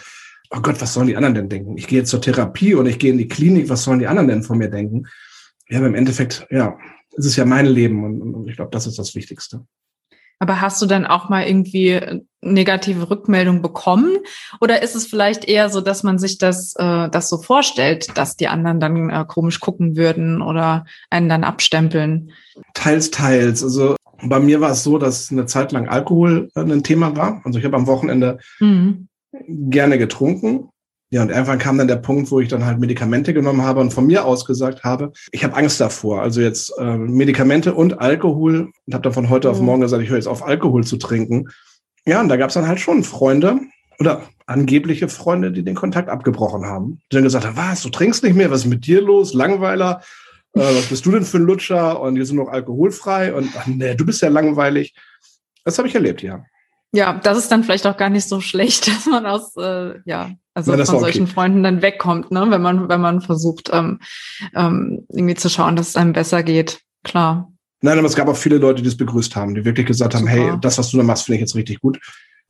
oh 0.52 0.62
Gott, 0.62 0.82
was 0.82 0.94
sollen 0.94 1.08
die 1.08 1.16
anderen 1.16 1.36
denn 1.36 1.50
denken? 1.50 1.78
Ich 1.78 1.88
gehe 1.88 2.00
jetzt 2.00 2.10
zur 2.10 2.22
Therapie 2.22 2.74
und 2.74 2.86
ich 2.86 3.00
gehe 3.00 3.12
in 3.12 3.18
die 3.18 3.28
Klinik, 3.28 3.70
was 3.70 3.84
sollen 3.84 4.00
die 4.00 4.08
anderen 4.08 4.28
denn 4.28 4.44
von 4.44 4.58
mir 4.58 4.70
denken? 4.70 5.08
Ja, 5.70 5.78
aber 5.78 5.88
im 5.88 5.96
Endeffekt, 5.96 6.48
ja, 6.50 6.78
es 7.18 7.26
ist 7.26 7.36
ja 7.36 7.46
mein 7.46 7.66
Leben 7.66 8.04
und, 8.04 8.34
und 8.34 8.48
ich 8.50 8.56
glaube, 8.56 8.72
das 8.72 8.88
ist 8.88 8.98
das 8.98 9.16
Wichtigste. 9.16 9.66
Aber 10.40 10.62
hast 10.62 10.82
du 10.82 10.86
dann 10.86 11.06
auch 11.06 11.28
mal 11.28 11.46
irgendwie 11.46 12.00
negative 12.42 13.10
Rückmeldung 13.10 13.62
bekommen? 13.62 14.18
Oder 14.62 14.82
ist 14.82 14.96
es 14.96 15.06
vielleicht 15.06 15.44
eher 15.44 15.70
so, 15.70 15.82
dass 15.82 16.02
man 16.02 16.18
sich 16.18 16.38
das, 16.38 16.76
äh, 16.78 17.10
das 17.10 17.30
so 17.30 17.40
vorstellt, 17.40 18.18
dass 18.18 18.38
die 18.38 18.48
anderen 18.48 18.80
dann 18.80 19.10
äh, 19.10 19.26
komisch 19.28 19.60
gucken 19.60 19.98
würden 19.98 20.42
oder 20.42 20.86
einen 21.10 21.28
dann 21.28 21.44
abstempeln? 21.44 22.32
Teils, 22.74 23.12
teils. 23.12 23.64
Also 23.64 23.98
bei 24.24 24.40
mir 24.40 24.62
war 24.62 24.72
es 24.72 24.84
so, 24.84 24.98
dass 24.98 25.30
eine 25.30 25.46
Zeit 25.46 25.74
lang 25.74 25.90
Alkohol 25.90 26.50
äh, 26.56 26.62
ein 26.62 26.84
Thema 26.84 27.18
war. 27.18 27.42
Also 27.44 27.60
ich 27.60 27.66
habe 27.66 27.76
am 27.76 27.88
Wochenende 27.88 28.40
mhm 28.62 29.09
gerne 29.32 29.98
getrunken. 29.98 30.70
Ja, 31.12 31.24
und 31.24 31.30
irgendwann 31.30 31.58
kam 31.58 31.78
dann 31.80 31.88
der 31.88 31.96
Punkt, 31.96 32.30
wo 32.30 32.40
ich 32.40 32.50
dann 32.50 32.66
halt 32.66 32.80
Medikamente 32.80 33.34
genommen 33.34 33.64
habe 33.64 33.80
und 33.82 33.92
von 33.92 34.06
mir 34.06 34.26
aus 34.26 34.46
gesagt 34.46 34.84
habe, 34.84 35.12
ich 35.32 35.44
habe 35.44 35.56
Angst 35.56 35.82
davor. 35.82 36.22
Also 36.22 36.40
jetzt 36.40 36.72
äh, 36.78 36.98
Medikamente 36.98 37.74
und 37.74 38.00
Alkohol 38.00 38.72
und 38.86 38.94
habe 38.94 39.02
dann 39.02 39.14
von 39.14 39.30
heute 39.30 39.48
mhm. 39.48 39.54
auf 39.54 39.62
morgen 39.62 39.82
gesagt, 39.82 40.04
ich 40.04 40.10
höre 40.10 40.18
jetzt 40.18 40.28
auf, 40.28 40.46
Alkohol 40.46 40.84
zu 40.84 40.98
trinken. 40.98 41.50
Ja, 42.06 42.22
und 42.22 42.30
da 42.30 42.38
gab 42.38 42.50
es 42.50 42.54
dann 42.54 42.68
halt 42.68 42.80
schon 42.80 43.04
Freunde 43.04 43.60
oder 44.00 44.22
angebliche 44.46 45.10
Freunde, 45.10 45.52
die 45.52 45.64
den 45.64 45.76
Kontakt 45.76 46.10
abgebrochen 46.10 46.66
haben. 46.66 47.02
Die 47.12 47.16
dann 47.16 47.24
gesagt 47.24 47.46
haben, 47.46 47.58
was, 47.58 47.82
du 47.82 47.90
trinkst 47.90 48.24
nicht 48.24 48.36
mehr, 48.36 48.52
was 48.52 48.62
ist 48.62 48.70
mit 48.70 48.86
dir 48.86 49.02
los? 49.02 49.34
Langweiler, 49.34 50.02
äh, 50.54 50.60
was 50.60 50.86
bist 50.88 51.08
du 51.08 51.12
denn 51.12 51.26
für 51.26 51.38
ein 51.38 51.44
Lutscher? 51.44 52.00
Und 52.02 52.16
die 52.16 52.26
sind 52.26 52.36
noch 52.36 52.50
alkoholfrei 52.50 53.34
und 53.34 53.50
ach, 53.58 53.66
nee, 53.66 53.96
du 53.96 54.06
bist 54.06 54.22
ja 54.22 54.30
langweilig. 54.30 54.94
Das 55.64 55.80
habe 55.80 55.88
ich 55.88 55.96
erlebt, 55.96 56.22
ja. 56.22 56.46
Ja, 56.92 57.14
das 57.14 57.38
ist 57.38 57.52
dann 57.52 57.64
vielleicht 57.64 57.86
auch 57.86 57.98
gar 57.98 58.10
nicht 58.10 58.28
so 58.28 58.42
schlecht, 58.42 58.88
dass 58.96 59.06
man 59.06 59.26
aus, 59.26 59.56
äh, 59.58 60.00
ja, 60.06 60.32
also 60.54 60.74
ja, 60.74 60.86
von 60.86 61.00
solchen 61.00 61.24
okay. 61.24 61.34
Freunden 61.34 61.64
dann 61.64 61.82
wegkommt, 61.82 62.32
ne? 62.32 62.48
wenn 62.50 62.62
man, 62.62 62.90
wenn 62.90 63.02
man 63.02 63.22
versucht, 63.22 63.70
ähm, 63.72 64.00
ähm, 64.56 65.06
irgendwie 65.10 65.36
zu 65.36 65.50
schauen, 65.50 65.76
dass 65.76 65.90
es 65.90 65.96
einem 65.96 66.14
besser 66.14 66.44
geht. 66.44 66.82
Klar. 67.04 67.52
Nein, 67.82 67.98
aber 67.98 68.08
es 68.08 68.16
gab 68.16 68.28
auch 68.28 68.36
viele 68.36 68.58
Leute, 68.58 68.82
die 68.82 68.90
es 68.90 68.98
begrüßt 68.98 69.36
haben, 69.36 69.56
die 69.56 69.64
wirklich 69.64 69.86
gesagt 69.86 70.14
haben, 70.14 70.28
Super. 70.28 70.34
hey, 70.34 70.54
das, 70.60 70.78
was 70.78 70.92
du 70.92 70.98
da 70.98 71.04
machst, 71.04 71.26
finde 71.26 71.38
ich 71.38 71.42
jetzt 71.42 71.56
richtig 71.56 71.80
gut. 71.80 72.00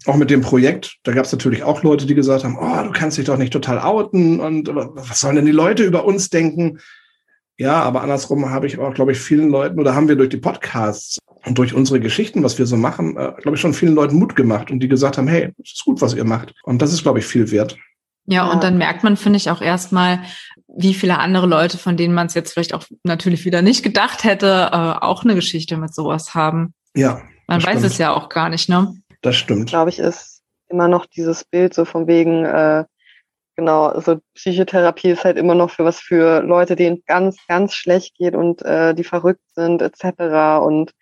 Auch 0.06 0.15
mit 0.15 0.30
dem 0.30 0.41
Projekt, 0.41 0.95
da 1.04 1.12
gab 1.12 1.25
es 1.25 1.32
natürlich 1.32 1.62
auch 1.63 1.84
Leute, 1.84 2.06
die 2.06 2.15
gesagt 2.15 2.45
haben, 2.45 2.58
oh, 2.58 2.84
du 2.84 2.91
kannst 2.91 3.17
dich 3.17 3.25
doch 3.25 3.38
nicht 3.38 3.54
total 3.54 3.80
outen 3.80 4.39
und 4.39 4.69
was 4.69 5.19
sollen 5.19 5.36
denn 5.36 5.45
die 5.45 5.52
Leute 5.52 5.84
über 5.84 6.06
uns 6.06 6.30
denken? 6.30 6.80
Ja, 7.60 7.84
aber 7.84 8.02
andersrum 8.02 8.50
habe 8.50 8.67
ich 8.67 8.80
auch, 8.80 8.93
glaube 8.93 9.12
ich, 9.12 9.19
vielen 9.19 9.50
Leuten 9.50 9.82
oder 9.82 9.93
haben 9.93 10.08
wir 10.08 10.15
durch 10.15 10.30
die 10.30 10.38
Podcasts 10.38 11.19
und 11.45 11.58
durch 11.58 11.74
unsere 11.74 12.00
Geschichten, 12.00 12.41
was 12.41 12.58
wir 12.58 12.65
so 12.65 12.78
machen, 12.78 13.17
äh, 13.17 13.34
glaube 13.41 13.56
ich, 13.56 13.62
schon 13.62 13.74
vielen 13.74 13.95
Leuten 13.95 14.15
Mut 14.15 14.38
gemacht 14.38 14.72
und 14.72 14.80
die 14.80 14.88
gesagt 14.88 15.17
haben, 15.17 15.28
hey, 15.28 15.52
es 15.62 15.74
ist 15.74 15.84
gut, 15.84 16.02
was 16.02 16.13
ihr 16.13 16.24
macht. 16.24 16.54
Und 16.63 16.82
das 16.82 16.93
ist, 16.93 17.04
glaube 17.04 17.19
ich, 17.19 17.26
viel 17.26 17.52
wert. 17.52 17.78
Ja, 18.28 18.50
und 18.50 18.63
dann 18.63 18.78
merkt 18.78 19.04
man, 19.04 19.17
finde 19.17 19.38
ich, 19.38 19.50
auch 19.50 19.62
erstmal, 19.62 20.22
wie 20.67 20.93
viele 20.93 21.19
andere 21.19 21.48
Leute, 21.48 21.78
von 21.78 21.98
denen 21.98 22.13
man 22.13 22.28
es 22.28 22.34
jetzt 22.34 22.54
vielleicht 22.54 22.74
auch 22.74 22.86
natürlich 23.04 23.43
wieder 23.43 23.62
nicht 23.62 23.84
gedacht 23.84 24.24
hätte, 24.24 24.69
äh, 24.72 24.76
auch 24.76 25.26
eine 25.26 25.36
Geschichte 25.36 25.76
mit 25.76 25.93
sowas 25.93 26.34
haben. 26.34 26.74
Ja. 26.95 27.22
Man 27.48 27.62
weiß 27.62 27.80
stimmt. 27.80 27.86
es 27.86 27.98
ja 27.98 28.13
auch 28.13 28.30
gar 28.30 28.48
nicht, 28.48 28.69
ne? 28.69 28.93
Das 29.22 29.36
stimmt. 29.36 29.67
Glaube 29.67 29.89
ich, 29.89 30.00
ist 30.00 30.43
immer 30.69 30.88
noch 30.88 31.08
dieses 31.08 31.43
Bild 31.43 31.74
so 31.74 31.84
von 31.84 32.08
wegen, 32.08 32.45
äh, 32.45 32.86
genau, 33.60 33.88
also 33.88 34.22
Psychotherapie 34.36 35.10
ist 35.10 35.26
halt 35.26 35.38
immer 35.38 35.54
noch 35.54 35.69
für 35.69 35.84
was 35.84 36.00
für 36.00 36.41
Leute, 36.41 36.78
denen 36.78 37.04
ganz, 37.06 37.36
ganz 37.45 37.74
schlecht 37.74 38.15
geht 38.15 38.34
und 38.34 38.62
äh, 38.62 38.95
die 38.95 39.04
verrückt 39.04 39.43
sind, 39.54 39.82
etc. 39.82 40.63
Und 40.63 40.93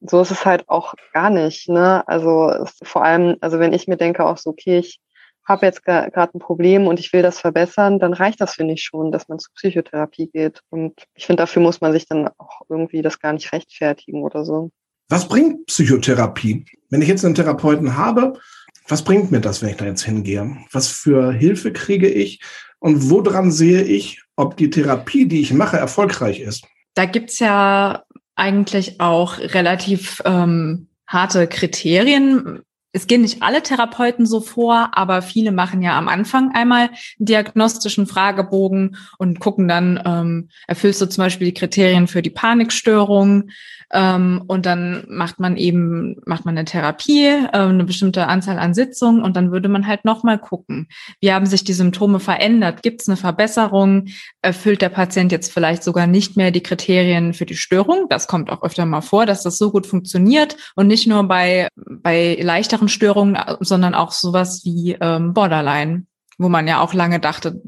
so 0.00 0.22
ist 0.22 0.30
es 0.30 0.46
halt 0.46 0.66
auch 0.66 0.94
gar 1.12 1.28
nicht. 1.28 1.68
Ne? 1.68 2.08
Also 2.08 2.64
vor 2.82 3.04
allem, 3.04 3.36
also 3.42 3.58
wenn 3.58 3.74
ich 3.74 3.86
mir 3.86 3.98
denke 3.98 4.24
auch 4.24 4.38
so, 4.38 4.50
okay, 4.50 4.78
ich 4.78 4.98
habe 5.44 5.66
jetzt 5.66 5.84
gerade 5.84 6.30
ein 6.34 6.40
Problem 6.40 6.86
und 6.86 6.98
ich 6.98 7.12
will 7.12 7.22
das 7.22 7.38
verbessern, 7.38 7.98
dann 7.98 8.14
reicht 8.14 8.40
das, 8.40 8.54
finde 8.54 8.74
ich 8.74 8.82
schon, 8.82 9.12
dass 9.12 9.28
man 9.28 9.38
zur 9.38 9.52
Psychotherapie 9.54 10.28
geht. 10.32 10.62
Und 10.70 10.94
ich 11.14 11.26
finde, 11.26 11.42
dafür 11.42 11.60
muss 11.60 11.82
man 11.82 11.92
sich 11.92 12.08
dann 12.08 12.30
auch 12.38 12.62
irgendwie 12.70 13.02
das 13.02 13.20
gar 13.20 13.34
nicht 13.34 13.52
rechtfertigen 13.52 14.22
oder 14.22 14.44
so. 14.44 14.70
Was 15.08 15.28
bringt 15.28 15.66
Psychotherapie? 15.66 16.64
Wenn 16.88 17.02
ich 17.02 17.08
jetzt 17.08 17.24
einen 17.24 17.34
Therapeuten 17.34 17.96
habe, 17.96 18.40
was 18.88 19.02
bringt 19.02 19.30
mir 19.30 19.40
das, 19.40 19.62
wenn 19.62 19.70
ich 19.70 19.76
da 19.76 19.84
jetzt 19.84 20.04
hingehe? 20.04 20.56
Was 20.72 20.88
für 20.88 21.32
Hilfe 21.32 21.72
kriege 21.72 22.08
ich? 22.08 22.40
Und 22.78 23.10
woran 23.10 23.50
sehe 23.50 23.82
ich, 23.82 24.22
ob 24.36 24.56
die 24.56 24.70
Therapie, 24.70 25.26
die 25.26 25.40
ich 25.40 25.52
mache, 25.52 25.76
erfolgreich 25.76 26.40
ist? 26.40 26.66
Da 26.94 27.06
gibt's 27.06 27.38
ja 27.38 28.04
eigentlich 28.36 29.00
auch 29.00 29.38
relativ 29.38 30.22
ähm, 30.24 30.88
harte 31.06 31.46
Kriterien. 31.46 32.60
Es 32.96 33.06
gehen 33.06 33.20
nicht 33.20 33.42
alle 33.42 33.62
Therapeuten 33.62 34.24
so 34.24 34.40
vor, 34.40 34.88
aber 34.92 35.20
viele 35.20 35.52
machen 35.52 35.82
ja 35.82 35.98
am 35.98 36.08
Anfang 36.08 36.52
einmal 36.54 36.88
einen 36.88 36.96
diagnostischen 37.18 38.06
Fragebogen 38.06 38.96
und 39.18 39.38
gucken 39.38 39.68
dann, 39.68 40.00
ähm, 40.06 40.48
erfüllst 40.66 41.02
du 41.02 41.06
zum 41.06 41.22
Beispiel 41.22 41.48
die 41.48 41.52
Kriterien 41.52 42.08
für 42.08 42.22
die 42.22 42.30
Panikstörung, 42.30 43.50
ähm, 43.92 44.42
und 44.48 44.66
dann 44.66 45.04
macht 45.08 45.38
man 45.38 45.56
eben, 45.56 46.16
macht 46.26 46.44
man 46.44 46.56
eine 46.56 46.64
Therapie, 46.64 47.26
äh, 47.26 47.48
eine 47.52 47.84
bestimmte 47.84 48.26
Anzahl 48.26 48.58
an 48.58 48.74
Sitzungen 48.74 49.22
und 49.22 49.36
dann 49.36 49.52
würde 49.52 49.68
man 49.68 49.86
halt 49.86 50.04
nochmal 50.04 50.38
gucken, 50.38 50.88
wie 51.20 51.32
haben 51.32 51.46
sich 51.46 51.62
die 51.62 51.72
Symptome 51.72 52.18
verändert? 52.18 52.82
Gibt 52.82 53.02
es 53.02 53.08
eine 53.08 53.16
Verbesserung? 53.16 54.06
Erfüllt 54.42 54.82
der 54.82 54.88
Patient 54.88 55.30
jetzt 55.30 55.52
vielleicht 55.52 55.84
sogar 55.84 56.08
nicht 56.08 56.36
mehr 56.36 56.50
die 56.50 56.62
Kriterien 56.62 57.32
für 57.32 57.46
die 57.46 57.56
Störung? 57.56 58.06
Das 58.08 58.26
kommt 58.26 58.50
auch 58.50 58.62
öfter 58.62 58.86
mal 58.86 59.02
vor, 59.02 59.24
dass 59.24 59.44
das 59.44 59.56
so 59.56 59.70
gut 59.70 59.86
funktioniert 59.86 60.56
und 60.74 60.88
nicht 60.88 61.06
nur 61.06 61.22
bei, 61.24 61.68
bei 61.76 62.36
leichteren 62.40 62.85
Störungen, 62.88 63.38
sondern 63.60 63.94
auch 63.94 64.12
sowas 64.12 64.64
wie 64.64 64.96
ähm, 65.00 65.34
Borderline, 65.34 66.06
wo 66.38 66.48
man 66.48 66.68
ja 66.68 66.80
auch 66.80 66.94
lange 66.94 67.20
dachte, 67.20 67.60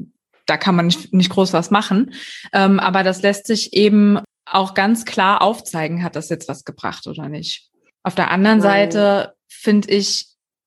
da 0.45 0.57
kann 0.57 0.75
man 0.75 0.87
nicht, 0.87 1.13
nicht 1.13 1.29
groß 1.29 1.53
was 1.53 1.71
machen. 1.71 2.13
Ähm, 2.53 2.79
aber 2.79 3.03
das 3.03 3.21
lässt 3.21 3.47
sich 3.47 3.73
eben 3.73 4.19
auch 4.45 4.73
ganz 4.73 5.05
klar 5.05 5.41
aufzeigen, 5.41 6.03
hat 6.03 6.15
das 6.15 6.29
jetzt 6.29 6.47
was 6.49 6.65
gebracht 6.65 7.07
oder 7.07 7.29
nicht. 7.29 7.69
Auf 8.03 8.15
der 8.15 8.31
anderen 8.31 8.59
Nein. 8.59 8.91
Seite 8.91 9.33
finde 9.47 9.89
ich, 9.91 10.25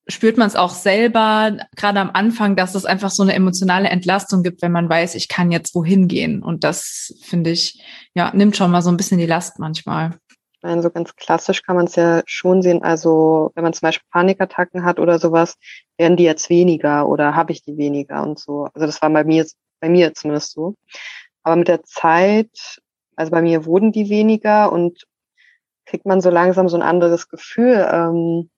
spürt 0.09 0.37
man 0.37 0.47
es 0.47 0.57
auch 0.57 0.75
selber, 0.75 1.57
gerade 1.77 2.01
am 2.01 2.11
Anfang, 2.13 2.57
dass 2.57 2.75
es 2.75 2.85
einfach 2.85 3.11
so 3.11 3.23
eine 3.23 3.35
emotionale 3.35 3.89
Entlastung 3.89 4.43
gibt, 4.43 4.63
wenn 4.63 4.73
man 4.73 4.89
weiß, 4.89 5.15
ich 5.15 5.29
kann 5.29 5.51
jetzt 5.51 5.75
wohin 5.75 6.09
gehen. 6.09 6.43
Und 6.43 6.65
das 6.65 7.15
finde 7.23 7.51
ich, 7.51 7.83
ja, 8.15 8.33
nimmt 8.35 8.57
schon 8.57 8.71
mal 8.71 8.83
so 8.83 8.91
ein 8.91 8.97
bisschen 8.97 9.19
die 9.19 9.27
Last 9.27 9.59
manchmal. 9.59 10.19
Meine, 10.63 10.83
so 10.83 10.91
ganz 10.91 11.15
klassisch 11.17 11.63
kann 11.63 11.77
man 11.77 11.87
es 11.87 11.97
ja 11.97 12.23
schon 12.27 12.63
sehen. 12.63 12.83
Also, 12.83 13.51
wenn 13.55 13.65
man 13.65 13.73
zum 13.73 13.87
Beispiel 13.87 14.07
Panikattacken 14.13 14.85
hat 14.85 15.01
oder 15.01 15.19
sowas, 15.19 15.57
werden 15.99 16.17
die 16.17 16.25
jetzt 16.25 16.51
weniger 16.51 17.09
oder 17.09 17.35
habe 17.35 17.53
ich 17.53 17.63
die 17.65 17.77
weniger 17.77 18.23
und 18.23 18.39
so. 18.39 18.69
Also, 18.75 18.87
das 18.87 19.03
war 19.03 19.11
bei 19.11 19.25
mir, 19.25 19.45
bei 19.81 19.89
mir 19.89 20.15
zumindest 20.15 20.53
so. 20.53 20.75
Aber 21.43 21.57
mit 21.57 21.69
der 21.69 21.83
Zeit 21.85 22.81
also 23.17 23.31
bei 23.31 23.43
mir 23.43 23.67
wurden 23.67 23.93
die 23.93 24.09
weniger 24.09 24.73
und 24.73 25.05
kriegt 25.87 26.07
man 26.07 26.21
so 26.21 26.31
langsam 26.31 26.69
so 26.69 26.77
ein 26.77 26.83
anderes 26.83 27.29
Gefühl, 27.29 27.87
ähm, 27.91 28.51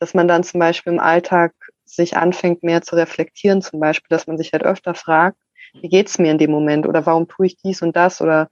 dass 0.00 0.14
man 0.14 0.28
dann 0.28 0.44
zum 0.44 0.60
Beispiel 0.60 0.92
im 0.94 1.00
Alltag 1.00 1.54
sich 1.84 2.16
anfängt, 2.16 2.62
mehr 2.62 2.82
zu 2.82 2.96
reflektieren, 2.96 3.62
zum 3.62 3.80
Beispiel, 3.80 4.08
dass 4.10 4.26
man 4.26 4.38
sich 4.38 4.52
halt 4.52 4.62
öfter 4.64 4.94
fragt, 4.94 5.38
wie 5.80 5.88
geht's 5.88 6.18
mir 6.18 6.30
in 6.30 6.38
dem 6.38 6.50
Moment 6.50 6.86
oder 6.86 7.06
warum 7.06 7.28
tue 7.28 7.46
ich 7.46 7.56
dies 7.58 7.82
und 7.82 7.96
das 7.96 8.20
oder 8.20 8.50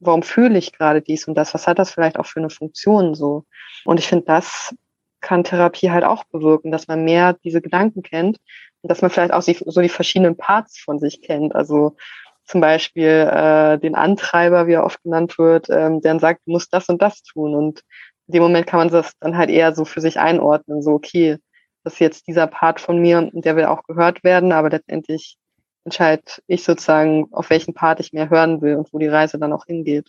warum 0.00 0.22
fühle 0.22 0.58
ich 0.58 0.72
gerade 0.72 1.02
dies 1.02 1.26
und 1.26 1.34
das? 1.34 1.54
Was 1.54 1.66
hat 1.66 1.78
das 1.78 1.90
vielleicht 1.90 2.18
auch 2.18 2.26
für 2.26 2.40
eine 2.40 2.50
Funktion 2.50 3.14
so? 3.14 3.44
Und 3.84 3.98
ich 3.98 4.06
finde, 4.06 4.26
das 4.26 4.74
kann 5.20 5.44
Therapie 5.44 5.90
halt 5.90 6.04
auch 6.04 6.24
bewirken, 6.24 6.70
dass 6.70 6.88
man 6.88 7.04
mehr 7.04 7.34
diese 7.44 7.60
Gedanken 7.60 8.02
kennt 8.02 8.38
und 8.82 8.90
dass 8.90 9.02
man 9.02 9.10
vielleicht 9.10 9.32
auch 9.32 9.42
so 9.42 9.80
die 9.80 9.88
verschiedenen 9.88 10.36
Parts 10.36 10.78
von 10.78 10.98
sich 10.98 11.22
kennt. 11.22 11.54
Also 11.54 11.96
zum 12.44 12.60
Beispiel 12.60 13.28
äh, 13.32 13.78
den 13.78 13.94
Antreiber, 13.94 14.66
wie 14.66 14.74
er 14.74 14.84
oft 14.84 15.02
genannt 15.02 15.38
wird, 15.38 15.68
ähm, 15.68 16.00
der 16.00 16.12
dann 16.12 16.20
sagt, 16.20 16.42
du 16.46 16.52
musst 16.52 16.72
das 16.72 16.88
und 16.88 17.02
das 17.02 17.22
tun. 17.22 17.54
Und 17.54 17.82
in 18.28 18.34
dem 18.34 18.42
Moment 18.42 18.66
kann 18.66 18.78
man 18.78 18.88
das 18.88 19.12
dann 19.18 19.36
halt 19.36 19.50
eher 19.50 19.74
so 19.74 19.84
für 19.84 20.00
sich 20.00 20.18
einordnen, 20.18 20.82
so, 20.82 20.92
okay, 20.92 21.38
das 21.82 21.94
ist 21.94 22.00
jetzt 22.00 22.28
dieser 22.28 22.46
Part 22.46 22.80
von 22.80 22.98
mir, 22.98 23.30
der 23.32 23.56
will 23.56 23.64
auch 23.66 23.84
gehört 23.84 24.24
werden, 24.24 24.52
aber 24.52 24.70
letztendlich 24.70 25.36
entscheide 25.86 26.22
ich 26.48 26.64
sozusagen, 26.64 27.28
auf 27.30 27.48
welchen 27.48 27.72
Part 27.72 28.00
ich 28.00 28.12
mehr 28.12 28.28
hören 28.28 28.60
will 28.60 28.76
und 28.76 28.92
wo 28.92 28.98
die 28.98 29.06
Reise 29.06 29.38
dann 29.38 29.52
auch 29.52 29.66
hingeht. 29.66 30.08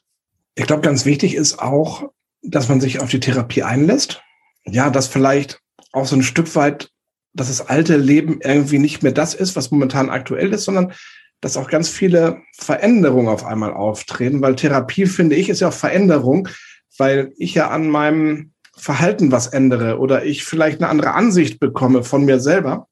Ich 0.56 0.66
glaube, 0.66 0.82
ganz 0.82 1.06
wichtig 1.06 1.36
ist 1.36 1.60
auch, 1.60 2.10
dass 2.42 2.68
man 2.68 2.82
sich 2.82 3.00
auf 3.00 3.10
die 3.10 3.20
Therapie 3.20 3.64
einlässt. 3.64 4.22
Ja, 4.66 4.90
dass 4.90 5.08
vielleicht 5.08 5.62
auch 5.94 6.06
so 6.06 6.16
ein 6.16 6.24
Stück 6.24 6.54
weit, 6.56 6.90
dass 7.34 7.48
das 7.48 7.68
alte 7.68 7.96
Leben 7.96 8.42
irgendwie 8.42 8.80
nicht 8.80 9.04
mehr 9.04 9.12
das 9.12 9.34
ist, 9.34 9.56
was 9.56 9.72
momentan 9.72 10.10
aktuell 10.10 10.52
ist, 10.54 10.66
sondern 10.66 10.94
dass 11.42 11.58
auch 11.58 11.70
ganz 11.70 11.90
viele 11.90 12.42
Veränderungen 12.58 13.28
auf 13.28 13.46
einmal 13.46 13.72
auftreten, 13.72 14.42
weil 14.42 14.56
Therapie, 14.56 15.06
finde 15.06 15.36
ich, 15.36 15.50
ist 15.50 15.60
ja 15.60 15.68
auch 15.68 15.74
Veränderung, 15.74 16.50
weil 16.98 17.32
ich 17.38 17.54
ja 17.54 17.70
an 17.70 17.88
meinem 17.88 18.54
Verhalten 18.76 19.32
was 19.32 19.48
ändere 19.48 20.00
oder 20.00 20.26
ich 20.26 20.44
vielleicht 20.44 20.82
eine 20.82 20.90
andere 20.90 21.14
Ansicht 21.14 21.60
bekomme 21.60 22.04
von 22.04 22.26
mir 22.26 22.40
selber, 22.40 22.88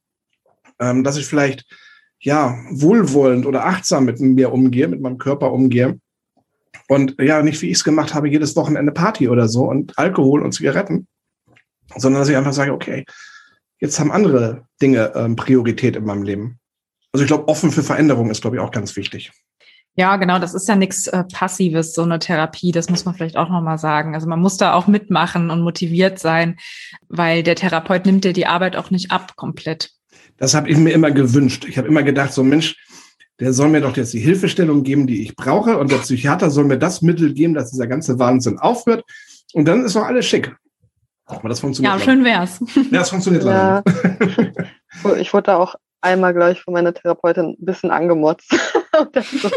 ähm, 0.80 1.04
dass 1.04 1.18
ich 1.18 1.26
vielleicht 1.26 1.66
ja 2.20 2.58
wohlwollend 2.72 3.46
oder 3.46 3.66
achtsam 3.66 4.06
mit 4.06 4.20
mir 4.20 4.52
umgehe, 4.52 4.88
mit 4.88 5.02
meinem 5.02 5.18
Körper 5.18 5.52
umgehe 5.52 6.00
und 6.88 7.16
ja 7.20 7.42
nicht 7.42 7.62
wie 7.62 7.68
ich 7.68 7.78
es 7.78 7.84
gemacht 7.84 8.14
habe, 8.14 8.30
jedes 8.30 8.56
Wochenende 8.56 8.92
Party 8.92 9.30
oder 9.30 9.48
so 9.48 9.70
und 9.70 9.98
Alkohol 9.98 10.42
und 10.42 10.54
Zigaretten, 10.54 11.08
sondern 11.96 12.22
dass 12.22 12.30
ich 12.30 12.38
einfach 12.38 12.54
sage, 12.54 12.74
okay, 12.74 13.06
jetzt 13.80 14.00
haben 14.00 14.12
andere 14.12 14.66
Dinge 14.82 15.14
ähm, 15.16 15.36
Priorität 15.36 15.96
in 15.96 16.06
meinem 16.06 16.24
Leben. 16.24 16.60
Also 17.12 17.24
ich 17.24 17.28
glaube, 17.28 17.48
offen 17.48 17.72
für 17.72 17.84
Veränderung 17.84 18.30
ist, 18.30 18.42
glaube 18.42 18.58
ich, 18.58 18.62
auch 18.62 18.72
ganz 18.72 18.96
wichtig. 18.96 19.32
Ja, 19.98 20.18
genau, 20.18 20.40
das 20.40 20.54
ist 20.54 20.68
ja 20.68 20.76
nichts 20.76 21.08
äh, 21.08 21.24
Passives, 21.24 21.94
so 21.94 22.02
eine 22.02 22.20
Therapie, 22.20 22.74
das 22.74 22.90
muss 22.90 23.06
man 23.06 23.16
vielleicht 23.16 23.38
auch 23.38 23.48
nochmal 23.48 23.78
sagen. 23.78 24.14
Also 24.14 24.28
man 24.28 24.42
muss 24.42 24.58
da 24.58 24.74
auch 24.74 24.88
mitmachen 24.88 25.50
und 25.50 25.62
motiviert 25.62 26.20
sein, 26.20 26.58
weil 27.08 27.44
der 27.44 27.56
Therapeut 27.56 28.06
nimmt 28.06 28.26
dir 28.26 28.34
die 28.34 28.46
Arbeit 28.46 28.76
auch 28.76 28.92
nicht 28.92 29.12
ab 29.12 29.38
komplett. 29.38 29.92
Das 30.38 30.54
habe 30.54 30.70
ich 30.70 30.78
mir 30.78 30.92
immer 30.92 31.12
gewünscht. 31.12 31.66
Ich 31.68 31.78
habe 31.78 31.88
immer 31.88 32.04
gedacht, 32.04 32.34
so 32.34 32.44
Mensch, 32.44 32.76
der 33.40 33.54
soll 33.54 33.70
mir 33.70 33.82
doch 33.82 33.96
jetzt 33.98 34.14
die 34.14 34.20
Hilfestellung 34.20 34.84
geben, 34.84 35.08
die 35.08 35.22
ich 35.22 35.36
brauche 35.36 35.78
und 35.78 35.92
der 35.92 35.98
Psychiater 35.98 36.50
soll 36.50 36.66
mir 36.66 36.78
das 36.78 37.02
Mittel 37.02 37.34
geben, 37.34 37.54
dass 37.54 37.72
dieser 37.72 37.88
ganze 37.88 38.20
Wahnsinn 38.20 38.60
aufhört 38.60 39.04
und 39.54 39.66
dann 39.66 39.84
ist 39.84 39.96
doch 39.96 40.04
alles 40.04 40.26
schick. 40.26 40.56
Aber 41.26 41.50
das 41.50 41.60
funktioniert. 41.60 41.98
Ja, 41.98 42.00
schön 42.00 42.24
wär's. 42.24 42.60
Ja, 42.76 43.00
das 43.00 43.10
funktioniert 43.10 43.44
ja. 43.44 43.84
leider. 45.04 45.18
ich 45.20 45.34
wurde 45.34 45.44
da 45.44 45.58
auch 45.58 45.76
einmal, 46.06 46.34
glaube 46.34 46.52
ich, 46.52 46.62
von 46.62 46.74
meiner 46.74 46.94
Therapeutin 46.94 47.56
ein 47.60 47.66
bisschen 47.66 47.92
angemotzt. 47.92 48.50
so, 49.14 49.50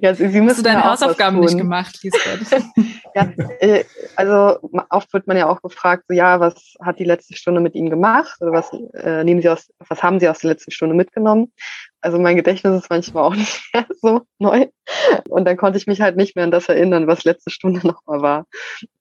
ja, 0.00 0.14
sie, 0.14 0.28
sie 0.28 0.40
Hast 0.40 0.58
du 0.58 0.62
deine 0.62 0.84
Hausaufgaben 0.84 1.38
nicht 1.40 1.56
gemacht, 1.56 2.02
Lisbeth? 2.02 2.64
ja, 3.14 3.32
äh, 3.60 3.84
also 4.16 4.58
oft 4.88 5.12
wird 5.12 5.26
man 5.26 5.36
ja 5.36 5.48
auch 5.48 5.62
gefragt, 5.62 6.04
so, 6.08 6.14
ja, 6.14 6.40
was 6.40 6.74
hat 6.82 6.98
die 6.98 7.04
letzte 7.04 7.36
Stunde 7.36 7.60
mit 7.60 7.74
Ihnen 7.74 7.90
gemacht? 7.90 8.36
Oder 8.40 8.52
was 8.52 8.72
äh, 8.94 9.22
nehmen 9.22 9.42
Sie 9.42 9.48
aus, 9.48 9.70
was 9.88 10.02
haben 10.02 10.18
Sie 10.18 10.28
aus 10.28 10.40
der 10.40 10.50
letzten 10.50 10.72
Stunde 10.72 10.94
mitgenommen? 10.94 11.52
Also 12.00 12.18
mein 12.18 12.36
Gedächtnis 12.36 12.82
ist 12.82 12.90
manchmal 12.90 13.24
auch 13.24 13.34
nicht 13.36 13.62
mehr 13.72 13.86
so 14.00 14.22
neu. 14.38 14.66
Und 15.28 15.44
dann 15.44 15.56
konnte 15.56 15.78
ich 15.78 15.86
mich 15.86 16.00
halt 16.00 16.16
nicht 16.16 16.34
mehr 16.34 16.44
an 16.44 16.50
das 16.50 16.68
erinnern, 16.68 17.06
was 17.06 17.24
letzte 17.24 17.50
Stunde 17.50 17.86
nochmal 17.86 18.22
war. 18.22 18.46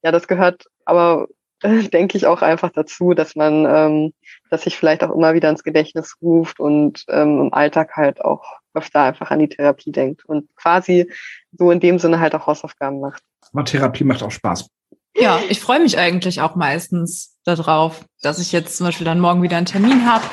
Ja, 0.03 0.11
das 0.11 0.27
gehört 0.27 0.65
aber 0.85 1.27
denke 1.93 2.17
ich 2.17 2.25
auch 2.25 2.41
einfach 2.41 2.69
dazu, 2.69 3.13
dass 3.13 3.35
man, 3.35 3.65
ähm, 3.65 4.13
dass 4.49 4.63
sich 4.63 4.77
vielleicht 4.77 5.03
auch 5.03 5.15
immer 5.15 5.33
wieder 5.33 5.49
ins 5.49 5.63
Gedächtnis 5.63 6.15
ruft 6.21 6.59
und 6.59 7.05
ähm, 7.09 7.39
im 7.41 7.53
Alltag 7.53 7.95
halt 7.95 8.21
auch 8.21 8.43
öfter 8.73 9.03
einfach 9.03 9.31
an 9.31 9.39
die 9.39 9.49
Therapie 9.49 9.91
denkt 9.91 10.25
und 10.25 10.47
quasi 10.55 11.11
so 11.51 11.71
in 11.71 11.79
dem 11.79 11.99
Sinne 11.99 12.19
halt 12.19 12.35
auch 12.35 12.47
Hausaufgaben 12.47 12.99
macht. 12.99 13.23
Aber 13.51 13.65
Therapie 13.65 14.03
macht 14.03 14.23
auch 14.23 14.31
Spaß. 14.31 14.69
Ja, 15.15 15.39
ich 15.49 15.59
freue 15.59 15.79
mich 15.79 15.97
eigentlich 15.97 16.39
auch 16.41 16.55
meistens 16.55 17.37
darauf, 17.43 18.05
dass 18.21 18.39
ich 18.39 18.51
jetzt 18.51 18.77
zum 18.77 18.85
Beispiel 18.85 19.05
dann 19.05 19.19
morgen 19.19 19.41
wieder 19.41 19.57
einen 19.57 19.65
Termin 19.65 20.09
habe 20.09 20.23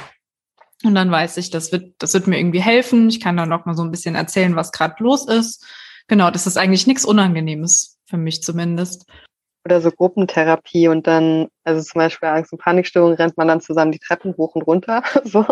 und 0.84 0.94
dann 0.94 1.10
weiß 1.10 1.38
ich, 1.38 1.50
das 1.50 1.72
wird, 1.72 1.94
das 1.98 2.14
wird 2.14 2.26
mir 2.26 2.38
irgendwie 2.38 2.60
helfen. 2.60 3.08
Ich 3.08 3.20
kann 3.20 3.36
dann 3.36 3.48
noch 3.48 3.64
mal 3.64 3.74
so 3.74 3.82
ein 3.82 3.90
bisschen 3.90 4.14
erzählen, 4.14 4.54
was 4.54 4.72
gerade 4.72 5.02
los 5.02 5.26
ist. 5.26 5.64
Genau, 6.06 6.30
das 6.30 6.46
ist 6.46 6.56
eigentlich 6.56 6.86
nichts 6.86 7.04
Unangenehmes 7.04 7.98
für 8.04 8.18
mich 8.18 8.42
zumindest 8.42 9.06
oder 9.66 9.80
so 9.80 9.90
Gruppentherapie 9.90 10.88
und 10.88 11.06
dann, 11.06 11.48
also 11.64 11.82
zum 11.82 11.98
Beispiel 11.98 12.28
Angst- 12.28 12.52
und 12.52 12.58
Panikstörung, 12.58 13.14
rennt 13.14 13.36
man 13.36 13.48
dann 13.48 13.60
zusammen 13.60 13.92
die 13.92 13.98
Treppen 13.98 14.34
hoch 14.36 14.54
und 14.54 14.62
runter, 14.62 15.02
so, 15.24 15.44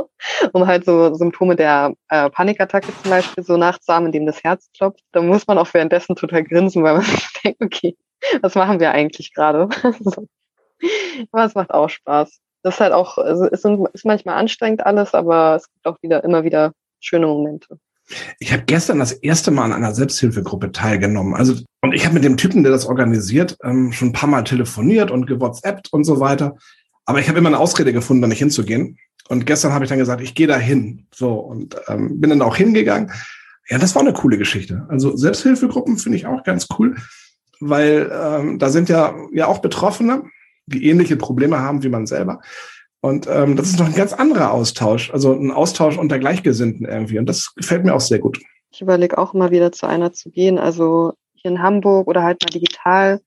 um 0.52 0.66
halt 0.66 0.84
so 0.84 1.14
Symptome 1.14 1.56
der 1.56 1.94
äh, 2.08 2.30
Panikattacke 2.30 2.92
zum 3.02 3.10
Beispiel 3.10 3.44
so 3.44 3.56
nachzuahmen, 3.56 4.06
indem 4.06 4.26
das 4.26 4.42
Herz 4.42 4.70
klopft. 4.76 5.04
Da 5.12 5.20
muss 5.20 5.46
man 5.46 5.58
auch 5.58 5.72
währenddessen 5.74 6.16
total 6.16 6.44
grinsen, 6.44 6.82
weil 6.82 6.94
man 6.94 7.02
sich 7.04 7.28
denkt, 7.44 7.62
okay, 7.62 7.96
was 8.40 8.54
machen 8.54 8.80
wir 8.80 8.92
eigentlich 8.92 9.34
gerade? 9.34 9.68
so. 10.00 10.26
Aber 11.32 11.44
es 11.44 11.54
macht 11.54 11.72
auch 11.72 11.88
Spaß. 11.88 12.40
Das 12.62 12.74
ist 12.74 12.80
halt 12.80 12.92
auch, 12.92 13.18
also 13.18 13.44
es 13.46 13.64
ist 13.64 14.04
manchmal 14.04 14.36
anstrengend 14.36 14.86
alles, 14.86 15.12
aber 15.12 15.56
es 15.56 15.70
gibt 15.70 15.86
auch 15.86 16.00
wieder 16.02 16.24
immer 16.24 16.44
wieder 16.44 16.72
schöne 17.00 17.26
Momente. 17.26 17.78
Ich 18.38 18.52
habe 18.52 18.64
gestern 18.66 18.98
das 18.98 19.12
erste 19.12 19.50
Mal 19.50 19.64
an 19.64 19.72
einer 19.72 19.94
Selbsthilfegruppe 19.94 20.72
teilgenommen. 20.72 21.34
Also 21.34 21.54
und 21.80 21.94
ich 21.94 22.04
habe 22.04 22.14
mit 22.14 22.24
dem 22.24 22.36
Typen, 22.36 22.62
der 22.62 22.72
das 22.72 22.86
organisiert, 22.86 23.56
ähm, 23.62 23.92
schon 23.92 24.08
ein 24.08 24.12
paar 24.12 24.28
Mal 24.28 24.44
telefoniert 24.44 25.10
und 25.10 25.26
gewhatsappt 25.26 25.92
und 25.92 26.04
so 26.04 26.20
weiter. 26.20 26.56
Aber 27.06 27.20
ich 27.20 27.28
habe 27.28 27.38
immer 27.38 27.48
eine 27.48 27.58
Ausrede 27.58 27.92
gefunden, 27.92 28.22
da 28.22 28.28
nicht 28.28 28.38
hinzugehen. 28.38 28.98
Und 29.28 29.46
gestern 29.46 29.72
habe 29.72 29.84
ich 29.84 29.88
dann 29.88 29.98
gesagt, 29.98 30.22
ich 30.22 30.34
gehe 30.34 30.46
da 30.46 30.56
hin. 30.56 31.06
So 31.14 31.34
und 31.34 31.76
ähm, 31.88 32.20
bin 32.20 32.30
dann 32.30 32.42
auch 32.42 32.56
hingegangen. 32.56 33.10
Ja, 33.68 33.78
das 33.78 33.94
war 33.94 34.02
eine 34.02 34.12
coole 34.12 34.38
Geschichte. 34.38 34.86
Also 34.88 35.16
Selbsthilfegruppen 35.16 35.96
finde 35.98 36.18
ich 36.18 36.26
auch 36.26 36.42
ganz 36.42 36.68
cool, 36.78 36.96
weil 37.60 38.10
ähm, 38.12 38.58
da 38.58 38.68
sind 38.68 38.88
ja 38.88 39.14
ja 39.32 39.46
auch 39.46 39.60
Betroffene, 39.60 40.24
die 40.66 40.88
ähnliche 40.88 41.16
Probleme 41.16 41.60
haben 41.60 41.82
wie 41.82 41.88
man 41.88 42.06
selber. 42.06 42.40
Und 43.04 43.26
ähm, 43.26 43.54
das 43.54 43.68
ist 43.68 43.78
noch 43.78 43.84
ein 43.84 43.94
ganz 43.94 44.14
anderer 44.14 44.50
Austausch, 44.50 45.10
also 45.10 45.34
ein 45.34 45.50
Austausch 45.50 45.98
unter 45.98 46.18
Gleichgesinnten 46.18 46.86
irgendwie. 46.86 47.18
Und 47.18 47.28
das 47.28 47.54
gefällt 47.54 47.84
mir 47.84 47.94
auch 47.94 48.00
sehr 48.00 48.18
gut. 48.18 48.40
Ich 48.72 48.80
überlege 48.80 49.18
auch 49.18 49.34
mal 49.34 49.50
wieder 49.50 49.72
zu 49.72 49.86
einer 49.86 50.14
zu 50.14 50.30
gehen. 50.30 50.58
Also 50.58 51.12
hier 51.34 51.50
in 51.50 51.60
Hamburg 51.60 52.08
oder 52.08 52.22
halt 52.22 52.42
mal 52.42 52.48
digital. 52.48 53.20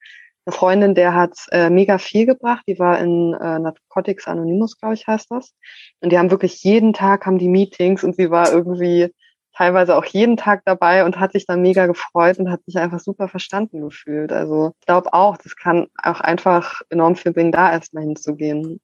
Eine 0.45 0.55
Freundin, 0.55 0.95
der 0.95 1.13
hat 1.13 1.37
äh, 1.51 1.69
mega 1.69 1.99
viel 1.99 2.25
gebracht. 2.25 2.63
Die 2.67 2.79
war 2.79 2.97
in 2.97 3.35
äh, 3.35 3.59
Narcotics 3.59 4.27
Anonymous, 4.27 4.79
glaube 4.79 4.95
ich, 4.95 5.05
heißt 5.05 5.29
das. 5.29 5.53
Und 6.01 6.11
die 6.11 6.17
haben 6.17 6.31
wirklich 6.31 6.63
jeden 6.63 6.93
Tag 6.93 7.27
haben 7.27 7.37
die 7.37 7.47
Meetings 7.47 8.03
und 8.03 8.15
sie 8.15 8.31
war 8.31 8.51
irgendwie 8.51 9.13
teilweise 9.55 9.95
auch 9.95 10.05
jeden 10.05 10.37
Tag 10.37 10.63
dabei 10.65 11.05
und 11.05 11.19
hat 11.19 11.33
sich 11.33 11.45
dann 11.45 11.61
mega 11.61 11.85
gefreut 11.85 12.39
und 12.39 12.49
hat 12.49 12.61
sich 12.65 12.79
einfach 12.79 12.99
super 12.99 13.27
verstanden 13.27 13.81
gefühlt. 13.81 14.31
Also 14.31 14.71
ich 14.79 14.87
glaube 14.87 15.13
auch, 15.13 15.37
das 15.37 15.55
kann 15.55 15.85
auch 16.01 16.19
einfach 16.19 16.81
enorm 16.89 17.15
viel 17.15 17.31
bringen, 17.31 17.51
da 17.51 17.71
erstmal 17.71 18.05
hinzugehen. 18.05 18.79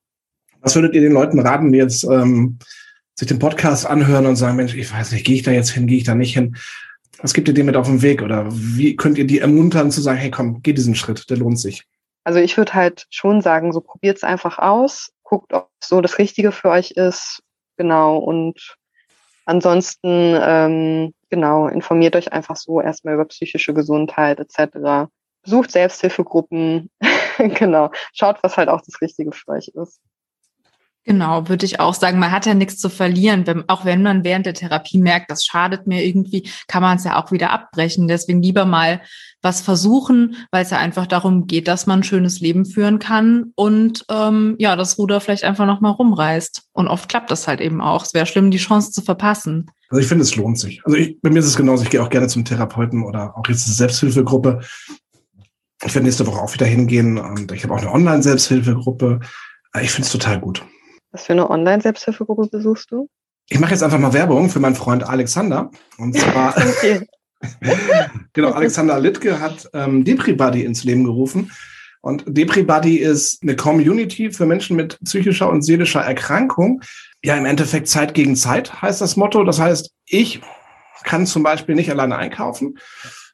Was 0.64 0.76
würdet 0.76 0.96
ihr 0.96 1.02
den 1.02 1.12
Leuten 1.12 1.40
raten, 1.40 1.72
die 1.72 1.78
jetzt 1.78 2.06
ähm, 2.06 2.58
sich 3.16 3.28
den 3.28 3.40
Podcast 3.40 3.86
anhören 3.86 4.26
und 4.26 4.38
sagen, 4.38 4.56
Mensch, 4.56 4.74
ich 4.76 4.92
weiß 4.92 5.12
nicht, 5.12 5.26
gehe 5.26 5.36
ich 5.36 5.44
da 5.44 5.52
jetzt 5.52 5.70
hin, 5.70 5.88
gehe 5.88 5.98
ich 5.98 6.06
da 6.06 6.16
nicht 6.16 6.34
hin? 6.34 6.56
Was 7.22 7.34
gibt 7.34 7.48
ihr 7.48 7.54
dem 7.54 7.68
mit 7.68 7.76
auf 7.76 7.88
den 7.88 8.02
Weg? 8.02 8.22
Oder 8.22 8.48
wie 8.50 8.96
könnt 8.96 9.18
ihr 9.18 9.28
die 9.28 9.40
ermuntern 9.40 9.92
zu 9.92 10.02
sagen, 10.02 10.18
hey 10.18 10.32
komm, 10.32 10.62
geh 10.64 10.74
diesen 10.74 10.96
Schritt, 10.96 11.30
der 11.30 11.38
lohnt 11.38 11.60
sich? 11.60 11.86
Also 12.24 12.40
ich 12.40 12.58
würde 12.58 12.74
halt 12.74 13.06
schon 13.10 13.42
sagen, 13.42 13.74
so 13.74 13.82
probiert 13.82 14.18
es 14.18 14.24
einfach 14.24 14.58
aus, 14.58 15.12
guckt, 15.24 15.54
ob 15.54 15.70
so 15.84 16.02
das 16.02 16.18
Richtige 16.18 16.52
für 16.52 16.70
euch 16.70 16.92
ist. 16.92 17.44
Genau. 17.78 18.18
Und 18.18 18.76
ansonsten, 19.46 20.38
ähm, 20.42 21.14
genau, 21.30 21.68
informiert 21.68 22.16
euch 22.16 22.32
einfach 22.32 22.56
so 22.56 22.80
erstmal 22.80 23.16
über 23.16 23.26
psychische 23.26 23.74
Gesundheit 23.74 24.40
etc. 24.40 25.10
Besucht 25.44 25.72
Selbsthilfegruppen. 25.72 26.90
genau. 27.38 27.92
Schaut, 28.14 28.42
was 28.42 28.56
halt 28.56 28.70
auch 28.70 28.82
das 28.82 29.02
Richtige 29.02 29.34
für 29.34 29.50
euch 29.50 29.70
ist. 29.70 30.00
Genau, 31.06 31.50
würde 31.50 31.66
ich 31.66 31.82
auch 31.82 31.94
sagen. 31.94 32.18
Man 32.18 32.32
hat 32.32 32.46
ja 32.46 32.54
nichts 32.54 32.78
zu 32.78 32.90
verlieren. 32.90 33.46
Wenn, 33.46 33.68
auch 33.68 33.84
wenn 33.84 34.04
man 34.04 34.24
während 34.24 34.46
der 34.46 34.54
Therapie 34.54 34.98
merkt, 34.98 35.30
das 35.30 35.44
schadet 35.44 35.86
mir 35.86 36.06
irgendwie, 36.06 36.50
kann 36.68 36.82
man 36.82 36.98
es 36.98 37.04
ja 37.04 37.22
auch 37.22 37.32
wieder 37.32 37.52
abbrechen. 37.52 38.08
Deswegen 38.08 38.42
lieber 38.42 38.66
mal 38.66 39.02
was 39.42 39.62
versuchen, 39.62 40.38
weil 40.52 40.64
es 40.64 40.70
ja 40.70 40.78
einfach 40.78 41.06
darum 41.06 41.46
geht, 41.46 41.68
dass 41.68 41.86
man 41.86 42.00
ein 42.00 42.04
schönes 42.04 42.40
Leben 42.40 42.66
führen 42.66 42.98
kann 43.00 43.52
und 43.56 44.06
ähm, 44.10 44.56
ja, 44.58 44.78
das 44.78 44.98
Ruder 44.98 45.20
vielleicht 45.20 45.44
einfach 45.44 45.66
nochmal 45.66 45.92
rumreißt. 45.92 46.70
Und 46.72 46.88
oft 46.88 47.10
klappt 47.10 47.30
das 47.30 47.48
halt 47.50 47.60
eben 47.60 47.82
auch. 47.82 48.06
Es 48.06 48.14
wäre 48.14 48.26
schlimm, 48.26 48.52
die 48.52 48.58
Chance 48.58 48.92
zu 48.92 49.02
verpassen. 49.02 49.70
Also 49.90 50.02
ich 50.02 50.08
finde, 50.08 50.24
es 50.24 50.38
lohnt 50.38 50.58
sich. 50.58 50.82
Also 50.86 50.98
ich, 50.98 51.20
bei 51.22 51.30
mir 51.30 51.40
ist 51.40 51.48
es 51.48 51.58
genauso. 51.58 51.84
Ich 51.84 51.90
gehe 51.90 52.02
auch 52.02 52.10
gerne 52.10 52.30
zum 52.30 52.46
Therapeuten 52.46 53.04
oder 53.04 53.38
auch 53.38 53.48
jetzt 53.50 53.68
eine 53.68 53.76
Selbsthilfegruppe. 53.76 54.62
Ich 55.86 55.94
werde 55.94 56.06
nächste 56.06 56.26
Woche 56.26 56.40
auch 56.40 56.54
wieder 56.54 56.66
hingehen 56.66 57.18
und 57.18 57.52
ich 57.52 57.66
habe 57.66 57.74
auch 57.74 57.80
eine 57.80 57.92
Online-Selbsthilfegruppe. 57.92 59.20
Ich 59.82 59.92
finde 59.92 60.06
es 60.06 60.12
total 60.14 60.40
gut. 60.40 60.64
Was 61.14 61.26
für 61.26 61.34
eine 61.34 61.50
Online-Selbsthilfegruppe 61.50 62.48
besuchst 62.48 62.92
du? 62.92 63.08
Ich 63.48 63.60
mache 63.60 63.72
jetzt 63.72 63.84
einfach 63.84 64.00
mal 64.00 64.14
Werbung 64.14 64.50
für 64.50 64.60
meinen 64.60 64.76
Freund 64.76 65.08
Alexander. 65.08 65.70
Und 65.98 66.18
zwar, 66.18 66.56
genau, 68.34 68.52
Alexander 68.52 69.00
Littke 69.00 69.40
hat 69.40 69.70
ähm, 69.74 70.04
DepriBuddy 70.04 70.64
ins 70.64 70.84
Leben 70.84 71.04
gerufen. 71.04 71.52
Und 72.02 72.24
DepriBuddy 72.28 72.98
ist 72.98 73.44
eine 73.44 73.56
Community 73.56 74.32
für 74.32 74.48
Menschen 74.48 74.76
mit 74.76 75.00
psychischer 75.04 75.50
und 75.50 75.62
seelischer 75.62 76.02
Erkrankung. 76.02 76.82
Ja, 77.24 77.38
im 77.38 77.46
Endeffekt 77.46 77.88
Zeit 77.88 78.16
gegen 78.16 78.36
Zeit 78.36 78.82
heißt 78.82 79.00
das 79.00 79.16
Motto. 79.16 79.44
Das 79.44 79.60
heißt, 79.60 79.92
ich 80.08 80.42
kann 81.04 81.28
zum 81.28 81.44
Beispiel 81.44 81.76
nicht 81.76 81.92
alleine 81.92 82.18
einkaufen. 82.18 82.80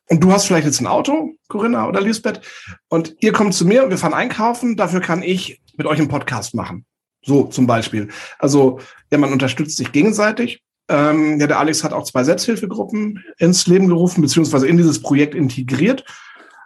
Und 0.09 0.21
du 0.21 0.33
hast 0.33 0.45
vielleicht 0.45 0.65
jetzt 0.65 0.81
ein 0.81 0.87
Auto, 0.87 1.35
Corinna 1.47 1.87
oder 1.87 2.01
Lisbeth, 2.01 2.41
und 2.89 3.15
ihr 3.19 3.31
kommt 3.31 3.53
zu 3.53 3.65
mir 3.65 3.83
und 3.83 3.91
wir 3.91 3.97
fahren 3.97 4.13
einkaufen. 4.15 4.75
Dafür 4.75 5.01
kann 5.01 5.23
ich 5.23 5.61
mit 5.77 5.87
euch 5.87 5.99
einen 5.99 6.07
Podcast 6.07 6.55
machen. 6.55 6.85
So 7.29 7.43
zum 7.43 7.67
Beispiel. 7.67 8.07
Also 8.39 8.79
ja, 9.11 9.19
man 9.19 9.31
unterstützt 9.31 9.77
sich 9.77 9.91
gegenseitig. 9.91 10.63
Ähm, 10.89 11.39
ja, 11.39 11.45
der 11.45 11.59
Alex 11.59 11.83
hat 11.83 11.93
auch 11.93 12.03
zwei 12.03 12.23
Selbsthilfegruppen 12.23 13.23
ins 13.37 13.67
Leben 13.67 13.87
gerufen, 13.87 14.23
beziehungsweise 14.23 14.67
in 14.67 14.77
dieses 14.77 14.99
Projekt 14.99 15.35
integriert. 15.35 16.03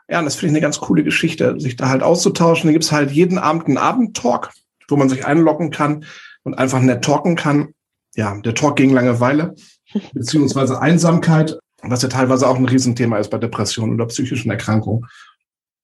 Ja, 0.07 0.19
und 0.19 0.25
das 0.25 0.35
finde 0.35 0.47
ich 0.47 0.53
eine 0.53 0.61
ganz 0.61 0.79
coole 0.79 1.03
Geschichte, 1.03 1.59
sich 1.59 1.75
da 1.75 1.89
halt 1.89 2.01
auszutauschen. 2.01 2.69
Da 2.69 2.71
gibt's 2.71 2.93
halt 2.93 3.11
jeden 3.11 3.37
Abend 3.37 3.67
einen 3.67 3.77
Abendtalk, 3.77 4.51
wo 4.87 4.95
man 4.95 5.09
sich 5.09 5.25
einloggen 5.25 5.69
kann 5.69 6.05
und 6.43 6.53
einfach 6.53 6.79
nett 6.79 7.03
talken 7.03 7.35
kann. 7.35 7.73
Ja, 8.15 8.39
der 8.39 8.55
Talk 8.55 8.77
gegen 8.77 8.93
Langeweile, 8.93 9.55
beziehungsweise 10.13 10.79
Einsamkeit, 10.79 11.59
was 11.81 12.03
ja 12.03 12.07
teilweise 12.07 12.47
auch 12.47 12.57
ein 12.57 12.65
Riesenthema 12.65 13.17
ist 13.17 13.31
bei 13.31 13.37
Depressionen 13.37 13.95
oder 13.95 14.05
psychischen 14.05 14.49
Erkrankungen. 14.49 15.07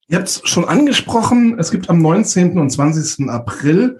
Ihr 0.08 0.18
habt 0.18 0.30
es 0.30 0.42
schon 0.46 0.64
angesprochen, 0.64 1.60
es 1.60 1.70
gibt 1.70 1.90
am 1.90 2.02
19. 2.02 2.58
und 2.58 2.70
20. 2.70 3.30
April 3.30 3.98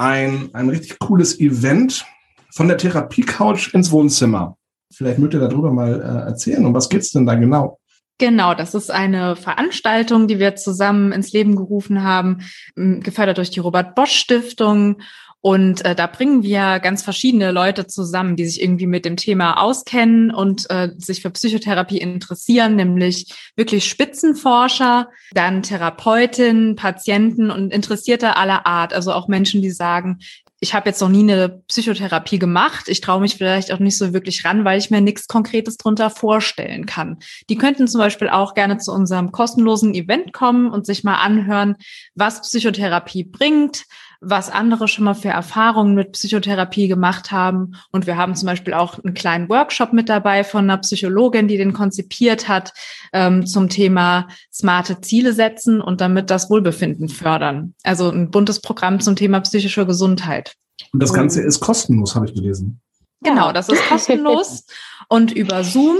ein, 0.00 0.48
ein 0.54 0.70
richtig 0.70 0.98
cooles 0.98 1.38
Event 1.38 2.06
von 2.50 2.68
der 2.68 2.78
Therapie-Couch 2.78 3.74
ins 3.74 3.90
Wohnzimmer. 3.90 4.56
Vielleicht 4.92 5.18
mögt 5.18 5.34
ihr 5.34 5.40
darüber 5.40 5.70
mal 5.70 6.00
äh, 6.00 6.28
erzählen. 6.28 6.64
Um 6.64 6.74
was 6.74 6.88
geht's 6.88 7.10
denn 7.10 7.26
da 7.26 7.34
genau? 7.34 7.78
Genau, 8.18 8.54
das 8.54 8.74
ist 8.74 8.90
eine 8.90 9.36
Veranstaltung, 9.36 10.26
die 10.26 10.38
wir 10.38 10.56
zusammen 10.56 11.12
ins 11.12 11.32
Leben 11.32 11.56
gerufen 11.56 12.02
haben, 12.02 12.42
gefördert 12.74 13.38
durch 13.38 13.50
die 13.50 13.60
Robert 13.60 13.94
Bosch 13.94 14.12
Stiftung 14.12 15.00
und 15.42 15.84
äh, 15.86 15.94
da 15.94 16.06
bringen 16.06 16.42
wir 16.42 16.80
ganz 16.80 17.02
verschiedene 17.02 17.50
Leute 17.50 17.86
zusammen, 17.86 18.36
die 18.36 18.44
sich 18.44 18.60
irgendwie 18.60 18.86
mit 18.86 19.06
dem 19.06 19.16
Thema 19.16 19.62
auskennen 19.62 20.30
und 20.30 20.68
äh, 20.68 20.90
sich 20.98 21.22
für 21.22 21.30
Psychotherapie 21.30 21.98
interessieren, 21.98 22.76
nämlich 22.76 23.32
wirklich 23.56 23.88
Spitzenforscher, 23.88 25.08
dann 25.32 25.62
Therapeutinnen, 25.62 26.76
Patienten 26.76 27.50
und 27.50 27.72
Interessierte 27.72 28.36
aller 28.36 28.66
Art. 28.66 28.92
Also 28.92 29.12
auch 29.14 29.28
Menschen, 29.28 29.62
die 29.62 29.70
sagen, 29.70 30.18
ich 30.62 30.74
habe 30.74 30.90
jetzt 30.90 31.00
noch 31.00 31.08
nie 31.08 31.22
eine 31.22 31.62
Psychotherapie 31.68 32.38
gemacht. 32.38 32.88
Ich 32.88 33.00
traue 33.00 33.22
mich 33.22 33.36
vielleicht 33.36 33.72
auch 33.72 33.78
nicht 33.78 33.96
so 33.96 34.12
wirklich 34.12 34.44
ran, 34.44 34.66
weil 34.66 34.78
ich 34.78 34.90
mir 34.90 35.00
nichts 35.00 35.26
Konkretes 35.26 35.78
drunter 35.78 36.10
vorstellen 36.10 36.84
kann. 36.84 37.18
Die 37.48 37.56
könnten 37.56 37.88
zum 37.88 37.98
Beispiel 37.98 38.28
auch 38.28 38.52
gerne 38.52 38.76
zu 38.76 38.92
unserem 38.92 39.32
kostenlosen 39.32 39.94
Event 39.94 40.34
kommen 40.34 40.70
und 40.70 40.84
sich 40.84 41.02
mal 41.02 41.14
anhören, 41.14 41.76
was 42.14 42.42
Psychotherapie 42.42 43.24
bringt, 43.24 43.84
was 44.20 44.50
andere 44.50 44.86
schon 44.86 45.04
mal 45.04 45.14
für 45.14 45.30
Erfahrungen 45.30 45.94
mit 45.94 46.12
Psychotherapie 46.12 46.88
gemacht 46.88 47.32
haben. 47.32 47.76
Und 47.90 48.06
wir 48.06 48.16
haben 48.16 48.34
zum 48.34 48.46
Beispiel 48.46 48.74
auch 48.74 49.02
einen 49.02 49.14
kleinen 49.14 49.48
Workshop 49.48 49.92
mit 49.92 50.08
dabei 50.08 50.44
von 50.44 50.64
einer 50.64 50.78
Psychologin, 50.78 51.48
die 51.48 51.56
den 51.56 51.72
konzipiert 51.72 52.46
hat 52.48 52.72
ähm, 53.12 53.46
zum 53.46 53.68
Thema 53.68 54.28
smarte 54.52 55.00
Ziele 55.00 55.32
setzen 55.32 55.80
und 55.80 56.00
damit 56.00 56.30
das 56.30 56.50
Wohlbefinden 56.50 57.08
fördern. 57.08 57.74
Also 57.82 58.10
ein 58.10 58.30
buntes 58.30 58.60
Programm 58.60 59.00
zum 59.00 59.16
Thema 59.16 59.40
psychische 59.40 59.86
Gesundheit. 59.86 60.54
Und 60.92 61.02
das 61.02 61.12
Ganze 61.12 61.42
ist 61.42 61.60
kostenlos, 61.60 62.14
habe 62.14 62.26
ich 62.26 62.34
gelesen. 62.34 62.80
Genau, 63.22 63.52
das 63.52 63.68
ist 63.68 63.86
kostenlos 63.88 64.64
und 65.08 65.32
über 65.32 65.64
Zoom. 65.64 65.96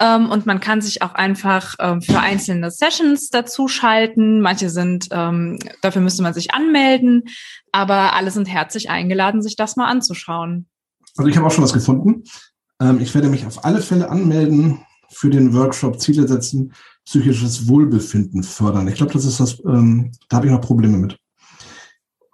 Ähm, 0.00 0.30
und 0.30 0.46
man 0.46 0.60
kann 0.60 0.80
sich 0.80 1.02
auch 1.02 1.14
einfach 1.14 1.74
ähm, 1.78 2.02
für 2.02 2.20
einzelne 2.20 2.70
Sessions 2.70 3.30
dazu 3.30 3.68
schalten. 3.68 4.40
Manche 4.40 4.70
sind, 4.70 5.08
ähm, 5.10 5.58
dafür 5.82 6.02
müsste 6.02 6.22
man 6.22 6.34
sich 6.34 6.54
anmelden, 6.54 7.24
aber 7.72 8.14
alle 8.14 8.30
sind 8.30 8.46
herzlich 8.46 8.90
eingeladen, 8.90 9.42
sich 9.42 9.56
das 9.56 9.76
mal 9.76 9.86
anzuschauen. 9.86 10.66
Also 11.16 11.28
ich 11.28 11.36
habe 11.36 11.46
auch 11.46 11.52
schon 11.52 11.64
was 11.64 11.72
gefunden. 11.72 12.24
Ähm, 12.80 13.00
ich 13.00 13.14
werde 13.14 13.28
mich 13.28 13.46
auf 13.46 13.64
alle 13.64 13.80
Fälle 13.80 14.10
anmelden 14.10 14.80
für 15.10 15.30
den 15.30 15.54
Workshop 15.54 16.00
Ziele 16.00 16.26
setzen, 16.28 16.72
psychisches 17.04 17.68
Wohlbefinden 17.68 18.42
fördern. 18.42 18.88
Ich 18.88 18.96
glaube, 18.96 19.12
das 19.12 19.24
ist 19.24 19.40
das, 19.40 19.60
ähm, 19.64 20.12
da 20.28 20.38
habe 20.38 20.46
ich 20.46 20.52
noch 20.52 20.60
Probleme 20.60 20.98
mit. 20.98 21.16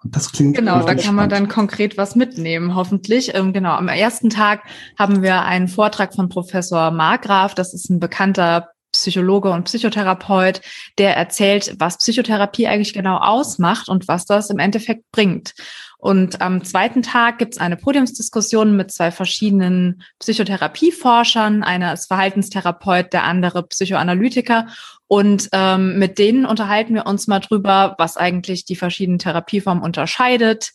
Und 0.04 0.16
das 0.16 0.32
klingt 0.32 0.56
genau, 0.56 0.80
da 0.80 0.86
kann 0.86 0.98
spannend. 0.98 1.16
man 1.16 1.28
dann 1.28 1.48
konkret 1.48 1.96
was 1.96 2.16
mitnehmen, 2.16 2.74
hoffentlich. 2.74 3.34
Ähm, 3.34 3.52
genau, 3.52 3.72
am 3.72 3.88
ersten 3.88 4.30
Tag 4.30 4.62
haben 4.98 5.22
wir 5.22 5.42
einen 5.42 5.68
Vortrag 5.68 6.14
von 6.14 6.28
Professor 6.28 6.90
Markgraf. 6.90 7.54
Das 7.54 7.72
ist 7.72 7.88
ein 7.88 8.00
bekannter 8.00 8.70
Psychologe 9.02 9.50
und 9.50 9.64
Psychotherapeut, 9.64 10.60
der 10.96 11.16
erzählt, 11.16 11.74
was 11.78 11.98
Psychotherapie 11.98 12.68
eigentlich 12.68 12.94
genau 12.94 13.16
ausmacht 13.16 13.88
und 13.88 14.06
was 14.06 14.26
das 14.26 14.48
im 14.48 14.60
Endeffekt 14.60 15.10
bringt. 15.10 15.54
Und 15.98 16.40
am 16.40 16.64
zweiten 16.64 17.02
Tag 17.02 17.38
gibt 17.38 17.54
es 17.54 17.60
eine 17.60 17.76
Podiumsdiskussion 17.76 18.76
mit 18.76 18.90
zwei 18.90 19.12
verschiedenen 19.12 20.02
Psychotherapieforschern. 20.18 21.62
Einer 21.62 21.92
ist 21.92 22.06
Verhaltenstherapeut, 22.06 23.12
der 23.12 23.22
andere 23.22 23.62
Psychoanalytiker. 23.62 24.66
Und 25.06 25.48
ähm, 25.52 25.98
mit 25.98 26.18
denen 26.18 26.44
unterhalten 26.44 26.94
wir 26.94 27.06
uns 27.06 27.28
mal 27.28 27.38
drüber, 27.38 27.94
was 27.98 28.16
eigentlich 28.16 28.64
die 28.64 28.76
verschiedenen 28.76 29.20
Therapieformen 29.20 29.84
unterscheidet, 29.84 30.72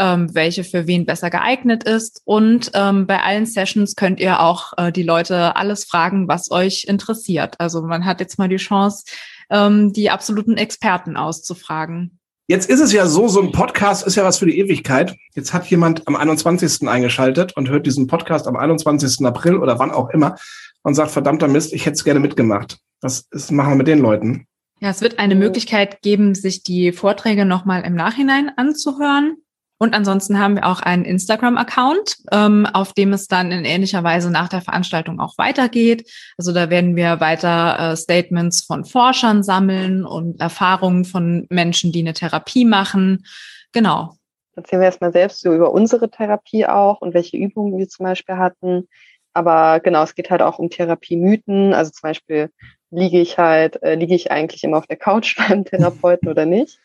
ähm, 0.00 0.34
welche 0.34 0.64
für 0.64 0.86
wen 0.86 1.04
besser 1.04 1.30
geeignet 1.30 1.84
ist. 1.84 2.22
Und 2.24 2.72
ähm, 2.74 3.06
bei 3.06 3.22
allen 3.22 3.46
Sessions 3.46 3.94
könnt 3.94 4.18
ihr 4.18 4.40
auch 4.40 4.72
äh, 4.78 4.90
die 4.90 5.02
Leute 5.02 5.54
alles 5.54 5.84
fragen, 5.84 6.26
was 6.26 6.50
euch 6.50 6.86
interessiert. 6.88 7.60
Also 7.60 7.82
man 7.82 8.06
hat 8.06 8.18
jetzt 8.20 8.38
mal 8.38 8.48
die 8.48 8.56
Chance, 8.56 9.04
ähm, 9.50 9.92
die 9.92 10.10
absoluten 10.10 10.56
Experten 10.56 11.16
auszufragen. 11.16 12.18
Jetzt 12.48 12.68
ist 12.68 12.80
es 12.80 12.92
ja 12.92 13.06
so, 13.06 13.28
so 13.28 13.40
ein 13.40 13.52
Podcast 13.52 14.04
ist 14.04 14.16
ja 14.16 14.24
was 14.24 14.38
für 14.38 14.46
die 14.46 14.58
Ewigkeit. 14.58 15.14
Jetzt 15.36 15.52
hat 15.52 15.66
jemand 15.66 16.08
am 16.08 16.16
21. 16.16 16.88
eingeschaltet 16.88 17.56
und 17.56 17.68
hört 17.68 17.86
diesen 17.86 18.08
Podcast 18.08 18.48
am 18.48 18.56
21. 18.56 19.24
April 19.24 19.56
oder 19.56 19.78
wann 19.78 19.92
auch 19.92 20.08
immer 20.08 20.36
und 20.82 20.94
sagt, 20.94 21.12
verdammter 21.12 21.46
Mist, 21.46 21.72
ich 21.72 21.86
hätte 21.86 21.94
es 21.94 22.04
gerne 22.04 22.20
mitgemacht. 22.20 22.78
Was 23.02 23.26
ist, 23.30 23.52
machen 23.52 23.72
wir 23.72 23.76
mit 23.76 23.86
den 23.86 24.00
Leuten? 24.00 24.46
Ja, 24.80 24.88
es 24.88 25.02
wird 25.02 25.18
eine 25.18 25.34
Möglichkeit 25.34 26.00
geben, 26.00 26.34
sich 26.34 26.62
die 26.62 26.92
Vorträge 26.92 27.44
nochmal 27.44 27.84
im 27.84 27.94
Nachhinein 27.94 28.50
anzuhören. 28.56 29.36
Und 29.82 29.94
ansonsten 29.94 30.38
haben 30.38 30.56
wir 30.56 30.66
auch 30.66 30.80
einen 30.80 31.06
Instagram-Account, 31.06 32.18
ähm, 32.32 32.66
auf 32.66 32.92
dem 32.92 33.14
es 33.14 33.28
dann 33.28 33.50
in 33.50 33.64
ähnlicher 33.64 34.04
Weise 34.04 34.30
nach 34.30 34.48
der 34.48 34.60
Veranstaltung 34.60 35.20
auch 35.20 35.38
weitergeht. 35.38 36.06
Also 36.36 36.52
da 36.52 36.68
werden 36.68 36.96
wir 36.96 37.18
weiter 37.20 37.92
äh, 37.92 37.96
Statements 37.96 38.62
von 38.62 38.84
Forschern 38.84 39.42
sammeln 39.42 40.04
und 40.04 40.38
Erfahrungen 40.38 41.06
von 41.06 41.46
Menschen, 41.48 41.92
die 41.92 42.00
eine 42.00 42.12
Therapie 42.12 42.66
machen. 42.66 43.24
Genau. 43.72 44.16
Erzählen 44.54 44.82
wir 44.82 44.86
erstmal 44.86 45.12
selbst 45.12 45.40
so 45.40 45.54
über 45.54 45.72
unsere 45.72 46.10
Therapie 46.10 46.66
auch 46.66 47.00
und 47.00 47.14
welche 47.14 47.38
Übungen 47.38 47.78
wir 47.78 47.88
zum 47.88 48.04
Beispiel 48.04 48.36
hatten. 48.36 48.86
Aber 49.32 49.80
genau, 49.80 50.02
es 50.02 50.14
geht 50.14 50.30
halt 50.30 50.42
auch 50.42 50.58
um 50.58 50.68
Therapiemythen. 50.68 51.72
Also 51.72 51.90
zum 51.90 52.02
Beispiel, 52.02 52.50
liege 52.90 53.20
ich 53.20 53.38
halt, 53.38 53.82
äh, 53.82 53.94
liege 53.94 54.14
ich 54.14 54.30
eigentlich 54.30 54.64
immer 54.64 54.78
auf 54.78 54.86
der 54.86 54.96
Couch 54.96 55.36
beim 55.48 55.64
Therapeuten 55.64 56.28
oder 56.28 56.46
nicht? 56.46 56.78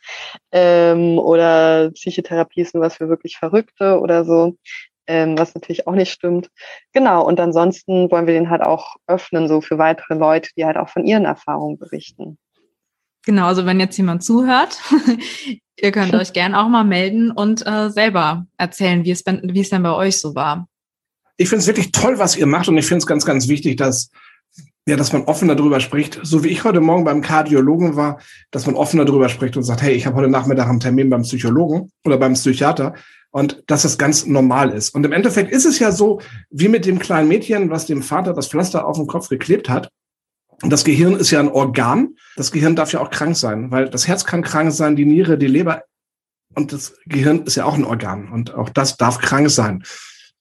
Ähm, 0.52 1.18
oder 1.18 1.92
Psychotherapie 1.92 2.62
ist 2.62 2.74
nur 2.74 2.84
was 2.84 2.98
für 2.98 3.10
wirklich 3.10 3.38
Verrückte 3.38 4.00
oder 4.00 4.26
so, 4.26 4.58
ähm, 5.08 5.38
was 5.38 5.54
natürlich 5.56 5.88
auch 5.88 5.94
nicht 5.94 6.12
stimmt. 6.12 6.50
Genau, 6.94 7.26
und 7.26 7.40
ansonsten 7.40 8.10
wollen 8.12 8.28
wir 8.28 8.34
den 8.34 8.50
halt 8.50 8.62
auch 8.62 8.96
öffnen, 9.08 9.48
so 9.48 9.62
für 9.62 9.78
weitere 9.78 10.16
Leute, 10.16 10.50
die 10.58 10.66
halt 10.66 10.78
auch 10.78 10.90
von 10.90 11.06
ihren 11.06 11.26
Erfahrungen 11.26 11.78
berichten. 11.78 12.38
Genau, 13.26 13.48
also 13.48 13.66
wenn 13.66 13.80
jetzt 13.80 13.98
jemand 13.98 14.24
zuhört, 14.24 14.80
ihr 15.78 15.92
könnt 15.92 16.14
euch 16.16 16.34
gern 16.34 16.54
auch 16.54 16.70
mal 16.70 16.84
melden 16.84 17.32
und 17.32 17.66
äh, 17.66 17.90
selber 17.90 18.46
erzählen, 18.58 19.04
wie 19.04 19.12
es, 19.12 19.24
wie 19.26 19.62
es 19.62 19.70
denn 19.70 19.84
bei 19.84 19.94
euch 19.94 20.20
so 20.20 20.36
war. 20.36 20.68
Ich 21.38 21.50
finde 21.50 21.62
es 21.62 21.68
wirklich 21.68 21.92
toll, 21.92 22.18
was 22.18 22.38
ihr 22.38 22.46
macht 22.46 22.70
und 22.70 22.78
ich 22.78 22.86
finde 22.86 23.00
es 23.00 23.08
ganz, 23.08 23.26
ganz 23.26 23.50
wichtig, 23.50 23.76
dass 23.76 24.10
ja, 24.88 24.96
dass 24.96 25.14
man 25.14 25.24
offen 25.24 25.48
darüber 25.48 25.80
spricht, 25.80 26.20
so 26.24 26.44
wie 26.44 26.50
ich 26.50 26.64
heute 26.64 26.80
Morgen 26.80 27.04
beim 27.04 27.22
Kardiologen 27.22 27.96
war, 27.96 28.20
dass 28.52 28.68
man 28.68 28.76
offen 28.76 29.04
darüber 29.04 29.30
spricht 29.30 29.58
und 29.58 29.64
sagt, 29.64 29.82
hey, 29.82 29.94
ich 29.94 30.06
habe 30.06 30.18
heute 30.18 30.30
Nachmittag 30.30 30.68
einen 30.68 30.80
Termin 30.80 31.10
beim 31.10 31.24
Psychologen 31.24 31.92
oder 32.04 32.18
beim 32.18 32.34
Psychiater 32.34 32.94
und 33.32 33.64
dass 33.68 33.82
das 33.82 33.98
ganz 33.98 34.26
normal 34.26 34.70
ist. 34.72 34.94
Und 34.94 35.04
im 35.06 35.12
Endeffekt 35.12 35.52
ist 35.52 35.66
es 35.66 35.80
ja 35.80 35.92
so, 35.92 36.22
wie 36.52 36.68
mit 36.68 36.86
dem 36.86 37.00
kleinen 37.00 37.28
Mädchen, 37.28 37.70
was 37.72 37.88
dem 37.88 38.04
Vater 38.04 38.34
das 38.34 38.48
Pflaster 38.48 38.88
auf 38.88 38.98
den 38.98 39.08
Kopf 39.08 39.28
geklebt 39.28 39.70
hat. 39.70 39.90
Das 40.62 40.86
Gehirn 40.86 41.16
ist 41.16 41.32
ja 41.32 41.40
ein 41.40 41.50
Organ. 41.50 42.16
Das 42.36 42.52
Gehirn 42.52 42.76
darf 42.76 42.94
ja 42.94 43.02
auch 43.02 43.10
krank 43.10 43.36
sein, 43.36 43.72
weil 43.72 43.90
das 43.90 44.08
Herz 44.08 44.24
kann 44.24 44.44
krank 44.44 44.72
sein, 44.72 44.96
die 44.96 45.06
Niere, 45.06 45.38
die 45.38 45.48
Leber 45.48 45.84
und 46.54 46.72
das 46.72 46.96
Gehirn 47.06 47.44
ist 47.44 47.56
ja 47.56 47.66
auch 47.66 47.76
ein 47.76 47.84
Organ 47.84 48.30
und 48.32 48.54
auch 48.54 48.70
das 48.70 48.98
darf 48.98 49.20
krank 49.20 49.50
sein. 49.50 49.84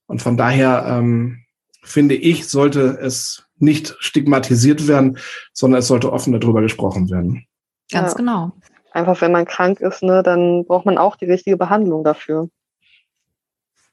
Und 0.07 0.23
von 0.23 0.37
daher 0.37 0.85
ähm, 0.87 1.45
finde 1.83 2.15
ich, 2.15 2.47
sollte 2.47 2.99
es 3.01 3.44
nicht 3.57 3.97
stigmatisiert 4.01 4.89
werden, 4.89 5.19
sondern 5.53 5.81
es 5.81 5.87
sollte 5.87 6.13
offen 6.13 6.39
darüber 6.39 6.61
gesprochen 6.61 7.11
werden. 7.11 7.47
Ganz 7.91 8.13
ja. 8.13 8.17
genau. 8.19 8.53
Einfach, 8.93 9.21
wenn 9.21 9.33
man 9.33 9.45
krank 9.45 9.81
ist, 9.81 10.03
ne, 10.03 10.23
dann 10.23 10.65
braucht 10.65 10.87
man 10.87 10.99
auch 10.99 11.17
die 11.17 11.25
richtige 11.27 11.57
Behandlung 11.57 12.05
dafür. 12.05 12.49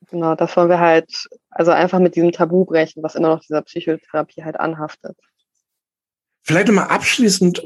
Genau, 0.10 0.36
das 0.36 0.56
wollen 0.58 0.70
wir 0.70 0.80
halt, 0.80 1.28
also 1.50 1.72
einfach 1.72 2.00
mit 2.00 2.16
diesem 2.16 2.32
Tabu 2.32 2.66
brechen, 2.66 3.02
was 3.02 3.16
immer 3.16 3.30
noch 3.30 3.40
dieser 3.40 3.62
Psychotherapie 3.62 4.44
halt 4.44 4.60
anhaftet. 4.60 5.18
Vielleicht 6.44 6.68
nochmal 6.68 6.88
abschließend, 6.88 7.64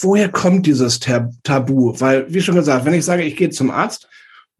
woher 0.00 0.28
kommt 0.28 0.66
dieses 0.66 1.00
Tabu? 1.00 1.98
Weil, 1.98 2.32
wie 2.32 2.42
schon 2.42 2.54
gesagt, 2.54 2.84
wenn 2.84 2.94
ich 2.94 3.04
sage, 3.04 3.22
ich 3.22 3.36
gehe 3.36 3.50
zum 3.50 3.70
Arzt, 3.70 4.08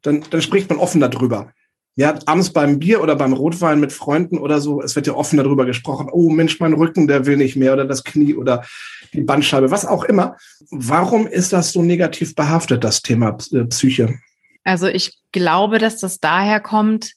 dann, 0.02 0.24
dann 0.30 0.42
spricht 0.42 0.70
man 0.70 0.78
offen 0.78 1.00
darüber 1.00 1.52
ja, 2.00 2.18
abends 2.24 2.50
beim 2.50 2.78
Bier 2.78 3.02
oder 3.02 3.14
beim 3.14 3.34
Rotwein 3.34 3.78
mit 3.78 3.92
Freunden 3.92 4.38
oder 4.38 4.58
so, 4.62 4.80
es 4.80 4.96
wird 4.96 5.06
ja 5.06 5.12
offen 5.12 5.36
darüber 5.36 5.66
gesprochen, 5.66 6.08
oh 6.10 6.30
Mensch, 6.30 6.58
mein 6.58 6.72
Rücken, 6.72 7.06
der 7.06 7.26
will 7.26 7.36
nicht 7.36 7.56
mehr 7.56 7.74
oder 7.74 7.84
das 7.84 8.04
Knie 8.04 8.34
oder 8.34 8.64
die 9.12 9.20
Bandscheibe, 9.20 9.70
was 9.70 9.84
auch 9.84 10.04
immer. 10.04 10.36
Warum 10.70 11.26
ist 11.26 11.52
das 11.52 11.72
so 11.72 11.82
negativ 11.82 12.34
behaftet, 12.34 12.84
das 12.84 13.02
Thema 13.02 13.36
äh, 13.52 13.64
Psyche? 13.66 14.18
Also 14.64 14.86
ich 14.86 15.18
glaube, 15.30 15.76
dass 15.76 16.00
das 16.00 16.20
daher 16.20 16.60
kommt, 16.60 17.12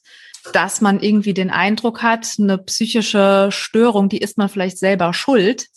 dass 0.52 0.82
man 0.82 1.00
irgendwie 1.00 1.32
den 1.32 1.48
Eindruck 1.48 2.02
hat, 2.02 2.34
eine 2.38 2.58
psychische 2.58 3.48
Störung, 3.52 4.10
die 4.10 4.18
ist 4.18 4.36
man 4.36 4.50
vielleicht 4.50 4.76
selber 4.76 5.14
schuld. 5.14 5.68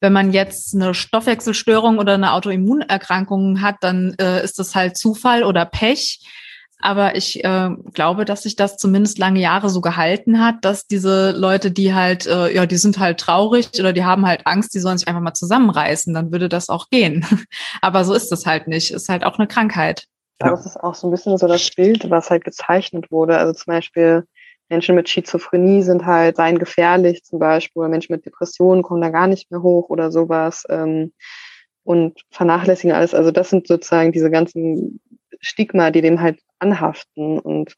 Wenn 0.00 0.12
man 0.12 0.34
jetzt 0.34 0.74
eine 0.74 0.92
Stoffwechselstörung 0.92 1.96
oder 1.96 2.12
eine 2.12 2.32
Autoimmunerkrankung 2.34 3.62
hat, 3.62 3.76
dann 3.80 4.14
äh, 4.20 4.44
ist 4.44 4.58
das 4.58 4.74
halt 4.74 4.98
Zufall 4.98 5.44
oder 5.44 5.64
Pech. 5.64 6.20
Aber 6.80 7.14
ich 7.16 7.44
äh, 7.44 7.70
glaube, 7.92 8.24
dass 8.24 8.42
sich 8.42 8.56
das 8.56 8.76
zumindest 8.76 9.18
lange 9.18 9.40
Jahre 9.40 9.68
so 9.68 9.80
gehalten 9.80 10.42
hat, 10.44 10.64
dass 10.64 10.86
diese 10.86 11.32
Leute, 11.32 11.70
die 11.70 11.94
halt, 11.94 12.26
äh, 12.26 12.54
ja, 12.54 12.66
die 12.66 12.76
sind 12.76 12.98
halt 12.98 13.20
traurig 13.20 13.68
oder 13.78 13.92
die 13.92 14.04
haben 14.04 14.26
halt 14.26 14.46
Angst, 14.46 14.74
die 14.74 14.80
sollen 14.80 14.98
sich 14.98 15.08
einfach 15.08 15.20
mal 15.20 15.34
zusammenreißen, 15.34 16.14
dann 16.14 16.32
würde 16.32 16.48
das 16.48 16.68
auch 16.68 16.88
gehen. 16.88 17.24
Aber 17.82 18.04
so 18.04 18.14
ist 18.14 18.32
es 18.32 18.46
halt 18.46 18.66
nicht. 18.66 18.90
Ist 18.90 19.08
halt 19.08 19.24
auch 19.24 19.38
eine 19.38 19.48
Krankheit. 19.48 20.06
Ja. 20.42 20.50
Das 20.50 20.64
ist 20.64 20.78
auch 20.78 20.94
so 20.94 21.06
ein 21.06 21.10
bisschen 21.10 21.36
so 21.36 21.46
das 21.46 21.70
Bild, 21.70 22.08
was 22.08 22.30
halt 22.30 22.44
gezeichnet 22.44 23.10
wurde. 23.10 23.36
Also 23.36 23.52
zum 23.52 23.72
Beispiel 23.72 24.24
Menschen 24.70 24.94
mit 24.94 25.08
Schizophrenie 25.08 25.82
sind 25.82 26.06
halt 26.06 26.36
seien 26.36 26.58
gefährlich 26.58 27.24
zum 27.24 27.40
Beispiel, 27.40 27.80
oder 27.80 27.88
Menschen 27.88 28.14
mit 28.14 28.24
Depressionen 28.24 28.82
kommen 28.82 29.02
da 29.02 29.10
gar 29.10 29.26
nicht 29.26 29.50
mehr 29.50 29.62
hoch 29.62 29.90
oder 29.90 30.10
sowas. 30.10 30.64
Ähm, 30.70 31.12
und 31.82 32.20
vernachlässigen 32.30 32.94
alles. 32.94 33.14
Also 33.14 33.30
das 33.30 33.50
sind 33.50 33.66
sozusagen 33.66 34.12
diese 34.12 34.30
ganzen 34.30 35.00
Stigma, 35.40 35.90
die 35.90 36.02
dem 36.02 36.20
halt 36.20 36.40
anhaften. 36.58 37.38
Und 37.38 37.74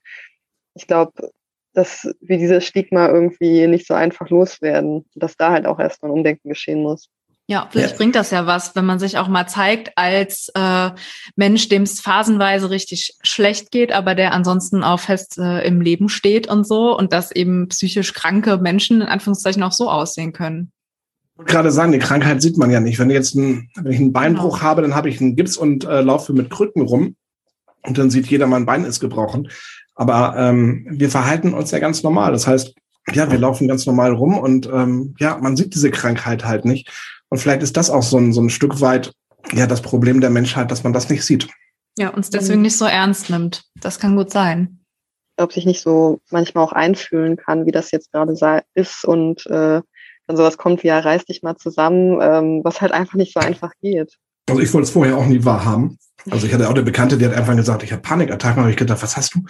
ich 0.74 0.86
glaube, 0.86 1.30
dass 1.74 2.08
wir 2.20 2.38
dieses 2.38 2.66
Stigma 2.66 3.08
irgendwie 3.08 3.66
nicht 3.66 3.86
so 3.86 3.94
einfach 3.94 4.28
loswerden, 4.28 5.06
dass 5.14 5.36
da 5.36 5.52
halt 5.52 5.66
auch 5.66 5.78
erstmal 5.78 6.10
ein 6.10 6.18
Umdenken 6.18 6.48
geschehen 6.48 6.82
muss. 6.82 7.08
Ja, 7.48 7.68
vielleicht 7.70 7.92
ja. 7.92 7.96
bringt 7.96 8.14
das 8.14 8.30
ja 8.30 8.46
was, 8.46 8.76
wenn 8.76 8.84
man 8.84 8.98
sich 8.98 9.18
auch 9.18 9.26
mal 9.28 9.46
zeigt 9.46 9.92
als 9.96 10.50
äh, 10.54 10.90
Mensch, 11.34 11.68
dem 11.68 11.82
es 11.82 12.00
phasenweise 12.00 12.70
richtig 12.70 13.16
schlecht 13.22 13.72
geht, 13.72 13.92
aber 13.92 14.14
der 14.14 14.32
ansonsten 14.32 14.84
auch 14.84 15.00
fest 15.00 15.38
äh, 15.38 15.66
im 15.66 15.80
Leben 15.80 16.08
steht 16.08 16.46
und 16.46 16.66
so 16.66 16.96
und 16.96 17.12
dass 17.12 17.32
eben 17.32 17.68
psychisch 17.68 18.12
kranke 18.14 18.58
Menschen 18.58 19.00
in 19.00 19.08
Anführungszeichen 19.08 19.62
auch 19.62 19.72
so 19.72 19.90
aussehen 19.90 20.32
können. 20.32 20.70
Ich 21.32 21.38
wollte 21.38 21.52
gerade 21.52 21.70
sagen, 21.72 21.92
die 21.92 21.98
Krankheit 21.98 22.40
sieht 22.40 22.58
man 22.58 22.70
ja 22.70 22.78
nicht. 22.78 22.98
Wenn, 22.98 23.10
jetzt 23.10 23.34
ein, 23.34 23.68
wenn 23.74 23.92
ich 23.92 23.98
einen 23.98 24.12
Beinbruch 24.12 24.58
genau. 24.58 24.62
habe, 24.62 24.82
dann 24.82 24.94
habe 24.94 25.08
ich 25.08 25.20
einen 25.20 25.34
Gips 25.34 25.56
und 25.56 25.84
äh, 25.84 26.00
laufe 26.00 26.32
mit 26.32 26.48
Krücken 26.48 26.82
rum 26.82 27.16
und 27.82 27.98
dann 27.98 28.10
sieht 28.10 28.26
jeder, 28.28 28.46
mein 28.46 28.66
Bein 28.66 28.84
ist 28.84 29.00
gebrochen. 29.00 29.48
Aber 29.94 30.34
ähm, 30.36 30.86
wir 30.90 31.10
verhalten 31.10 31.54
uns 31.54 31.70
ja 31.70 31.78
ganz 31.78 32.02
normal. 32.02 32.32
Das 32.32 32.46
heißt, 32.46 32.74
ja, 33.12 33.30
wir 33.30 33.38
laufen 33.38 33.68
ganz 33.68 33.84
normal 33.86 34.12
rum 34.12 34.38
und 34.38 34.66
ähm, 34.66 35.14
ja, 35.18 35.36
man 35.38 35.56
sieht 35.56 35.74
diese 35.74 35.90
Krankheit 35.90 36.44
halt 36.44 36.64
nicht. 36.64 36.90
Und 37.28 37.38
vielleicht 37.38 37.62
ist 37.62 37.76
das 37.76 37.90
auch 37.90 38.02
so 38.02 38.18
ein, 38.18 38.32
so 38.32 38.40
ein 38.40 38.50
Stück 38.50 38.80
weit 38.80 39.12
ja 39.52 39.66
das 39.66 39.82
Problem 39.82 40.20
der 40.20 40.30
Menschheit, 40.30 40.70
dass 40.70 40.84
man 40.84 40.92
das 40.92 41.08
nicht 41.08 41.24
sieht. 41.24 41.48
Ja, 41.98 42.08
uns 42.08 42.30
deswegen 42.30 42.62
nicht 42.62 42.76
so 42.76 42.86
ernst 42.86 43.28
nimmt. 43.28 43.64
Das 43.80 43.98
kann 43.98 44.16
gut 44.16 44.30
sein. 44.30 44.80
Ob 45.36 45.52
sich 45.52 45.66
nicht 45.66 45.82
so 45.82 46.20
manchmal 46.30 46.64
auch 46.64 46.72
einfühlen 46.72 47.36
kann, 47.36 47.66
wie 47.66 47.72
das 47.72 47.90
jetzt 47.90 48.12
gerade 48.12 48.34
ist 48.74 49.04
und 49.04 49.46
äh, 49.46 49.80
dann 50.26 50.36
sowas 50.36 50.56
kommt 50.56 50.82
wie, 50.82 50.88
ja, 50.88 51.00
reiß 51.00 51.24
dich 51.24 51.42
mal 51.42 51.56
zusammen, 51.56 52.18
ähm, 52.22 52.60
was 52.64 52.80
halt 52.80 52.92
einfach 52.92 53.14
nicht 53.14 53.34
so 53.34 53.40
einfach 53.40 53.72
geht. 53.80 54.16
Also 54.48 54.60
ich 54.60 54.72
wollte 54.72 54.84
es 54.84 54.90
vorher 54.90 55.16
auch 55.16 55.26
nie 55.26 55.44
wahrhaben. 55.44 55.98
Also 56.30 56.46
ich 56.46 56.54
hatte 56.54 56.68
auch 56.68 56.74
eine 56.74 56.82
Bekannte, 56.82 57.18
die 57.18 57.26
hat 57.26 57.34
einfach 57.34 57.56
gesagt, 57.56 57.82
ich 57.82 57.92
habe 57.92 58.02
Panikattacken. 58.02 58.60
habe 58.60 58.70
ich 58.70 58.76
gedacht, 58.76 59.02
was 59.02 59.16
hast 59.16 59.34
du? 59.34 59.44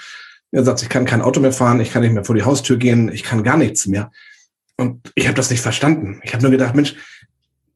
Er 0.52 0.64
sagt, 0.64 0.82
ich 0.82 0.88
kann 0.88 1.04
kein 1.04 1.22
Auto 1.22 1.40
mehr 1.40 1.52
fahren, 1.52 1.80
ich 1.80 1.92
kann 1.92 2.02
nicht 2.02 2.12
mehr 2.12 2.24
vor 2.24 2.34
die 2.34 2.42
Haustür 2.42 2.76
gehen, 2.76 3.10
ich 3.12 3.22
kann 3.22 3.42
gar 3.42 3.56
nichts 3.56 3.86
mehr. 3.86 4.10
Und 4.76 5.12
ich 5.14 5.26
habe 5.26 5.36
das 5.36 5.50
nicht 5.50 5.60
verstanden. 5.60 6.20
Ich 6.24 6.32
habe 6.32 6.42
nur 6.42 6.50
gedacht, 6.50 6.74
Mensch, 6.74 6.94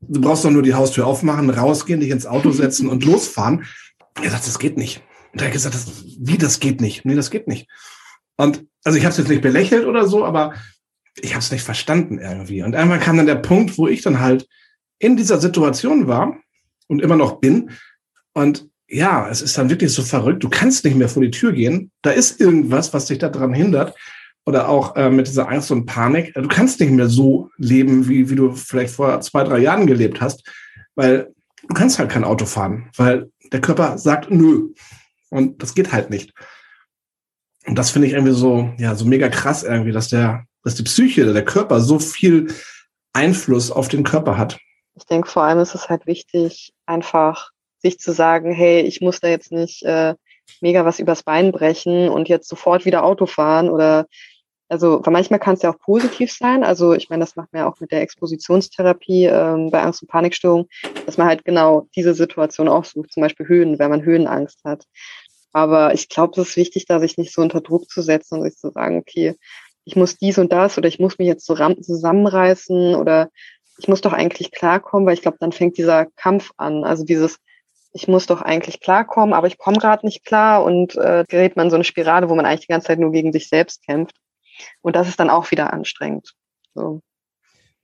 du 0.00 0.20
brauchst 0.20 0.44
doch 0.44 0.50
nur 0.50 0.62
die 0.62 0.74
Haustür 0.74 1.06
aufmachen, 1.06 1.50
rausgehen, 1.50 2.00
dich 2.00 2.10
ins 2.10 2.26
Auto 2.26 2.50
setzen 2.50 2.88
und 2.88 3.04
losfahren. 3.04 3.64
Er 4.22 4.30
sagt, 4.30 4.46
das 4.46 4.58
geht 4.58 4.76
nicht. 4.76 5.02
Und 5.32 5.40
er 5.40 5.46
hat 5.46 5.52
gesagt, 5.52 5.74
das, 5.74 6.04
wie, 6.18 6.38
das 6.38 6.60
geht 6.60 6.80
nicht? 6.80 7.04
Nee, 7.04 7.14
das 7.14 7.30
geht 7.30 7.48
nicht. 7.48 7.68
Und 8.36 8.66
also 8.84 8.98
ich 8.98 9.04
habe 9.04 9.12
es 9.12 9.18
jetzt 9.18 9.28
nicht 9.28 9.42
belächelt 9.42 9.86
oder 9.86 10.06
so, 10.06 10.24
aber 10.24 10.54
ich 11.16 11.32
habe 11.32 11.40
es 11.40 11.50
nicht 11.50 11.62
verstanden 11.62 12.18
irgendwie. 12.18 12.62
Und 12.62 12.74
einmal 12.74 12.98
kam 12.98 13.16
dann 13.16 13.26
der 13.26 13.36
Punkt, 13.36 13.78
wo 13.78 13.88
ich 13.88 14.02
dann 14.02 14.20
halt 14.20 14.46
in 14.98 15.16
dieser 15.16 15.40
Situation 15.40 16.06
war 16.06 16.38
und 16.88 17.02
immer 17.02 17.16
noch 17.16 17.40
bin. 17.40 17.70
Und 18.32 18.68
ja, 18.88 19.28
es 19.28 19.42
ist 19.42 19.58
dann 19.58 19.70
wirklich 19.70 19.92
so 19.92 20.02
verrückt. 20.02 20.44
Du 20.44 20.48
kannst 20.48 20.84
nicht 20.84 20.96
mehr 20.96 21.08
vor 21.08 21.22
die 21.22 21.30
Tür 21.30 21.52
gehen. 21.52 21.90
Da 22.02 22.10
ist 22.10 22.40
irgendwas, 22.40 22.92
was 22.94 23.06
dich 23.06 23.18
daran 23.18 23.52
hindert. 23.52 23.94
Oder 24.44 24.68
auch 24.68 24.94
äh, 24.94 25.10
mit 25.10 25.26
dieser 25.26 25.48
Angst 25.48 25.72
und 25.72 25.86
Panik. 25.86 26.32
Du 26.34 26.46
kannst 26.46 26.78
nicht 26.78 26.92
mehr 26.92 27.08
so 27.08 27.50
leben, 27.56 28.08
wie, 28.08 28.30
wie 28.30 28.36
du 28.36 28.52
vielleicht 28.52 28.94
vor 28.94 29.20
zwei, 29.20 29.42
drei 29.42 29.58
Jahren 29.58 29.88
gelebt 29.88 30.20
hast, 30.20 30.48
weil 30.94 31.34
du 31.66 31.74
kannst 31.74 31.98
halt 31.98 32.10
kein 32.10 32.22
Auto 32.22 32.46
fahren, 32.46 32.88
weil 32.96 33.28
der 33.52 33.60
Körper 33.60 33.98
sagt 33.98 34.30
nö. 34.30 34.68
Und 35.30 35.60
das 35.62 35.74
geht 35.74 35.90
halt 35.90 36.10
nicht. 36.10 36.32
Und 37.66 37.76
das 37.76 37.90
finde 37.90 38.06
ich 38.06 38.14
irgendwie 38.14 38.34
so, 38.34 38.72
ja, 38.78 38.94
so 38.94 39.04
mega 39.04 39.28
krass 39.28 39.64
irgendwie, 39.64 39.90
dass 39.90 40.08
der, 40.08 40.44
dass 40.62 40.76
die 40.76 40.84
Psyche, 40.84 41.32
der 41.32 41.44
Körper 41.44 41.80
so 41.80 41.98
viel 41.98 42.46
Einfluss 43.12 43.72
auf 43.72 43.88
den 43.88 44.04
Körper 44.04 44.38
hat. 44.38 44.58
Ich 44.94 45.06
denke, 45.06 45.28
vor 45.28 45.42
allem 45.42 45.58
ist 45.58 45.74
es 45.74 45.88
halt 45.88 46.06
wichtig, 46.06 46.72
einfach 46.86 47.50
sich 47.86 47.98
zu 47.98 48.12
sagen, 48.12 48.52
hey, 48.52 48.80
ich 48.80 49.00
muss 49.00 49.20
da 49.20 49.28
jetzt 49.28 49.52
nicht 49.52 49.82
äh, 49.84 50.14
mega 50.60 50.84
was 50.84 50.98
übers 50.98 51.22
Bein 51.22 51.52
brechen 51.52 52.08
und 52.08 52.28
jetzt 52.28 52.48
sofort 52.48 52.84
wieder 52.84 53.04
Auto 53.04 53.26
fahren 53.26 53.70
oder 53.70 54.06
also 54.68 55.00
manchmal 55.06 55.38
kann 55.38 55.54
es 55.54 55.62
ja 55.62 55.70
auch 55.70 55.78
positiv 55.78 56.32
sein. 56.32 56.64
Also 56.64 56.92
ich 56.92 57.08
meine, 57.08 57.20
das 57.20 57.36
macht 57.36 57.52
man 57.52 57.62
ja 57.62 57.68
auch 57.68 57.78
mit 57.78 57.92
der 57.92 58.00
Expositionstherapie 58.02 59.26
ähm, 59.26 59.70
bei 59.70 59.80
Angst- 59.80 60.02
und 60.02 60.08
Panikstörung, 60.08 60.66
dass 61.06 61.18
man 61.18 61.28
halt 61.28 61.44
genau 61.44 61.88
diese 61.94 62.14
Situation 62.14 62.68
auch 62.68 62.84
sucht, 62.84 63.12
zum 63.12 63.20
Beispiel 63.20 63.46
Höhen, 63.46 63.78
wenn 63.78 63.90
man 63.90 64.04
Höhenangst 64.04 64.64
hat. 64.64 64.84
Aber 65.52 65.94
ich 65.94 66.08
glaube, 66.08 66.40
es 66.40 66.48
ist 66.48 66.56
wichtig, 66.56 66.86
da 66.86 66.98
sich 66.98 67.16
nicht 67.16 67.32
so 67.32 67.42
unter 67.42 67.60
Druck 67.60 67.88
zu 67.88 68.02
setzen 68.02 68.38
und 68.38 68.42
sich 68.42 68.56
zu 68.56 68.70
sagen, 68.70 68.98
okay, 68.98 69.36
ich 69.84 69.94
muss 69.94 70.16
dies 70.16 70.36
und 70.38 70.52
das 70.52 70.76
oder 70.76 70.88
ich 70.88 70.98
muss 70.98 71.18
mich 71.18 71.28
jetzt 71.28 71.46
so 71.46 71.54
zusammenreißen 71.54 72.96
oder 72.96 73.30
ich 73.78 73.86
muss 73.86 74.00
doch 74.00 74.12
eigentlich 74.12 74.50
klarkommen, 74.50 75.06
weil 75.06 75.14
ich 75.14 75.22
glaube, 75.22 75.36
dann 75.38 75.52
fängt 75.52 75.78
dieser 75.78 76.06
Kampf 76.16 76.50
an. 76.56 76.82
Also 76.82 77.04
dieses, 77.04 77.38
ich 77.96 78.08
muss 78.08 78.26
doch 78.26 78.42
eigentlich 78.42 78.80
klarkommen, 78.80 79.32
aber 79.32 79.46
ich 79.46 79.56
komme 79.56 79.78
gerade 79.78 80.04
nicht 80.04 80.22
klar 80.22 80.62
und 80.62 80.96
äh, 80.96 81.24
gerät 81.28 81.56
man 81.56 81.66
in 81.66 81.70
so 81.70 81.76
eine 81.76 81.84
Spirale, 81.84 82.28
wo 82.28 82.34
man 82.34 82.44
eigentlich 82.44 82.66
die 82.66 82.72
ganze 82.72 82.88
Zeit 82.88 82.98
nur 82.98 83.10
gegen 83.10 83.32
sich 83.32 83.48
selbst 83.48 83.82
kämpft. 83.86 84.14
Und 84.82 84.96
das 84.96 85.08
ist 85.08 85.18
dann 85.18 85.30
auch 85.30 85.50
wieder 85.50 85.72
anstrengend. 85.72 86.34
So. 86.74 87.00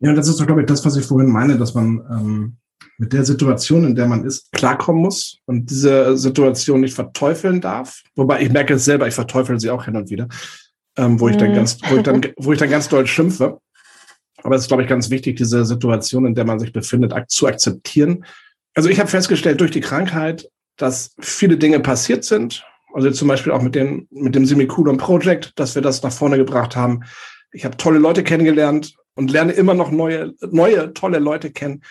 Ja, 0.00 0.12
das 0.12 0.28
ist 0.28 0.38
doch, 0.38 0.46
glaube 0.46 0.60
ich, 0.60 0.66
das, 0.66 0.84
was 0.84 0.96
ich 0.96 1.06
vorhin 1.06 1.30
meine, 1.30 1.56
dass 1.56 1.72
man 1.72 2.04
ähm, 2.10 2.56
mit 2.98 3.14
der 3.14 3.24
Situation, 3.24 3.84
in 3.84 3.94
der 3.94 4.06
man 4.06 4.24
ist, 4.24 4.52
klarkommen 4.52 5.00
muss 5.00 5.38
und 5.46 5.70
diese 5.70 6.18
Situation 6.18 6.82
nicht 6.82 6.94
verteufeln 6.94 7.62
darf. 7.62 8.02
Wobei 8.14 8.42
ich 8.42 8.50
merke 8.50 8.74
es 8.74 8.84
selber, 8.84 9.08
ich 9.08 9.14
verteufel 9.14 9.58
sie 9.58 9.70
auch 9.70 9.86
hin 9.86 9.96
und 9.96 10.10
wieder, 10.10 10.28
ähm, 10.98 11.18
wo, 11.20 11.28
ich 11.28 11.38
dann 11.38 11.52
mhm. 11.52 11.54
ganz, 11.54 11.78
wo, 11.88 11.96
ich 11.96 12.02
dann, 12.02 12.20
wo 12.36 12.52
ich 12.52 12.58
dann 12.58 12.70
ganz 12.70 12.90
doll 12.90 13.06
schimpfe. 13.06 13.60
Aber 14.42 14.56
es 14.56 14.62
ist, 14.62 14.68
glaube 14.68 14.82
ich, 14.82 14.88
ganz 14.90 15.08
wichtig, 15.08 15.36
diese 15.36 15.64
Situation, 15.64 16.26
in 16.26 16.34
der 16.34 16.44
man 16.44 16.58
sich 16.58 16.72
befindet, 16.72 17.14
zu 17.28 17.46
akzeptieren 17.46 18.26
also 18.74 18.88
ich 18.88 18.98
habe 18.98 19.10
festgestellt 19.10 19.60
durch 19.60 19.70
die 19.70 19.80
Krankheit, 19.80 20.48
dass 20.76 21.14
viele 21.20 21.56
Dinge 21.56 21.80
passiert 21.80 22.24
sind. 22.24 22.64
Also 22.94 23.10
zum 23.10 23.28
Beispiel 23.28 23.52
auch 23.52 23.62
mit 23.62 23.74
dem, 23.74 24.06
mit 24.10 24.34
dem 24.34 24.46
Semicolon 24.46 24.98
Project, 24.98 25.52
dass 25.56 25.74
wir 25.74 25.82
das 25.82 26.02
nach 26.02 26.12
vorne 26.12 26.36
gebracht 26.36 26.76
haben. 26.76 27.00
Ich 27.52 27.64
habe 27.64 27.76
tolle 27.76 27.98
Leute 27.98 28.22
kennengelernt 28.22 28.94
und 29.14 29.30
lerne 29.30 29.52
immer 29.52 29.74
noch 29.74 29.90
neue, 29.90 30.34
neue 30.50 30.92
tolle 30.94 31.18
Leute 31.18 31.50
kennen. 31.50 31.82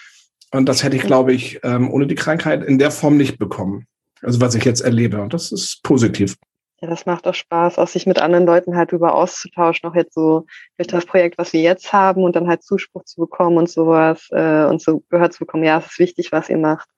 Und 0.52 0.68
das 0.68 0.84
hätte 0.84 0.98
ich, 0.98 1.04
glaube 1.04 1.34
ich, 1.34 1.60
ähm, 1.64 1.90
ohne 1.92 2.08
die 2.08 2.16
Krankheit 2.16 2.64
in 2.64 2.78
der 2.78 2.92
Form 2.92 3.18
nicht 3.18 3.40
bekommen. 3.40 3.86
Also 4.22 4.42
was 4.42 4.56
ich 4.56 4.66
jetzt 4.66 4.82
erlebe. 4.82 5.22
Und 5.22 5.34
das 5.34 5.52
ist 5.52 5.82
positiv. 5.84 6.36
Ja, 6.82 6.90
das 6.90 7.06
macht 7.06 7.28
auch 7.28 7.36
Spaß, 7.36 7.78
auch 7.78 7.88
sich 7.88 8.08
mit 8.08 8.20
anderen 8.20 8.48
Leuten 8.48 8.76
halt 8.76 8.92
über 8.92 9.14
auszutauschen, 9.14 9.88
auch 9.88 9.94
jetzt 9.94 10.16
so 10.16 10.48
durch 10.78 10.88
das 10.88 11.06
Projekt, 11.06 11.38
was 11.38 11.54
wir 11.54 11.62
jetzt 11.62 11.94
haben 11.94 12.24
und 12.24 12.36
dann 12.36 12.48
halt 12.48 12.64
Zuspruch 12.64 13.04
zu 13.04 13.22
bekommen 13.22 13.58
und 13.58 13.70
sowas 13.70 14.28
äh, 14.32 14.66
und 14.66 14.82
so 14.82 15.04
gehört 15.10 15.34
zu 15.34 15.40
bekommen, 15.40 15.64
ja, 15.64 15.78
es 15.78 15.92
ist 15.92 16.00
wichtig, 16.00 16.32
was 16.32 16.50
ihr 16.50 16.58
macht. 16.58 16.90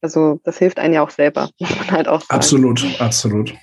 Also 0.00 0.40
das 0.44 0.56
hilft 0.56 0.78
einem 0.78 0.94
ja 0.94 1.02
auch 1.02 1.10
selber, 1.10 1.50
muss 1.58 1.76
man 1.76 1.90
halt 1.90 2.08
auch 2.08 2.22
sagen. 2.22 2.34
Absolut, 2.34 3.00
absolut. 3.00 3.54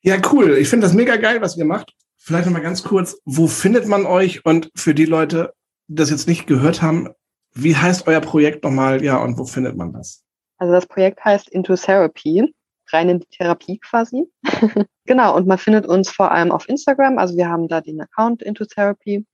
Ja, 0.00 0.16
cool. 0.32 0.56
Ich 0.56 0.68
finde 0.68 0.86
das 0.86 0.94
mega 0.94 1.16
geil, 1.16 1.42
was 1.42 1.58
ihr 1.58 1.66
macht. 1.66 1.92
Vielleicht 2.16 2.46
nochmal 2.46 2.62
ganz 2.62 2.82
kurz, 2.82 3.20
wo 3.24 3.48
findet 3.48 3.86
man 3.86 4.06
euch? 4.06 4.44
Und 4.46 4.70
für 4.74 4.94
die 4.94 5.04
Leute, 5.04 5.52
die 5.88 5.96
das 5.96 6.08
jetzt 6.08 6.26
nicht 6.26 6.46
gehört 6.46 6.80
haben, 6.80 7.10
wie 7.54 7.76
heißt 7.76 8.06
euer 8.06 8.20
Projekt 8.20 8.64
nochmal? 8.64 9.04
Ja, 9.04 9.18
und 9.18 9.38
wo 9.38 9.44
findet 9.44 9.76
man 9.76 9.92
das? 9.92 10.24
Also 10.56 10.72
das 10.72 10.86
Projekt 10.86 11.22
heißt 11.24 11.50
Into 11.50 11.76
Therapy 11.76 12.54
rein 12.92 13.08
in 13.08 13.20
die 13.20 13.26
Therapie 13.26 13.78
quasi. 13.78 14.24
genau, 15.06 15.36
und 15.36 15.46
man 15.46 15.58
findet 15.58 15.86
uns 15.86 16.10
vor 16.10 16.32
allem 16.32 16.52
auf 16.52 16.68
Instagram. 16.68 17.18
Also 17.18 17.36
wir 17.36 17.48
haben 17.48 17.68
da 17.68 17.80
den 17.80 18.00
Account 18.00 18.42
Into 18.42 18.64
Therapy 18.64 19.26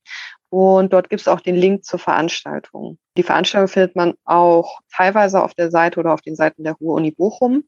und 0.49 0.93
dort 0.93 1.09
gibt 1.09 1.21
es 1.21 1.27
auch 1.27 1.41
den 1.41 1.55
Link 1.55 1.85
zur 1.85 1.99
Veranstaltung. 1.99 2.97
Die 3.17 3.23
Veranstaltung 3.23 3.67
findet 3.67 3.95
man 3.95 4.15
auch 4.25 4.79
teilweise 4.91 5.43
auf 5.43 5.53
der 5.53 5.69
Seite 5.69 5.99
oder 5.99 6.13
auf 6.13 6.21
den 6.21 6.35
Seiten 6.35 6.63
der 6.63 6.73
Ruhr-Uni 6.73 7.11
Bochum. 7.11 7.63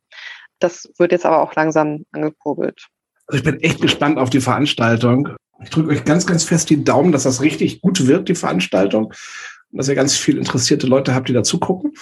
Das 0.60 0.90
wird 0.98 1.12
jetzt 1.12 1.26
aber 1.26 1.42
auch 1.42 1.54
langsam 1.56 2.06
angekurbelt. 2.12 2.88
Also 3.28 3.38
ich 3.38 3.44
bin 3.44 3.60
echt 3.62 3.82
gespannt 3.82 4.18
auf 4.18 4.30
die 4.30 4.42
Veranstaltung. 4.42 5.30
Ich 5.64 5.70
drücke 5.70 5.90
euch 5.90 6.06
ganz, 6.06 6.26
ganz 6.26 6.44
fest 6.44 6.70
die 6.70 6.84
Daumen, 6.84 7.12
dass 7.12 7.24
das 7.24 7.42
richtig 7.42 7.82
gut 7.82 8.08
wird, 8.08 8.30
die 8.30 8.36
Veranstaltung. 8.36 9.14
Dass 9.72 9.88
ihr 9.88 9.96
ganz 9.96 10.18
viele 10.18 10.40
interessierte 10.40 10.88
Leute 10.88 11.14
habt, 11.14 11.30
die 11.30 11.34
dazu 11.34 11.60
gucken. 11.60 11.94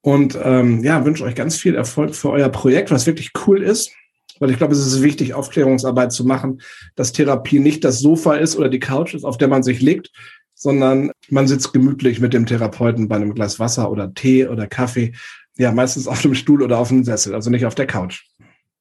Und 0.00 0.38
ähm, 0.42 0.82
ja, 0.84 1.04
wünsche 1.04 1.24
euch 1.24 1.34
ganz 1.34 1.56
viel 1.56 1.74
Erfolg 1.74 2.14
für 2.14 2.30
euer 2.30 2.48
Projekt, 2.48 2.90
was 2.90 3.06
wirklich 3.06 3.32
cool 3.46 3.62
ist. 3.62 3.92
Weil 4.40 4.50
ich 4.50 4.56
glaube, 4.56 4.72
es 4.72 4.86
ist 4.86 5.02
wichtig, 5.02 5.34
Aufklärungsarbeit 5.34 6.12
zu 6.12 6.24
machen, 6.24 6.60
dass 6.94 7.12
Therapie 7.12 7.58
nicht 7.58 7.84
das 7.84 7.98
Sofa 7.98 8.34
ist 8.34 8.56
oder 8.56 8.68
die 8.68 8.78
Couch 8.78 9.14
ist, 9.14 9.24
auf 9.24 9.36
der 9.36 9.48
man 9.48 9.64
sich 9.64 9.80
legt, 9.80 10.10
sondern 10.54 11.10
man 11.28 11.48
sitzt 11.48 11.72
gemütlich 11.72 12.20
mit 12.20 12.32
dem 12.32 12.46
Therapeuten 12.46 13.08
bei 13.08 13.16
einem 13.16 13.34
Glas 13.34 13.58
Wasser 13.58 13.90
oder 13.90 14.14
Tee 14.14 14.46
oder 14.46 14.66
Kaffee. 14.66 15.12
Ja, 15.56 15.72
meistens 15.72 16.06
auf 16.06 16.22
dem 16.22 16.34
Stuhl 16.34 16.62
oder 16.62 16.78
auf 16.78 16.88
dem 16.88 17.02
Sessel, 17.02 17.34
also 17.34 17.50
nicht 17.50 17.66
auf 17.66 17.74
der 17.74 17.86
Couch. 17.86 18.24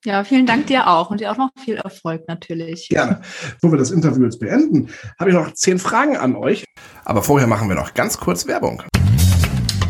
Ja, 0.06 0.24
vielen 0.24 0.46
Dank 0.46 0.68
dir 0.68 0.88
auch 0.88 1.10
und 1.10 1.22
dir 1.22 1.32
auch 1.32 1.38
noch 1.38 1.50
viel 1.64 1.76
Erfolg 1.76 2.28
natürlich. 2.28 2.88
Gerne. 2.90 3.22
Bevor 3.56 3.72
wir 3.72 3.80
das 3.80 3.92
Interview 3.92 4.26
jetzt 4.26 4.40
beenden, 4.40 4.90
habe 5.20 5.32
ich 5.32 5.36
noch 5.36 5.52
zehn 5.54 5.80
Fragen 5.80 6.18
an 6.18 6.36
euch. 6.36 6.64
Aber 7.04 7.24
vorher 7.24 7.48
machen 7.48 7.68
wir 7.68 7.76
noch 7.76 7.94
ganz 7.94 8.18
kurz 8.18 8.48
Werbung. 8.48 8.84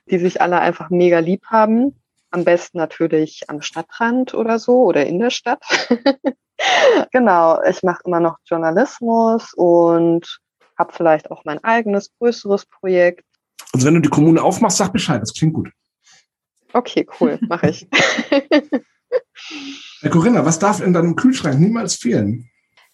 die 0.10 0.18
sich 0.18 0.42
alle 0.42 0.60
einfach 0.60 0.90
mega 0.90 1.20
lieb 1.20 1.46
haben. 1.48 2.02
Am 2.32 2.44
besten 2.44 2.78
natürlich 2.78 3.50
am 3.50 3.62
Stadtrand 3.62 4.34
oder 4.34 4.60
so 4.60 4.84
oder 4.84 5.06
in 5.06 5.20
der 5.20 5.32
Stadt. 5.32 5.64
genau, 7.12 7.62
ich 7.64 7.84
mache 7.84 8.02
immer 8.06 8.20
noch 8.20 8.38
Journalismus 8.46 9.54
und 9.56 10.40
habe 10.78 10.94
vielleicht 10.94 11.32
auch 11.32 11.44
mein 11.46 11.64
eigenes 11.64 12.12
größeres 12.20 12.66
Projekt. 12.68 13.26
Also 13.74 13.88
wenn 13.88 13.96
du 13.96 14.02
die 14.02 14.10
Kommune 14.10 14.42
aufmachst, 14.42 14.78
sag 14.78 14.94
Bescheid, 14.94 15.22
das 15.22 15.34
klingt 15.34 15.54
gut. 15.54 15.72
Okay, 16.74 17.08
cool, 17.20 17.40
mache 17.42 17.72
ich. 17.72 17.88
Corinna, 20.10 20.46
was 20.46 20.60
darf 20.60 20.82
in 20.82 20.94
deinem 20.94 21.16
Kühlschrank 21.16 21.60
niemals 21.60 21.96
fehlen? 21.96 22.50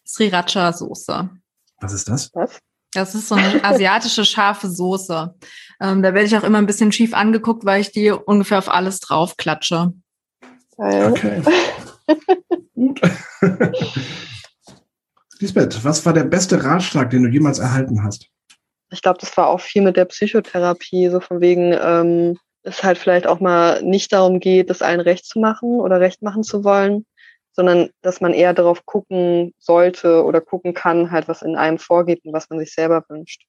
Sriracha-Soße. 0.06 1.30
Was 1.80 1.94
ist 1.94 2.08
das? 2.08 2.32
Was? 2.34 2.60
Das 2.94 3.14
ist 3.14 3.28
so 3.28 3.36
eine 3.36 3.64
asiatische 3.64 4.24
scharfe 4.24 4.70
Soße. 4.70 5.36
Ähm, 5.82 6.02
da 6.02 6.14
werde 6.14 6.28
ich 6.28 6.38
auch 6.38 6.44
immer 6.44 6.60
ein 6.60 6.66
bisschen 6.66 6.94
schief 6.94 7.14
angeguckt, 7.14 7.66
weil 7.66 7.82
ich 7.82 7.92
die 7.92 8.12
ungefähr 8.12 8.58
auf 8.58 8.70
alles 8.70 9.02
draufklatsche. 9.02 9.94
Geil. 10.78 11.12
Okay. 11.12 11.42
Gut. 12.76 13.02
Lisbeth, 15.40 15.84
was 15.84 16.06
war 16.06 16.14
der 16.14 16.24
beste 16.24 16.64
Ratschlag, 16.64 17.10
den 17.10 17.24
du 17.24 17.30
jemals 17.30 17.60
erhalten 17.60 18.04
hast? 18.04 18.30
Ich 18.92 19.02
glaube, 19.02 19.20
das 19.20 19.36
war 19.36 19.48
auch 19.48 19.60
viel 19.60 19.82
mit 19.82 19.98
der 19.98 20.06
Psychotherapie, 20.06 21.10
so 21.10 21.20
von 21.20 21.42
wegen, 21.42 21.76
ähm, 21.78 22.38
es 22.64 22.84
halt 22.84 22.98
vielleicht 22.98 23.28
auch 23.28 23.40
mal 23.40 23.82
nicht 23.84 24.14
darum 24.14 24.40
geht, 24.40 24.70
das 24.70 24.82
allen 24.82 25.00
recht 25.00 25.26
zu 25.26 25.40
machen 25.40 25.82
oder 25.82 26.00
recht 26.00 26.22
machen 26.22 26.44
zu 26.44 26.64
wollen, 26.64 27.06
sondern 27.56 27.90
dass 28.02 28.22
man 28.22 28.34
eher 28.34 28.54
darauf 28.54 28.86
gucken 28.86 29.54
sollte 29.58 30.24
oder 30.24 30.42
gucken 30.42 30.74
kann, 30.74 31.12
halt, 31.12 31.28
was 31.28 31.42
in 31.42 31.56
einem 31.56 31.80
vorgeht 31.80 32.24
und 32.26 32.34
was 32.34 32.50
man 32.50 32.60
sich 32.60 32.74
selber 32.74 33.04
wünscht. 33.08 33.44